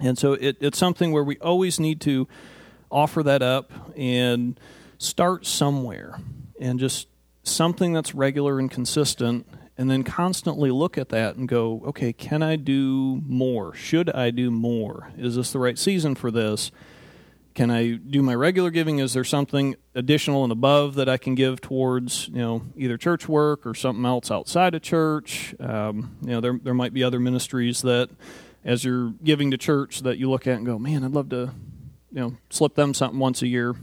And 0.00 0.18
so 0.18 0.34
it, 0.34 0.58
it's 0.60 0.76
something 0.76 1.12
where 1.12 1.24
we 1.24 1.38
always 1.38 1.80
need 1.80 2.02
to 2.02 2.28
offer 2.90 3.22
that 3.22 3.40
up 3.40 3.72
and 3.96 4.60
start 4.98 5.46
somewhere 5.46 6.20
and 6.60 6.78
just 6.78 7.08
something 7.42 7.94
that's 7.94 8.14
regular 8.14 8.58
and 8.58 8.70
consistent 8.70 9.46
and 9.78 9.88
then 9.88 10.02
constantly 10.02 10.72
look 10.72 10.98
at 10.98 11.08
that 11.10 11.36
and 11.36 11.48
go, 11.48 11.82
okay, 11.86 12.12
can 12.12 12.42
I 12.42 12.56
do 12.56 13.22
more? 13.24 13.72
Should 13.74 14.10
I 14.10 14.30
do 14.30 14.50
more? 14.50 15.12
Is 15.16 15.36
this 15.36 15.52
the 15.52 15.60
right 15.60 15.78
season 15.78 16.16
for 16.16 16.32
this? 16.32 16.72
Can 17.54 17.70
I 17.70 17.92
do 17.92 18.20
my 18.20 18.34
regular 18.34 18.70
giving? 18.70 18.98
Is 18.98 19.12
there 19.12 19.24
something 19.24 19.76
additional 19.94 20.42
and 20.42 20.52
above 20.52 20.96
that 20.96 21.08
I 21.08 21.16
can 21.16 21.36
give 21.36 21.60
towards, 21.60 22.28
you 22.28 22.38
know, 22.38 22.62
either 22.76 22.96
church 22.96 23.28
work 23.28 23.66
or 23.66 23.74
something 23.74 24.04
else 24.04 24.32
outside 24.32 24.74
of 24.74 24.82
church? 24.82 25.54
Um, 25.60 26.16
you 26.22 26.30
know, 26.30 26.40
there 26.40 26.58
there 26.60 26.74
might 26.74 26.92
be 26.92 27.04
other 27.04 27.20
ministries 27.20 27.82
that, 27.82 28.10
as 28.64 28.84
you're 28.84 29.14
giving 29.22 29.52
to 29.52 29.56
church, 29.56 30.00
that 30.00 30.18
you 30.18 30.28
look 30.28 30.48
at 30.48 30.56
and 30.56 30.66
go, 30.66 30.78
man, 30.78 31.04
I'd 31.04 31.12
love 31.12 31.28
to, 31.30 31.52
you 32.12 32.20
know, 32.20 32.36
slip 32.50 32.74
them 32.74 32.94
something 32.94 33.18
once 33.18 33.42
a 33.42 33.48
year. 33.48 33.76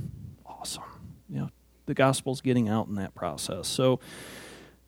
Awesome. 0.46 0.84
You 1.30 1.40
know, 1.40 1.50
the 1.86 1.94
gospel's 1.94 2.42
getting 2.42 2.68
out 2.68 2.88
in 2.88 2.96
that 2.96 3.16
process. 3.16 3.70
So. 3.70 4.02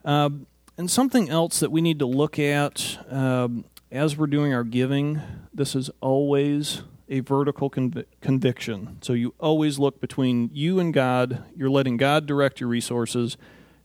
Um, 0.05 0.47
and 0.77 0.89
something 0.89 1.29
else 1.29 1.59
that 1.59 1.71
we 1.71 1.81
need 1.81 1.99
to 1.99 2.05
look 2.05 2.37
at 2.37 2.99
um, 3.09 3.65
as 3.91 4.15
we're 4.17 4.27
doing 4.27 4.53
our 4.53 4.63
giving, 4.63 5.21
this 5.53 5.75
is 5.75 5.89
always 6.01 6.83
a 7.09 7.21
vertical 7.21 7.69
conv- 7.69 8.05
conviction. 8.21 8.97
So 9.01 9.13
you 9.13 9.33
always 9.39 9.79
look 9.79 9.99
between 9.99 10.49
you 10.53 10.79
and 10.79 10.93
God. 10.93 11.43
You're 11.55 11.69
letting 11.69 11.97
God 11.97 12.25
direct 12.25 12.59
your 12.59 12.69
resources. 12.69 13.37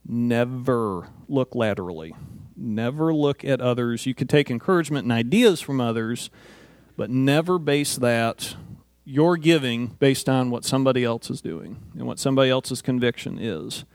Never 0.05 1.09
look 1.27 1.55
laterally. 1.55 2.13
Never 2.55 3.13
look 3.13 3.43
at 3.43 3.61
others. 3.61 4.05
You 4.05 4.13
can 4.13 4.27
take 4.27 4.51
encouragement 4.51 5.03
and 5.03 5.11
ideas 5.11 5.61
from 5.61 5.81
others, 5.81 6.29
but 6.95 7.09
never 7.09 7.57
base 7.57 7.95
that 7.95 8.55
your 9.05 9.37
giving 9.37 9.87
based 9.87 10.29
on 10.29 10.49
what 10.49 10.63
somebody 10.63 11.03
else 11.03 11.29
is 11.29 11.41
doing 11.41 11.81
and 11.93 12.05
what 12.05 12.19
somebody 12.19 12.49
else's 12.49 12.81
conviction 12.81 13.37
is. 13.39 13.85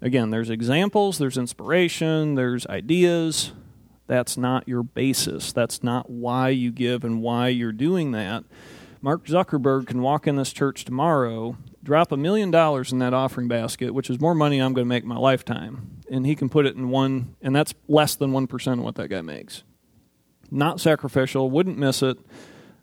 Again, 0.00 0.30
there's 0.30 0.50
examples, 0.50 1.18
there's 1.18 1.38
inspiration, 1.38 2.34
there's 2.34 2.66
ideas. 2.66 3.52
That's 4.06 4.36
not 4.36 4.66
your 4.66 4.82
basis. 4.82 5.52
That's 5.52 5.82
not 5.82 6.08
why 6.08 6.48
you 6.48 6.72
give 6.72 7.04
and 7.04 7.20
why 7.20 7.48
you're 7.48 7.72
doing 7.72 8.12
that. 8.12 8.44
Mark 9.00 9.26
Zuckerberg 9.26 9.86
can 9.86 10.02
walk 10.02 10.26
in 10.26 10.36
this 10.36 10.52
church 10.52 10.84
tomorrow, 10.84 11.56
drop 11.82 12.10
a 12.10 12.16
million 12.16 12.50
dollars 12.50 12.90
in 12.90 12.98
that 12.98 13.14
offering 13.14 13.48
basket, 13.48 13.92
which 13.92 14.10
is 14.10 14.20
more 14.20 14.34
money 14.34 14.60
I'm 14.60 14.72
going 14.72 14.86
to 14.86 14.88
make 14.88 15.04
my 15.04 15.16
lifetime, 15.16 16.00
and 16.10 16.26
he 16.26 16.34
can 16.34 16.48
put 16.48 16.66
it 16.66 16.74
in 16.74 16.88
one, 16.88 17.36
and 17.40 17.54
that's 17.54 17.74
less 17.86 18.16
than 18.16 18.32
1% 18.32 18.72
of 18.72 18.78
what 18.80 18.96
that 18.96 19.08
guy 19.08 19.20
makes. 19.20 19.62
Not 20.50 20.80
sacrificial, 20.80 21.50
wouldn't 21.50 21.78
miss 21.78 22.02
it. 22.02 22.18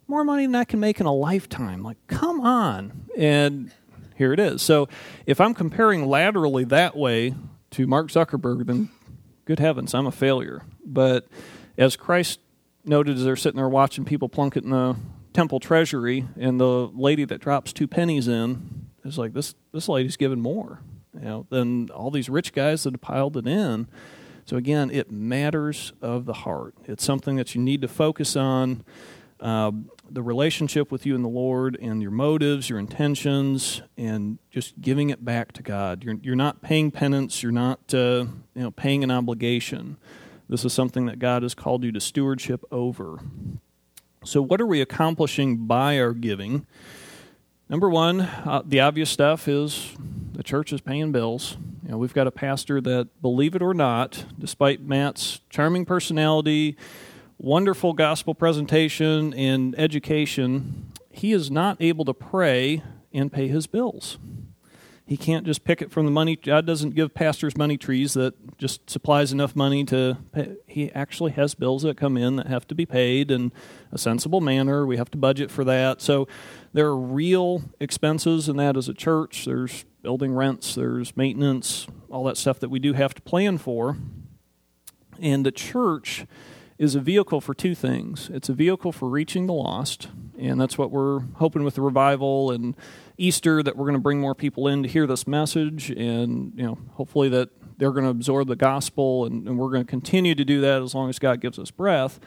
More 0.07 0.23
money 0.23 0.45
than 0.45 0.55
I 0.55 0.63
can 0.63 0.79
make 0.79 0.99
in 0.99 1.05
a 1.07 1.13
lifetime. 1.13 1.81
Like, 1.83 1.97
come 2.07 2.39
on. 2.39 3.07
And 3.17 3.71
here 4.15 4.33
it 4.33 4.39
is. 4.39 4.61
So 4.61 4.87
if 5.25 5.39
I'm 5.39 5.53
comparing 5.53 6.05
laterally 6.07 6.63
that 6.65 6.95
way 6.95 7.35
to 7.71 7.87
Mark 7.87 8.07
Zuckerberg, 8.07 8.65
then 8.65 8.89
good 9.45 9.59
heavens, 9.59 9.93
I'm 9.93 10.07
a 10.07 10.11
failure. 10.11 10.63
But 10.85 11.27
as 11.77 11.95
Christ 11.95 12.39
noted 12.83 13.17
as 13.17 13.23
they're 13.23 13.35
sitting 13.35 13.57
there 13.57 13.69
watching 13.69 14.05
people 14.05 14.29
plunk 14.29 14.55
it 14.57 14.63
in 14.63 14.69
the 14.69 14.95
temple 15.33 15.59
treasury, 15.59 16.25
and 16.39 16.59
the 16.59 16.87
lady 16.93 17.25
that 17.25 17.41
drops 17.41 17.73
two 17.73 17.87
pennies 17.87 18.27
in 18.27 18.87
is 19.03 19.17
like, 19.17 19.33
this, 19.33 19.53
this 19.73 19.89
lady's 19.89 20.17
given 20.17 20.39
more 20.39 20.79
you 21.13 21.21
know, 21.21 21.45
than 21.49 21.89
all 21.89 22.11
these 22.11 22.29
rich 22.29 22.53
guys 22.53 22.83
that 22.83 22.93
have 22.93 23.01
piled 23.01 23.37
it 23.37 23.47
in. 23.47 23.87
So 24.45 24.57
again, 24.57 24.91
it 24.91 25.11
matters 25.11 25.91
of 26.01 26.25
the 26.25 26.33
heart. 26.33 26.75
It's 26.85 27.03
something 27.03 27.35
that 27.35 27.55
you 27.55 27.61
need 27.61 27.81
to 27.81 27.87
focus 27.87 28.35
on 28.35 28.85
uh, 29.39 29.71
the 30.09 30.21
relationship 30.21 30.91
with 30.91 31.05
you 31.05 31.15
and 31.15 31.23
the 31.23 31.29
Lord 31.29 31.77
and 31.81 32.01
your 32.01 32.11
motives, 32.11 32.69
your 32.69 32.79
intentions, 32.79 33.81
and 33.97 34.39
just 34.49 34.79
giving 34.81 35.09
it 35.09 35.25
back 35.25 35.51
to 35.53 35.63
God. 35.63 36.03
You're, 36.03 36.15
you're 36.21 36.35
not 36.35 36.61
paying 36.61 36.91
penance, 36.91 37.43
you're 37.43 37.51
not 37.51 37.93
uh, 37.93 38.25
you 38.55 38.61
know, 38.61 38.71
paying 38.71 39.03
an 39.03 39.11
obligation. 39.11 39.97
This 40.47 40.63
is 40.63 40.73
something 40.73 41.05
that 41.07 41.19
God 41.19 41.43
has 41.43 41.53
called 41.53 41.83
you 41.83 41.91
to 41.91 41.99
stewardship 41.99 42.63
over. 42.71 43.19
So, 44.23 44.41
what 44.41 44.61
are 44.61 44.65
we 44.65 44.81
accomplishing 44.81 45.65
by 45.65 45.99
our 45.99 46.13
giving? 46.13 46.65
Number 47.67 47.89
one, 47.89 48.21
uh, 48.21 48.61
the 48.63 48.79
obvious 48.79 49.09
stuff 49.09 49.47
is 49.47 49.95
the 50.33 50.43
church 50.43 50.71
is 50.71 50.81
paying 50.81 51.11
bills. 51.11 51.57
You 51.83 51.91
know, 51.91 51.97
we've 51.97 52.13
got 52.13 52.27
a 52.27 52.31
pastor 52.31 52.79
that, 52.81 53.21
believe 53.21 53.55
it 53.55 53.61
or 53.61 53.73
not, 53.73 54.25
despite 54.37 54.81
Matt's 54.81 55.41
charming 55.49 55.85
personality, 55.85 56.77
wonderful 57.37 57.93
gospel 57.93 58.33
presentation, 58.33 59.33
and 59.33 59.77
education, 59.77 60.91
he 61.11 61.31
is 61.31 61.51
not 61.51 61.77
able 61.79 62.05
to 62.05 62.13
pray 62.13 62.83
and 63.13 63.31
pay 63.31 63.47
his 63.47 63.67
bills. 63.67 64.17
He 65.07 65.17
can't 65.17 65.45
just 65.45 65.63
pick 65.63 65.83
it 65.83 65.91
from 65.91 66.05
the 66.05 66.11
money. 66.11 66.35
God 66.35 66.65
doesn't 66.65 66.95
give 66.95 67.13
pastors 67.13 67.55
money 67.55 67.77
trees 67.77 68.15
that 68.15 68.57
just 68.57 68.89
supplies 68.89 69.31
enough 69.31 69.55
money 69.55 69.83
to 69.85 70.17
pay. 70.31 70.55
He 70.65 70.91
actually 70.93 71.31
has 71.33 71.53
bills 71.53 71.83
that 71.83 71.95
come 71.95 72.17
in 72.17 72.37
that 72.37 72.47
have 72.47 72.67
to 72.69 72.75
be 72.75 72.87
paid 72.87 73.29
in 73.29 73.51
a 73.91 73.99
sensible 73.99 74.41
manner. 74.41 74.83
We 74.83 74.97
have 74.97 75.11
to 75.11 75.17
budget 75.17 75.51
for 75.51 75.63
that. 75.63 76.01
So 76.01 76.27
there 76.73 76.87
are 76.87 76.97
real 76.97 77.61
expenses 77.79 78.49
in 78.49 78.57
that 78.57 78.75
as 78.75 78.89
a 78.89 78.95
church. 78.95 79.45
There's 79.45 79.85
building 80.01 80.33
rents, 80.33 80.73
there's 80.73 81.15
maintenance, 81.15 81.85
all 82.09 82.23
that 82.23 82.37
stuff 82.37 82.59
that 82.61 82.69
we 82.69 82.79
do 82.79 82.93
have 82.93 83.13
to 83.13 83.21
plan 83.21 83.59
for. 83.59 83.97
And 85.19 85.45
the 85.45 85.51
church 85.51 86.25
is 86.77 86.95
a 86.95 86.99
vehicle 86.99 87.39
for 87.39 87.53
two 87.53 87.73
things. 87.73 88.29
It's 88.33 88.49
a 88.49 88.53
vehicle 88.53 88.91
for 88.91 89.07
reaching 89.07 89.47
the 89.47 89.53
lost, 89.53 90.09
and 90.37 90.59
that's 90.59 90.77
what 90.77 90.91
we're 90.91 91.21
hoping 91.35 91.63
with 91.63 91.75
the 91.75 91.81
revival 91.81 92.51
and 92.51 92.75
Easter 93.17 93.63
that 93.63 93.77
we're 93.77 93.85
going 93.85 93.95
to 93.95 94.01
bring 94.01 94.19
more 94.19 94.35
people 94.35 94.67
in 94.67 94.83
to 94.83 94.89
hear 94.89 95.07
this 95.07 95.25
message, 95.25 95.89
and 95.89 96.53
you 96.55 96.63
know, 96.63 96.77
hopefully 96.93 97.29
that 97.29 97.49
they're 97.77 97.91
going 97.91 98.03
to 98.03 98.09
absorb 98.09 98.47
the 98.47 98.55
gospel, 98.55 99.25
and, 99.25 99.47
and 99.47 99.57
we're 99.57 99.69
going 99.69 99.83
to 99.83 99.89
continue 99.89 100.35
to 100.35 100.43
do 100.43 100.61
that 100.61 100.81
as 100.81 100.93
long 100.93 101.09
as 101.09 101.19
God 101.19 101.39
gives 101.39 101.57
us 101.57 101.71
breath. 101.71 102.19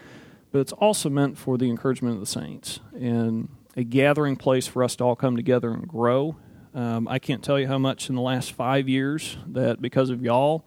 But 0.50 0.60
it's 0.60 0.72
also 0.72 1.10
meant 1.10 1.36
for 1.36 1.58
the 1.58 1.68
encouragement 1.68 2.14
of 2.14 2.20
the 2.20 2.26
saints 2.26 2.80
and 2.94 3.48
a 3.76 3.84
gathering 3.84 4.36
place 4.36 4.66
for 4.66 4.82
us 4.82 4.96
to 4.96 5.04
all 5.04 5.16
come 5.16 5.36
together 5.36 5.70
and 5.72 5.86
grow. 5.86 6.36
Um, 6.74 7.06
I 7.06 7.18
can't 7.18 7.42
tell 7.42 7.58
you 7.58 7.66
how 7.66 7.78
much 7.78 8.08
in 8.08 8.14
the 8.14 8.22
last 8.22 8.52
five 8.52 8.88
years 8.88 9.36
that 9.46 9.82
because 9.82 10.08
of 10.08 10.22
y'all 10.22 10.64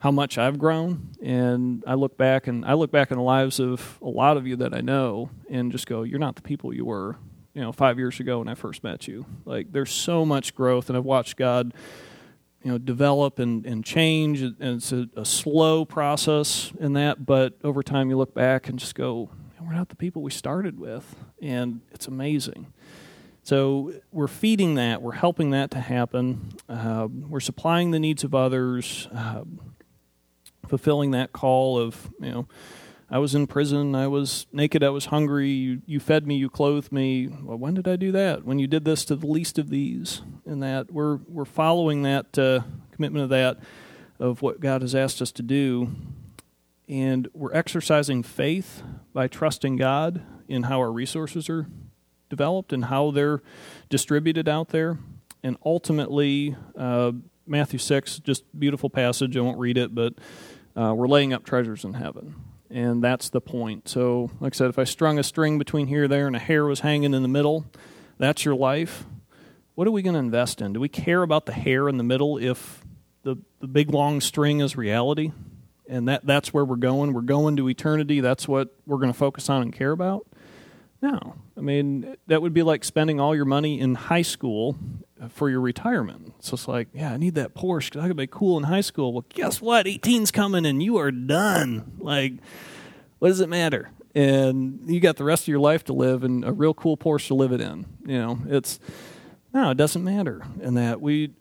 how 0.00 0.10
much 0.10 0.38
I've 0.38 0.58
grown. 0.58 1.10
And 1.22 1.84
I 1.86 1.94
look 1.94 2.16
back 2.16 2.46
and 2.46 2.64
I 2.64 2.72
look 2.72 2.90
back 2.90 3.10
in 3.10 3.18
the 3.18 3.22
lives 3.22 3.60
of 3.60 3.98
a 4.02 4.08
lot 4.08 4.36
of 4.36 4.46
you 4.46 4.56
that 4.56 4.74
I 4.74 4.80
know 4.80 5.30
and 5.48 5.70
just 5.70 5.86
go, 5.86 6.02
you're 6.02 6.18
not 6.18 6.36
the 6.36 6.42
people 6.42 6.74
you 6.74 6.86
were, 6.86 7.16
you 7.54 7.60
know, 7.60 7.70
five 7.70 7.98
years 7.98 8.18
ago 8.18 8.38
when 8.38 8.48
I 8.48 8.54
first 8.54 8.82
met 8.82 9.06
you. 9.06 9.26
Like 9.44 9.72
there's 9.72 9.92
so 9.92 10.24
much 10.24 10.54
growth 10.54 10.88
and 10.88 10.96
I've 10.96 11.04
watched 11.04 11.36
God, 11.36 11.74
you 12.62 12.72
know, 12.72 12.78
develop 12.78 13.38
and, 13.38 13.66
and 13.66 13.84
change 13.84 14.40
and 14.40 14.56
it's 14.58 14.90
a, 14.90 15.06
a 15.16 15.24
slow 15.26 15.84
process 15.84 16.72
in 16.80 16.94
that, 16.94 17.26
but 17.26 17.58
over 17.62 17.82
time 17.82 18.08
you 18.08 18.16
look 18.16 18.34
back 18.34 18.70
and 18.70 18.78
just 18.78 18.94
go, 18.94 19.28
we're 19.60 19.74
not 19.74 19.90
the 19.90 19.96
people 19.96 20.22
we 20.22 20.30
started 20.30 20.80
with. 20.80 21.14
And 21.42 21.82
it's 21.92 22.08
amazing. 22.08 22.72
So 23.42 23.92
we're 24.12 24.28
feeding 24.28 24.76
that, 24.76 25.02
we're 25.02 25.12
helping 25.12 25.50
that 25.50 25.70
to 25.72 25.80
happen, 25.80 26.52
uh, 26.70 27.06
we're 27.10 27.40
supplying 27.40 27.90
the 27.90 27.98
needs 27.98 28.24
of 28.24 28.34
others. 28.34 29.06
Uh, 29.14 29.42
fulfilling 30.70 31.10
that 31.10 31.32
call 31.32 31.76
of, 31.76 32.10
you 32.20 32.30
know, 32.30 32.48
I 33.10 33.18
was 33.18 33.34
in 33.34 33.48
prison, 33.48 33.96
I 33.96 34.06
was 34.06 34.46
naked, 34.52 34.84
I 34.84 34.90
was 34.90 35.06
hungry, 35.06 35.50
you, 35.50 35.82
you 35.84 35.98
fed 35.98 36.28
me, 36.28 36.36
you 36.36 36.48
clothed 36.48 36.92
me. 36.92 37.26
Well, 37.26 37.58
when 37.58 37.74
did 37.74 37.88
I 37.88 37.96
do 37.96 38.12
that? 38.12 38.44
When 38.44 38.60
you 38.60 38.68
did 38.68 38.84
this 38.84 39.04
to 39.06 39.16
the 39.16 39.26
least 39.26 39.58
of 39.58 39.68
these. 39.68 40.22
And 40.46 40.62
that 40.62 40.92
we're, 40.92 41.16
we're 41.26 41.44
following 41.44 42.02
that 42.02 42.38
uh, 42.38 42.60
commitment 42.92 43.24
of 43.24 43.30
that, 43.30 43.58
of 44.20 44.42
what 44.42 44.60
God 44.60 44.82
has 44.82 44.94
asked 44.94 45.20
us 45.20 45.32
to 45.32 45.42
do. 45.42 45.90
And 46.88 47.26
we're 47.34 47.52
exercising 47.52 48.22
faith 48.22 48.84
by 49.12 49.26
trusting 49.26 49.74
God 49.74 50.22
in 50.48 50.64
how 50.64 50.78
our 50.78 50.92
resources 50.92 51.50
are 51.50 51.66
developed 52.28 52.72
and 52.72 52.84
how 52.84 53.10
they're 53.10 53.42
distributed 53.88 54.48
out 54.48 54.68
there. 54.68 54.98
And 55.42 55.56
ultimately, 55.66 56.54
uh, 56.78 57.10
Matthew 57.44 57.80
6, 57.80 58.20
just 58.20 58.44
beautiful 58.56 58.88
passage. 58.88 59.36
I 59.36 59.40
won't 59.40 59.58
read 59.58 59.76
it, 59.76 59.92
but 59.92 60.14
uh, 60.76 60.94
we're 60.94 61.08
laying 61.08 61.32
up 61.32 61.44
treasures 61.44 61.84
in 61.84 61.94
heaven. 61.94 62.34
And 62.70 63.02
that's 63.02 63.30
the 63.30 63.40
point. 63.40 63.88
So, 63.88 64.30
like 64.40 64.54
I 64.54 64.56
said, 64.56 64.70
if 64.70 64.78
I 64.78 64.84
strung 64.84 65.18
a 65.18 65.24
string 65.24 65.58
between 65.58 65.88
here 65.88 66.06
there 66.06 66.26
and 66.26 66.36
a 66.36 66.40
hair 66.40 66.64
was 66.66 66.80
hanging 66.80 67.14
in 67.14 67.22
the 67.22 67.28
middle, 67.28 67.66
that's 68.18 68.44
your 68.44 68.54
life. 68.54 69.04
What 69.74 69.88
are 69.88 69.90
we 69.90 70.02
going 70.02 70.14
to 70.14 70.20
invest 70.20 70.60
in? 70.60 70.72
Do 70.72 70.80
we 70.80 70.88
care 70.88 71.22
about 71.22 71.46
the 71.46 71.52
hair 71.52 71.88
in 71.88 71.96
the 71.96 72.04
middle 72.04 72.38
if 72.38 72.84
the, 73.22 73.36
the 73.60 73.66
big 73.66 73.90
long 73.90 74.20
string 74.20 74.60
is 74.60 74.76
reality? 74.76 75.32
And 75.88 76.06
that, 76.06 76.24
that's 76.24 76.54
where 76.54 76.64
we're 76.64 76.76
going. 76.76 77.12
We're 77.12 77.22
going 77.22 77.56
to 77.56 77.68
eternity. 77.68 78.20
That's 78.20 78.46
what 78.46 78.72
we're 78.86 78.98
going 78.98 79.12
to 79.12 79.18
focus 79.18 79.50
on 79.50 79.62
and 79.62 79.72
care 79.72 79.90
about. 79.90 80.26
No. 81.02 81.36
I 81.56 81.60
mean, 81.60 82.16
that 82.26 82.42
would 82.42 82.52
be 82.52 82.62
like 82.62 82.84
spending 82.84 83.20
all 83.20 83.34
your 83.34 83.44
money 83.44 83.80
in 83.80 83.94
high 83.94 84.22
school 84.22 84.76
for 85.30 85.50
your 85.50 85.60
retirement. 85.60 86.34
So 86.40 86.54
it's 86.54 86.68
like, 86.68 86.88
yeah, 86.92 87.12
I 87.12 87.16
need 87.16 87.34
that 87.34 87.54
Porsche 87.54 87.90
because 87.90 88.04
I 88.04 88.08
could 88.08 88.16
be 88.16 88.26
cool 88.26 88.58
in 88.58 88.64
high 88.64 88.80
school. 88.80 89.12
Well, 89.12 89.24
guess 89.28 89.60
what? 89.60 89.86
18's 89.86 90.30
coming 90.30 90.66
and 90.66 90.82
you 90.82 90.96
are 90.98 91.10
done. 91.10 91.92
Like, 91.98 92.34
what 93.18 93.28
does 93.28 93.40
it 93.40 93.48
matter? 93.48 93.90
And 94.14 94.80
you 94.86 95.00
got 95.00 95.16
the 95.16 95.24
rest 95.24 95.44
of 95.44 95.48
your 95.48 95.60
life 95.60 95.84
to 95.84 95.92
live 95.92 96.24
and 96.24 96.44
a 96.44 96.52
real 96.52 96.74
cool 96.74 96.96
Porsche 96.96 97.28
to 97.28 97.34
live 97.34 97.52
it 97.52 97.60
in. 97.60 97.86
You 98.04 98.18
know, 98.18 98.38
it's 98.46 98.80
no, 99.52 99.70
it 99.70 99.76
doesn't 99.76 100.02
matter. 100.02 100.42
And 100.60 100.76
that 100.76 101.00
we 101.00 101.32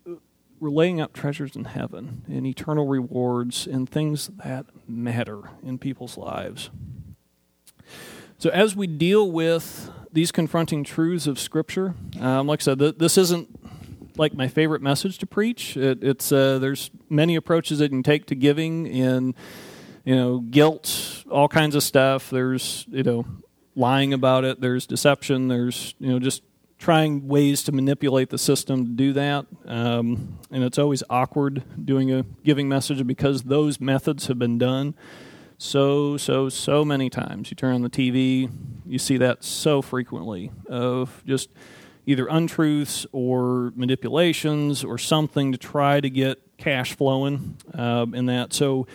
we're 0.60 0.70
laying 0.70 1.00
up 1.00 1.14
treasures 1.14 1.56
in 1.56 1.66
heaven 1.66 2.24
and 2.28 2.46
eternal 2.46 2.86
rewards 2.86 3.66
and 3.66 3.90
things 3.90 4.30
that 4.44 4.66
matter 4.88 5.50
in 5.64 5.78
people's 5.78 6.18
lives. 6.18 6.70
So 8.40 8.50
as 8.52 8.74
we 8.74 8.88
deal 8.88 9.30
with 9.30 9.92
these 10.14 10.32
confronting 10.32 10.86
truths 10.86 11.28
of 11.28 11.38
Scripture, 11.38 11.94
um, 12.22 12.48
like 12.48 12.62
I 12.62 12.64
said, 12.64 12.80
th- 12.80 12.98
this 12.98 13.18
isn't 13.18 13.50
like 14.18 14.34
my 14.34 14.48
favorite 14.48 14.82
message 14.82 15.18
to 15.18 15.26
preach. 15.26 15.76
It, 15.76 16.02
it's 16.02 16.32
uh, 16.32 16.58
there's 16.58 16.90
many 17.10 17.36
approaches 17.36 17.80
that 17.80 17.86
you 17.86 17.90
can 17.90 18.04
take 18.04 18.28
to 18.28 18.36
giving, 18.36 18.88
and 18.88 19.36
you 20.06 20.16
know, 20.16 20.40
guilt, 20.40 21.26
all 21.30 21.50
kinds 21.50 21.76
of 21.76 21.84
stuff. 21.84 22.30
There's 22.30 22.86
you 22.88 23.04
know, 23.04 23.26
lying 23.76 24.14
about 24.14 24.46
it. 24.46 24.62
There's 24.62 24.88
deception. 24.88 25.50
There's 25.50 25.94
you 26.00 26.08
know, 26.08 26.20
just 26.20 26.42
trying 26.78 27.28
ways 27.28 27.64
to 27.64 27.74
manipulate 27.74 28.30
the 28.30 28.38
system 28.38 28.86
to 28.86 28.92
do 28.94 29.12
that. 29.14 29.48
Um, 29.66 30.40
and 30.50 30.64
it's 30.64 30.80
always 30.80 31.04
awkward 31.10 31.62
doing 31.86 32.10
a 32.14 32.24
giving 32.46 32.70
message 32.70 33.06
because 33.06 33.44
those 33.44 33.82
methods 33.82 34.28
have 34.28 34.40
been 34.40 34.58
done 34.58 34.96
so, 35.60 36.16
so, 36.16 36.48
so 36.48 36.86
many 36.86 37.10
times. 37.10 37.52
You 37.52 37.56
turn 37.56 37.76
on 37.76 37.82
the 37.82 37.90
TV, 37.90 38.50
you 38.88 38.98
see 38.98 39.18
that 39.18 39.44
so 39.44 39.82
frequently 39.82 40.52
of 40.68 41.22
just 41.28 41.50
either 42.06 42.28
untruths 42.28 43.06
or 43.12 43.74
manipulations 43.76 44.86
or 44.86 44.98
something 44.98 45.52
to 45.52 45.58
try 45.58 46.00
to 46.00 46.10
get 46.10 46.40
cash 46.58 46.96
flowing 46.96 47.58
um, 47.74 48.16
in 48.16 48.26
that. 48.28 48.54
So 48.54 48.88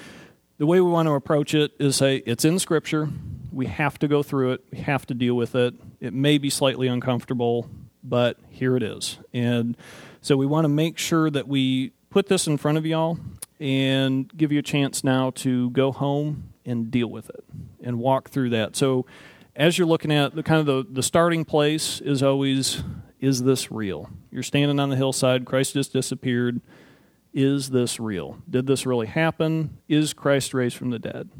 the 0.56 0.64
way 0.64 0.80
we 0.80 0.90
want 0.90 1.06
to 1.06 1.12
approach 1.12 1.54
it 1.54 1.72
is 1.78 1.96
say 1.96 2.16
it's 2.24 2.46
in 2.46 2.58
Scripture. 2.58 3.10
We 3.52 3.66
have 3.66 3.98
to 3.98 4.08
go 4.08 4.22
through 4.22 4.52
it. 4.52 4.64
We 4.72 4.78
have 4.78 5.04
to 5.06 5.14
deal 5.14 5.34
with 5.34 5.54
it. 5.54 5.74
It 6.00 6.14
may 6.14 6.38
be 6.38 6.48
slightly 6.48 6.88
uncomfortable, 6.88 7.68
but 8.02 8.38
here 8.48 8.74
it 8.74 8.82
is. 8.82 9.18
And 9.34 9.76
so 10.22 10.38
we 10.38 10.46
want 10.46 10.64
to 10.64 10.70
make 10.70 10.96
sure 10.96 11.28
that 11.28 11.46
we 11.46 11.90
put 12.08 12.28
this 12.28 12.46
in 12.46 12.56
front 12.56 12.78
of 12.78 12.86
y'all 12.86 13.18
and 13.60 14.34
give 14.34 14.50
you 14.50 14.60
a 14.60 14.62
chance 14.62 15.04
now 15.04 15.30
to 15.30 15.68
go 15.70 15.92
home 15.92 16.53
and 16.64 16.90
deal 16.90 17.08
with 17.08 17.30
it 17.30 17.44
and 17.82 17.98
walk 17.98 18.30
through 18.30 18.50
that. 18.50 18.76
So 18.76 19.06
as 19.56 19.78
you're 19.78 19.86
looking 19.86 20.12
at 20.12 20.34
the 20.34 20.42
kind 20.42 20.60
of 20.60 20.66
the, 20.66 20.86
the 20.92 21.02
starting 21.02 21.44
place 21.44 22.00
is 22.00 22.22
always 22.22 22.82
is 23.20 23.42
this 23.42 23.70
real? 23.72 24.10
You're 24.30 24.42
standing 24.42 24.78
on 24.78 24.90
the 24.90 24.96
hillside, 24.96 25.46
Christ 25.46 25.72
just 25.72 25.92
disappeared. 25.92 26.60
Is 27.32 27.70
this 27.70 27.98
real? 27.98 28.38
Did 28.48 28.66
this 28.66 28.84
really 28.84 29.06
happen? 29.06 29.78
Is 29.88 30.12
Christ 30.12 30.52
raised 30.52 30.76
from 30.76 30.90
the 30.90 30.98
dead? 30.98 31.30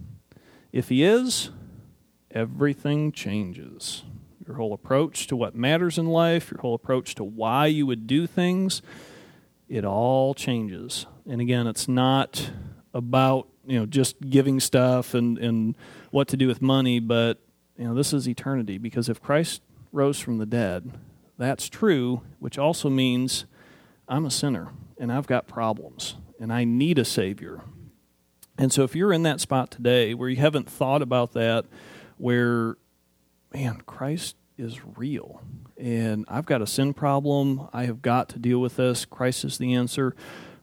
If 0.72 0.88
he 0.88 1.04
is, 1.04 1.50
everything 2.30 3.12
changes. 3.12 4.02
Your 4.46 4.56
whole 4.56 4.72
approach 4.72 5.26
to 5.28 5.36
what 5.36 5.54
matters 5.54 5.98
in 5.98 6.06
life, 6.06 6.50
your 6.50 6.60
whole 6.60 6.74
approach 6.74 7.14
to 7.16 7.24
why 7.24 7.66
you 7.66 7.86
would 7.86 8.06
do 8.06 8.26
things, 8.26 8.82
it 9.68 9.84
all 9.84 10.34
changes. 10.34 11.06
And 11.28 11.40
again, 11.40 11.66
it's 11.66 11.86
not 11.86 12.50
about, 12.92 13.48
you 13.66 13.78
know, 13.78 13.86
just 13.86 14.20
giving 14.20 14.60
stuff 14.60 15.14
and, 15.14 15.38
and 15.38 15.76
what 16.10 16.28
to 16.28 16.36
do 16.36 16.48
with 16.48 16.62
money, 16.62 17.00
but 17.00 17.38
you 17.76 17.84
know, 17.84 17.94
this 17.94 18.12
is 18.12 18.28
eternity 18.28 18.78
because 18.78 19.08
if 19.08 19.20
Christ 19.20 19.62
rose 19.92 20.20
from 20.20 20.38
the 20.38 20.46
dead, 20.46 20.92
that's 21.38 21.68
true, 21.68 22.22
which 22.38 22.58
also 22.58 22.88
means 22.88 23.46
I'm 24.08 24.24
a 24.24 24.30
sinner 24.30 24.70
and 24.98 25.12
I've 25.12 25.26
got 25.26 25.46
problems 25.46 26.16
and 26.38 26.52
I 26.52 26.64
need 26.64 26.98
a 26.98 27.04
Savior. 27.04 27.62
And 28.56 28.72
so 28.72 28.84
if 28.84 28.94
you're 28.94 29.12
in 29.12 29.24
that 29.24 29.40
spot 29.40 29.70
today 29.70 30.14
where 30.14 30.28
you 30.28 30.36
haven't 30.36 30.68
thought 30.68 31.02
about 31.02 31.32
that, 31.32 31.64
where 32.18 32.76
man, 33.52 33.82
Christ 33.86 34.36
is 34.56 34.80
real. 34.96 35.42
And 35.76 36.24
I've 36.28 36.46
got 36.46 36.62
a 36.62 36.66
sin 36.66 36.94
problem. 36.94 37.68
I 37.72 37.84
have 37.84 38.02
got 38.02 38.28
to 38.30 38.38
deal 38.38 38.60
with 38.60 38.76
this. 38.76 39.04
Christ 39.04 39.44
is 39.44 39.58
the 39.58 39.74
answer. 39.74 40.14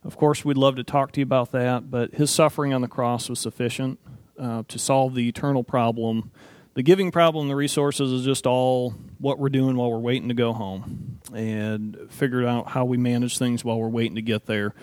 Of 0.03 0.17
course, 0.17 0.43
we'd 0.43 0.57
love 0.57 0.77
to 0.77 0.83
talk 0.83 1.11
to 1.13 1.19
you 1.19 1.23
about 1.23 1.51
that, 1.51 1.91
but 1.91 2.15
his 2.15 2.31
suffering 2.31 2.73
on 2.73 2.81
the 2.81 2.87
cross 2.87 3.29
was 3.29 3.39
sufficient 3.39 3.99
uh, 4.39 4.63
to 4.67 4.79
solve 4.79 5.13
the 5.13 5.27
eternal 5.27 5.63
problem. 5.63 6.31
The 6.73 6.81
giving 6.83 7.11
problem, 7.11 7.47
the 7.47 7.55
resources, 7.55 8.11
is 8.11 8.25
just 8.25 8.47
all 8.47 8.91
what 9.19 9.37
we're 9.37 9.49
doing 9.49 9.75
while 9.75 9.91
we're 9.91 9.99
waiting 9.99 10.29
to 10.29 10.33
go 10.33 10.53
home 10.53 11.19
and 11.33 11.97
figure 12.09 12.47
out 12.47 12.69
how 12.69 12.85
we 12.85 12.97
manage 12.97 13.37
things 13.37 13.63
while 13.63 13.79
we're 13.79 13.89
waiting 13.89 14.15
to 14.15 14.21
get 14.21 14.47
there. 14.47 14.73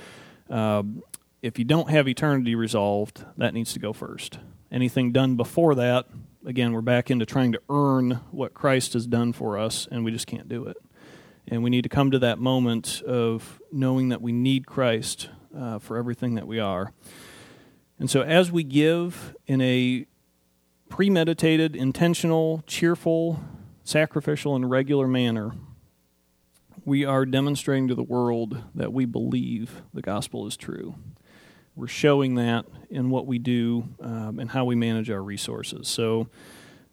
Um, 0.50 1.02
if 1.42 1.58
you 1.58 1.64
don't 1.64 1.90
have 1.90 2.08
eternity 2.08 2.54
resolved, 2.54 3.24
that 3.36 3.54
needs 3.54 3.72
to 3.72 3.78
go 3.78 3.92
first. 3.92 4.38
Anything 4.70 5.12
done 5.12 5.36
before 5.36 5.74
that, 5.76 6.06
again, 6.44 6.72
we're 6.72 6.80
back 6.80 7.10
into 7.10 7.26
trying 7.26 7.52
to 7.52 7.60
earn 7.68 8.20
what 8.30 8.54
Christ 8.54 8.92
has 8.92 9.06
done 9.06 9.32
for 9.32 9.58
us, 9.58 9.88
and 9.90 10.04
we 10.04 10.12
just 10.12 10.26
can't 10.26 10.48
do 10.48 10.66
it. 10.66 10.76
And 11.50 11.62
we 11.62 11.70
need 11.70 11.82
to 11.82 11.88
come 11.88 12.10
to 12.10 12.18
that 12.18 12.38
moment 12.38 13.00
of 13.02 13.60
knowing 13.72 14.10
that 14.10 14.20
we 14.20 14.32
need 14.32 14.66
Christ 14.66 15.30
uh, 15.56 15.78
for 15.78 15.96
everything 15.96 16.34
that 16.34 16.46
we 16.46 16.58
are. 16.58 16.92
And 17.98 18.10
so, 18.10 18.20
as 18.20 18.52
we 18.52 18.62
give 18.62 19.34
in 19.46 19.60
a 19.62 20.06
premeditated, 20.90 21.74
intentional, 21.74 22.62
cheerful, 22.66 23.42
sacrificial, 23.82 24.54
and 24.56 24.70
regular 24.70 25.08
manner, 25.08 25.52
we 26.84 27.04
are 27.04 27.24
demonstrating 27.24 27.88
to 27.88 27.94
the 27.94 28.02
world 28.02 28.62
that 28.74 28.92
we 28.92 29.06
believe 29.06 29.82
the 29.94 30.02
gospel 30.02 30.46
is 30.46 30.56
true. 30.56 30.96
We're 31.74 31.86
showing 31.86 32.34
that 32.34 32.66
in 32.90 33.08
what 33.08 33.26
we 33.26 33.38
do 33.38 33.88
um, 34.00 34.38
and 34.38 34.50
how 34.50 34.64
we 34.64 34.74
manage 34.74 35.10
our 35.10 35.22
resources. 35.22 35.88
So, 35.88 36.28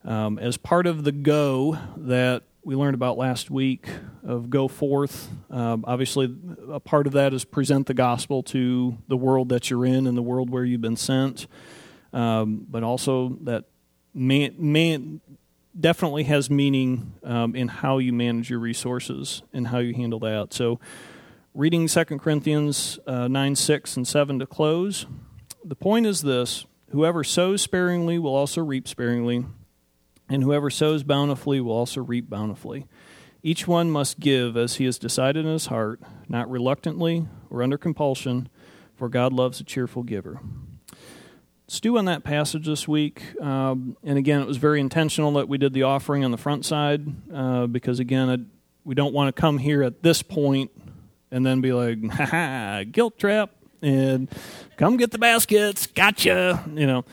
um, 0.06 0.40
as 0.40 0.56
part 0.56 0.88
of 0.88 1.04
the 1.04 1.12
go 1.12 1.78
that 1.98 2.44
we 2.66 2.76
learned 2.76 2.96
about 2.96 3.16
last 3.16 3.52
week 3.52 3.88
of 4.24 4.50
go 4.50 4.68
forth. 4.68 5.30
Um, 5.52 5.86
obviously, 5.88 6.36
a 6.68 6.80
part 6.80 7.06
of 7.06 7.14
that 7.14 7.32
is 7.32 7.46
present 7.46 7.86
the 7.86 7.94
gospel 7.94 8.42
to 8.44 8.98
the 9.08 9.16
world 9.16 9.50
that 9.50 9.70
you're 9.70 9.86
in 9.86 10.08
and 10.08 10.18
the 10.18 10.24
world 10.24 10.50
where 10.50 10.66
you've 10.66 10.82
been 10.82 10.98
sent. 10.98 11.46
Um, 12.12 12.66
but 12.68 12.82
also 12.82 13.38
that 13.44 13.66
man, 14.16 14.56
man 14.58 15.22
definitely 15.80 16.24
has 16.24 16.50
meaning 16.50 17.14
um, 17.24 17.56
in 17.56 17.68
how 17.68 18.00
you 18.00 18.12
manage 18.12 18.50
your 18.50 18.60
resources 18.60 19.44
and 19.54 19.68
how 19.68 19.78
you 19.78 19.94
handle 19.94 20.20
that. 20.22 20.52
So, 20.52 20.80
reading 21.54 21.88
2 21.88 22.04
Corinthians 22.18 22.98
uh, 23.06 23.28
9, 23.28 23.56
6, 23.56 23.98
and 23.98 24.08
7 24.08 24.40
to 24.40 24.48
close. 24.48 25.06
The 25.64 25.76
point 25.76 26.08
is 26.08 26.24
this 26.24 26.66
whoever 26.90 27.24
sows 27.24 27.62
sparingly 27.62 28.18
will 28.18 28.34
also 28.34 28.64
reap 28.64 28.88
sparingly 28.88 29.46
and 30.30 30.44
whoever 30.44 30.70
sows 30.70 31.04
bountifully 31.04 31.62
will 31.62 31.74
also 31.74 32.02
reap 32.02 32.30
bountifully. 32.30 32.88
Each 33.44 33.68
one 33.68 33.92
must 33.92 34.20
give 34.20 34.58
as 34.58 34.76
he 34.76 34.86
has 34.86 34.98
decided 34.98 35.46
in 35.46 35.52
his 35.52 35.68
heart, 35.68 36.02
not 36.28 36.50
reluctantly 36.50 37.28
or 37.50 37.62
under 37.62 37.78
compulsion, 37.78 38.50
for 38.96 39.08
God 39.08 39.34
loves 39.34 39.60
a 39.60 39.64
cheerful 39.64 40.02
giver. 40.02 40.40
Stew 41.68 41.98
on 41.98 42.06
that 42.06 42.24
passage 42.24 42.66
this 42.66 42.88
week. 42.88 43.40
Um, 43.42 43.98
and 44.04 44.18
again, 44.18 44.42
it 44.42 44.48
was 44.48 44.58
very 44.58 44.80
intentional 44.80 45.32
that 45.34 45.48
we 45.48 45.58
did 45.58 45.74
the 45.74 45.84
offering 45.84 46.24
on 46.24 46.32
the 46.32 46.38
front 46.38 46.66
side 46.66 47.06
uh, 47.34 47.68
because, 47.68 48.00
again, 48.00 48.30
it, 48.30 48.42
we 48.84 48.96
don't 48.96 49.14
want 49.14 49.36
to 49.36 49.40
come 49.40 49.58
here 49.58 49.84
at 49.84 50.02
this 50.02 50.22
point 50.22 50.72
and 51.32 51.46
then 51.46 51.62
be 51.62 51.74
like, 51.74 52.04
ha 52.12 52.26
ha, 52.26 52.84
guilt 52.92 53.18
trap, 53.20 53.52
and 53.82 54.30
come 54.78 54.98
get 54.98 55.12
the 55.12 55.20
baskets, 55.20 55.86
gotcha, 55.88 56.64
you 56.74 56.88
know 56.88 57.06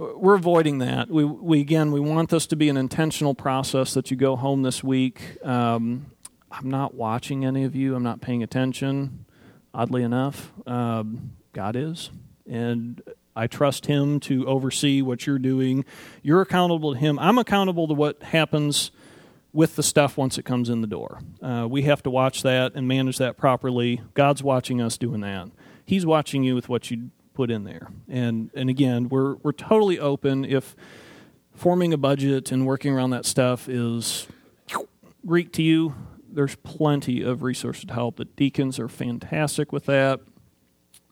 we're 0.00 0.34
avoiding 0.34 0.78
that. 0.78 1.10
We, 1.10 1.24
we 1.24 1.60
again, 1.60 1.92
we 1.92 2.00
want 2.00 2.30
this 2.30 2.46
to 2.48 2.56
be 2.56 2.68
an 2.68 2.76
intentional 2.76 3.34
process 3.34 3.94
that 3.94 4.10
you 4.10 4.16
go 4.16 4.36
home 4.36 4.62
this 4.62 4.82
week. 4.82 5.44
Um, 5.44 6.06
I'm 6.50 6.70
not 6.70 6.94
watching 6.94 7.44
any 7.44 7.64
of 7.64 7.76
you. 7.76 7.94
I'm 7.94 8.02
not 8.02 8.20
paying 8.20 8.42
attention. 8.42 9.26
Oddly 9.72 10.02
enough, 10.02 10.52
um, 10.66 11.32
God 11.52 11.76
is, 11.76 12.10
and 12.50 13.00
I 13.36 13.46
trust 13.46 13.86
Him 13.86 14.18
to 14.20 14.46
oversee 14.46 15.00
what 15.00 15.26
you're 15.26 15.38
doing. 15.38 15.84
You're 16.22 16.40
accountable 16.40 16.94
to 16.94 16.98
Him. 16.98 17.18
I'm 17.18 17.38
accountable 17.38 17.86
to 17.86 17.94
what 17.94 18.20
happens 18.22 18.90
with 19.52 19.76
the 19.76 19.82
stuff 19.82 20.16
once 20.16 20.38
it 20.38 20.44
comes 20.44 20.68
in 20.68 20.80
the 20.80 20.86
door. 20.88 21.20
Uh, 21.40 21.68
we 21.70 21.82
have 21.82 22.02
to 22.04 22.10
watch 22.10 22.42
that 22.42 22.74
and 22.74 22.88
manage 22.88 23.18
that 23.18 23.36
properly. 23.36 24.00
God's 24.14 24.42
watching 24.42 24.80
us 24.80 24.98
doing 24.98 25.20
that. 25.20 25.50
He's 25.84 26.06
watching 26.06 26.42
you 26.42 26.54
with 26.54 26.68
what 26.68 26.90
you 26.90 27.10
put 27.34 27.50
in 27.50 27.64
there. 27.64 27.88
And 28.08 28.50
and 28.54 28.70
again, 28.70 29.08
we're 29.08 29.34
we're 29.36 29.52
totally 29.52 29.98
open 29.98 30.44
if 30.44 30.76
forming 31.54 31.92
a 31.92 31.98
budget 31.98 32.52
and 32.52 32.66
working 32.66 32.94
around 32.94 33.10
that 33.10 33.26
stuff 33.26 33.68
is 33.68 34.26
Greek 35.26 35.52
to 35.52 35.62
you. 35.62 35.94
There's 36.32 36.54
plenty 36.56 37.22
of 37.22 37.42
resources 37.42 37.84
to 37.84 37.92
help. 37.92 38.16
The 38.16 38.24
deacons 38.24 38.78
are 38.78 38.88
fantastic 38.88 39.72
with 39.72 39.86
that. 39.86 40.20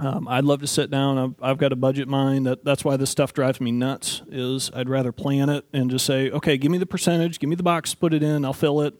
Um, 0.01 0.29
I'd 0.29 0.45
love 0.45 0.61
to 0.61 0.66
sit 0.69 0.91
down. 0.91 1.19
I've, 1.19 1.35
I've, 1.43 1.59
got 1.59 1.73
a 1.73 1.77
budget 1.77 2.07
mind. 2.07 2.47
That, 2.47 2.64
that's 2.64 2.85
why 2.85 2.97
this 2.97 3.11
stuff 3.11 3.33
drives 3.33 3.61
me 3.61 3.73
nuts. 3.73 4.23
Is 4.31 4.71
I'd 4.73 4.89
rather 4.89 5.11
plan 5.11 5.49
it 5.49 5.64
and 5.73 5.91
just 5.91 6.07
say, 6.07 6.31
okay, 6.31 6.57
give 6.57 6.71
me 6.71 6.79
the 6.79 6.87
percentage, 6.87 7.41
give 7.41 7.51
me 7.51 7.57
the 7.57 7.64
box, 7.64 7.95
put 7.95 8.14
it 8.14 8.23
in, 8.23 8.45
I'll 8.45 8.53
fill 8.53 8.81
it. 8.83 8.99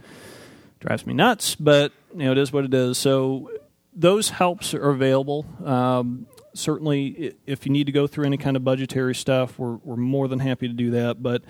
Drives 0.81 1.07
me 1.07 1.14
nuts, 1.14 1.55
but 1.55 1.93
you 2.12 2.25
know 2.25 2.33
it 2.33 2.39
is 2.39 2.53
what 2.53 2.64
it 2.64 2.75
is. 2.75 2.99
So 2.99 3.51
those 3.95 4.31
helps 4.31 4.75
are 4.75 4.91
available. 4.91 5.47
Um, 5.64 6.27
certainly, 6.59 7.35
if 7.47 7.65
you 7.65 7.73
need 7.73 7.87
to 7.87 7.93
go 7.93 8.07
through 8.07 8.27
any 8.27 8.37
kind 8.37 8.57
of 8.57 8.65
budgetary 8.65 9.15
stuff, 9.15 9.59
we're, 9.59 9.77
we're 9.77 9.97
more 9.97 10.29
than 10.29 10.41
happy 10.41 10.69
to 10.69 10.75
do 10.75 10.91
that. 10.93 11.23
But 11.23 11.43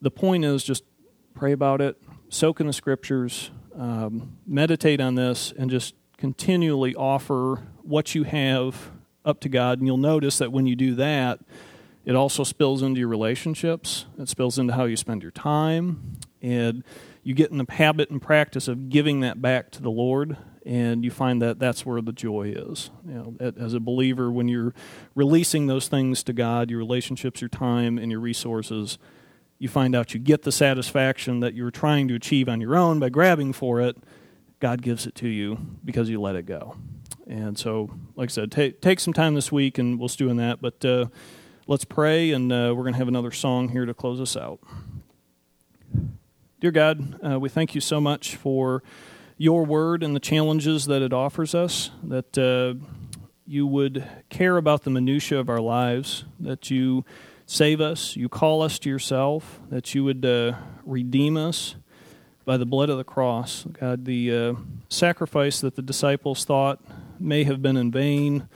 the 0.00 0.10
point 0.10 0.44
is 0.44 0.62
just 0.62 0.84
pray 1.34 1.52
about 1.52 1.80
it, 1.80 2.00
soak 2.28 2.60
in 2.60 2.66
the 2.66 2.72
scriptures, 2.72 3.50
um, 3.76 4.36
meditate 4.46 5.00
on 5.00 5.14
this, 5.14 5.52
and 5.56 5.70
just 5.70 5.94
continually 6.16 6.94
offer 6.94 7.62
what 7.82 8.14
you 8.14 8.24
have 8.24 8.90
up 9.24 9.40
to 9.40 9.48
God. 9.48 9.78
And 9.78 9.86
you'll 9.86 9.96
notice 9.96 10.38
that 10.38 10.52
when 10.52 10.66
you 10.66 10.76
do 10.76 10.94
that, 10.96 11.40
it 12.04 12.14
also 12.14 12.44
spills 12.44 12.82
into 12.82 13.00
your 13.00 13.08
relationships, 13.08 14.04
it 14.18 14.28
spills 14.28 14.58
into 14.58 14.74
how 14.74 14.84
you 14.84 14.96
spend 14.96 15.22
your 15.22 15.32
time, 15.32 16.18
and 16.42 16.84
you 17.22 17.32
get 17.32 17.50
in 17.50 17.56
the 17.56 17.66
habit 17.68 18.10
and 18.10 18.20
practice 18.20 18.68
of 18.68 18.90
giving 18.90 19.20
that 19.20 19.40
back 19.40 19.70
to 19.70 19.82
the 19.82 19.90
Lord 19.90 20.36
and 20.64 21.04
you 21.04 21.10
find 21.10 21.42
that 21.42 21.58
that's 21.58 21.84
where 21.84 22.00
the 22.00 22.12
joy 22.12 22.52
is. 22.56 22.90
You 23.06 23.14
know, 23.14 23.52
as 23.58 23.74
a 23.74 23.80
believer, 23.80 24.30
when 24.30 24.48
you're 24.48 24.74
releasing 25.14 25.66
those 25.66 25.88
things 25.88 26.22
to 26.24 26.32
God, 26.32 26.70
your 26.70 26.78
relationships, 26.78 27.40
your 27.40 27.50
time, 27.50 27.98
and 27.98 28.10
your 28.10 28.20
resources, 28.20 28.98
you 29.58 29.68
find 29.68 29.94
out 29.94 30.14
you 30.14 30.20
get 30.20 30.42
the 30.42 30.52
satisfaction 30.52 31.40
that 31.40 31.54
you 31.54 31.66
are 31.66 31.70
trying 31.70 32.08
to 32.08 32.14
achieve 32.14 32.48
on 32.48 32.60
your 32.60 32.76
own 32.76 32.98
by 32.98 33.08
grabbing 33.08 33.52
for 33.52 33.80
it. 33.80 33.96
God 34.60 34.80
gives 34.80 35.06
it 35.06 35.14
to 35.16 35.28
you 35.28 35.58
because 35.84 36.08
you 36.08 36.20
let 36.20 36.36
it 36.36 36.46
go. 36.46 36.76
And 37.26 37.58
so, 37.58 37.90
like 38.16 38.30
I 38.30 38.32
said, 38.32 38.50
take 38.50 38.80
take 38.80 39.00
some 39.00 39.12
time 39.12 39.34
this 39.34 39.52
week, 39.52 39.78
and 39.78 39.98
we'll 39.98 40.08
stew 40.08 40.28
in 40.28 40.36
that. 40.38 40.60
But 40.60 40.84
uh, 40.84 41.06
let's 41.66 41.84
pray, 41.84 42.32
and 42.32 42.52
uh, 42.52 42.72
we're 42.76 42.82
going 42.82 42.92
to 42.92 42.98
have 42.98 43.08
another 43.08 43.30
song 43.30 43.68
here 43.68 43.86
to 43.86 43.94
close 43.94 44.20
us 44.20 44.36
out. 44.36 44.60
Dear 46.60 46.70
God, 46.70 47.18
uh, 47.22 47.38
we 47.38 47.48
thank 47.48 47.74
you 47.74 47.80
so 47.80 48.00
much 48.00 48.36
for 48.36 48.82
your 49.36 49.64
word 49.64 50.02
and 50.02 50.14
the 50.14 50.20
challenges 50.20 50.86
that 50.86 51.02
it 51.02 51.12
offers 51.12 51.54
us, 51.54 51.90
that 52.02 52.38
uh, 52.38 52.74
you 53.46 53.66
would 53.66 54.06
care 54.28 54.56
about 54.56 54.84
the 54.84 54.90
minutiae 54.90 55.38
of 55.38 55.48
our 55.48 55.60
lives, 55.60 56.24
that 56.38 56.70
you 56.70 57.04
save 57.46 57.80
us, 57.80 58.16
you 58.16 58.28
call 58.28 58.62
us 58.62 58.78
to 58.78 58.88
yourself, 58.88 59.60
that 59.70 59.94
you 59.94 60.04
would 60.04 60.24
uh, 60.24 60.54
redeem 60.84 61.36
us 61.36 61.76
by 62.44 62.56
the 62.56 62.66
blood 62.66 62.90
of 62.90 62.96
the 62.96 63.04
cross. 63.04 63.64
God, 63.64 64.04
the 64.04 64.34
uh, 64.34 64.54
sacrifice 64.88 65.60
that 65.60 65.76
the 65.76 65.82
disciples 65.82 66.44
thought 66.44 66.82
may 67.18 67.44
have 67.44 67.60
been 67.60 67.76
in 67.76 67.90
vain, 67.90 68.48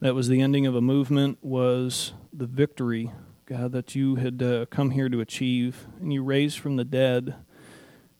that 0.00 0.14
was 0.14 0.28
the 0.28 0.40
ending 0.40 0.66
of 0.66 0.74
a 0.74 0.80
movement, 0.80 1.38
was 1.42 2.12
the 2.32 2.46
victory, 2.46 3.10
God, 3.46 3.72
that 3.72 3.94
you 3.94 4.16
had 4.16 4.42
uh, 4.42 4.66
come 4.66 4.90
here 4.90 5.08
to 5.08 5.20
achieve, 5.20 5.86
and 6.00 6.12
you 6.12 6.22
raised 6.22 6.58
from 6.58 6.76
the 6.76 6.84
dead 6.84 7.34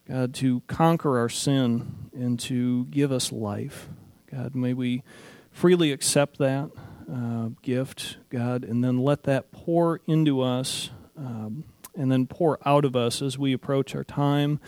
God, 0.08 0.34
to 0.34 0.60
conquer 0.68 1.18
our 1.18 1.28
sin 1.28 2.10
and 2.14 2.38
to 2.40 2.84
give 2.86 3.10
us 3.10 3.32
life. 3.32 3.88
God, 4.30 4.54
may 4.54 4.72
we 4.72 5.02
freely 5.50 5.90
accept 5.90 6.38
that 6.38 6.70
uh, 7.12 7.48
gift, 7.62 8.18
God, 8.30 8.64
and 8.64 8.84
then 8.84 8.98
let 8.98 9.24
that 9.24 9.50
pour 9.50 10.00
into 10.06 10.40
us 10.40 10.90
um, 11.16 11.64
and 11.96 12.12
then 12.12 12.26
pour 12.26 12.58
out 12.64 12.84
of 12.84 12.94
us 12.94 13.22
as 13.22 13.38
we 13.38 13.52
approach 13.52 13.94
our 13.94 14.04
time, 14.04 14.60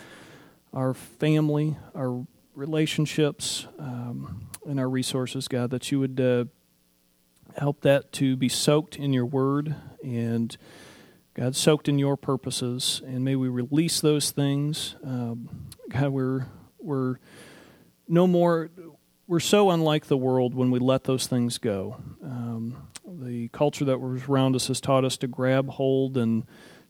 our 0.73 0.95
family, 0.95 1.77
our 1.95 2.27
relationships, 2.55 3.67
um, 3.79 4.49
and 4.67 4.81
our 4.81 4.89
resources, 4.89 5.47
God, 5.47 5.71
that 5.71 5.93
you 5.93 6.01
would 6.01 6.21
uh, 6.21 6.45
help 7.57 7.83
that 7.83 8.13
to 8.15 8.37
be 8.37 8.49
soaked 8.49 8.97
in 8.97 9.13
your 9.13 9.27
word 9.27 9.75
and 10.03 10.57
God, 11.39 11.55
soaked 11.55 11.89
in 11.89 12.01
your 12.01 12.17
purposes, 12.17 13.01
and 13.07 13.25
may 13.25 13.37
we 13.37 13.49
release 13.49 14.01
those 14.01 14.33
things. 14.33 14.97
Um, 15.05 15.69
God, 15.89 16.09
we're, 16.09 16.47
we're 16.81 17.19
no 18.09 18.27
more, 18.27 18.71
we're 19.29 19.39
so 19.39 19.71
unlike 19.71 20.07
the 20.07 20.17
world 20.17 20.57
when 20.57 20.73
we 20.73 20.81
let 20.81 21.05
those 21.05 21.29
things 21.29 21.59
go. 21.59 22.03
Um, 22.25 22.89
the 23.07 23.47
culture 23.51 23.85
that 23.85 24.01
was 24.01 24.25
around 24.29 24.57
us 24.57 24.67
has 24.67 24.81
taught 24.81 25.05
us 25.05 25.17
to 25.19 25.29
grab 25.29 25.69
hold 25.69 26.17
and 26.17 26.45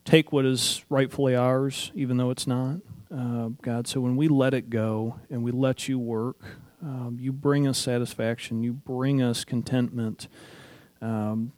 take 0.06 0.32
what 0.32 0.46
is 0.46 0.82
rightfully 0.88 1.36
ours, 1.36 1.92
even 1.94 2.16
though 2.16 2.30
it's 2.30 2.46
not. 2.46 2.78
Uh, 3.14 3.50
God, 3.60 3.86
so 3.86 4.00
when 4.00 4.16
we 4.16 4.28
let 4.28 4.54
it 4.54 4.70
go 4.70 5.20
and 5.28 5.42
we 5.42 5.50
let 5.50 5.88
you 5.88 5.98
work, 5.98 6.42
um, 6.82 7.18
you 7.20 7.32
bring 7.32 7.66
us 7.66 7.76
satisfaction, 7.76 8.62
you 8.62 8.72
bring 8.72 9.20
us 9.20 9.44
contentment. 9.44 10.26
Um, 11.02 11.52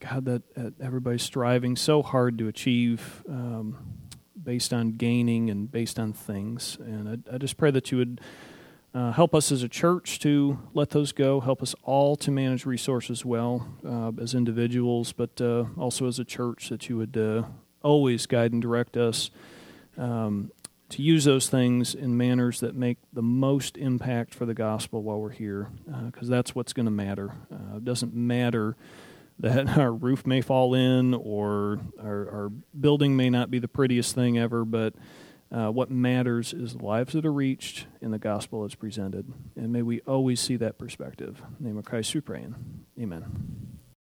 God, 0.00 0.24
that, 0.26 0.54
that, 0.54 0.74
everybody's 0.80 1.22
striving 1.22 1.76
so 1.76 2.02
hard 2.02 2.38
to 2.38 2.48
achieve 2.48 3.22
um, 3.28 3.76
based 4.40 4.72
on 4.72 4.92
gaining 4.92 5.50
and 5.50 5.70
based 5.70 5.98
on 5.98 6.12
things. 6.12 6.78
And 6.80 7.24
I, 7.28 7.34
I 7.34 7.38
just 7.38 7.56
pray 7.56 7.70
that 7.72 7.90
you 7.90 7.98
would 7.98 8.20
uh, 8.94 9.12
help 9.12 9.34
us 9.34 9.50
as 9.50 9.62
a 9.62 9.68
church 9.68 10.18
to 10.20 10.58
let 10.72 10.90
those 10.90 11.12
go. 11.12 11.40
Help 11.40 11.62
us 11.62 11.74
all 11.82 12.16
to 12.16 12.30
manage 12.30 12.64
resources 12.64 13.24
well 13.24 13.66
uh, 13.86 14.12
as 14.20 14.34
individuals, 14.34 15.12
but 15.12 15.40
uh, 15.40 15.64
also 15.76 16.06
as 16.06 16.18
a 16.18 16.24
church, 16.24 16.68
that 16.68 16.88
you 16.88 16.96
would 16.96 17.16
uh, 17.16 17.42
always 17.82 18.26
guide 18.26 18.52
and 18.52 18.62
direct 18.62 18.96
us 18.96 19.30
um, 19.96 20.52
to 20.90 21.02
use 21.02 21.24
those 21.24 21.48
things 21.48 21.94
in 21.94 22.16
manners 22.16 22.60
that 22.60 22.74
make 22.74 22.98
the 23.12 23.22
most 23.22 23.76
impact 23.76 24.34
for 24.34 24.46
the 24.46 24.54
gospel 24.54 25.02
while 25.02 25.20
we're 25.20 25.30
here, 25.30 25.68
because 26.06 26.30
uh, 26.30 26.36
that's 26.36 26.54
what's 26.54 26.72
going 26.72 26.86
to 26.86 26.92
matter. 26.92 27.32
Uh, 27.52 27.76
it 27.76 27.84
doesn't 27.84 28.14
matter 28.14 28.76
that 29.40 29.68
our 29.78 29.92
roof 29.92 30.26
may 30.26 30.40
fall 30.40 30.74
in 30.74 31.14
or 31.14 31.80
our, 32.00 32.30
our 32.30 32.52
building 32.78 33.16
may 33.16 33.30
not 33.30 33.50
be 33.50 33.58
the 33.58 33.68
prettiest 33.68 34.14
thing 34.14 34.38
ever, 34.38 34.64
but 34.64 34.94
uh, 35.50 35.68
what 35.68 35.90
matters 35.90 36.52
is 36.52 36.74
the 36.74 36.84
lives 36.84 37.14
that 37.14 37.24
are 37.24 37.32
reached 37.32 37.86
and 38.02 38.12
the 38.12 38.18
gospel 38.18 38.62
that's 38.62 38.74
presented. 38.74 39.32
And 39.56 39.72
may 39.72 39.82
we 39.82 40.00
always 40.00 40.40
see 40.40 40.56
that 40.56 40.78
perspective. 40.78 41.42
In 41.58 41.66
name 41.66 41.78
of 41.78 41.84
Christ 41.84 42.14
we 42.14 42.20
pray. 42.20 42.46
Amen. 43.00 43.77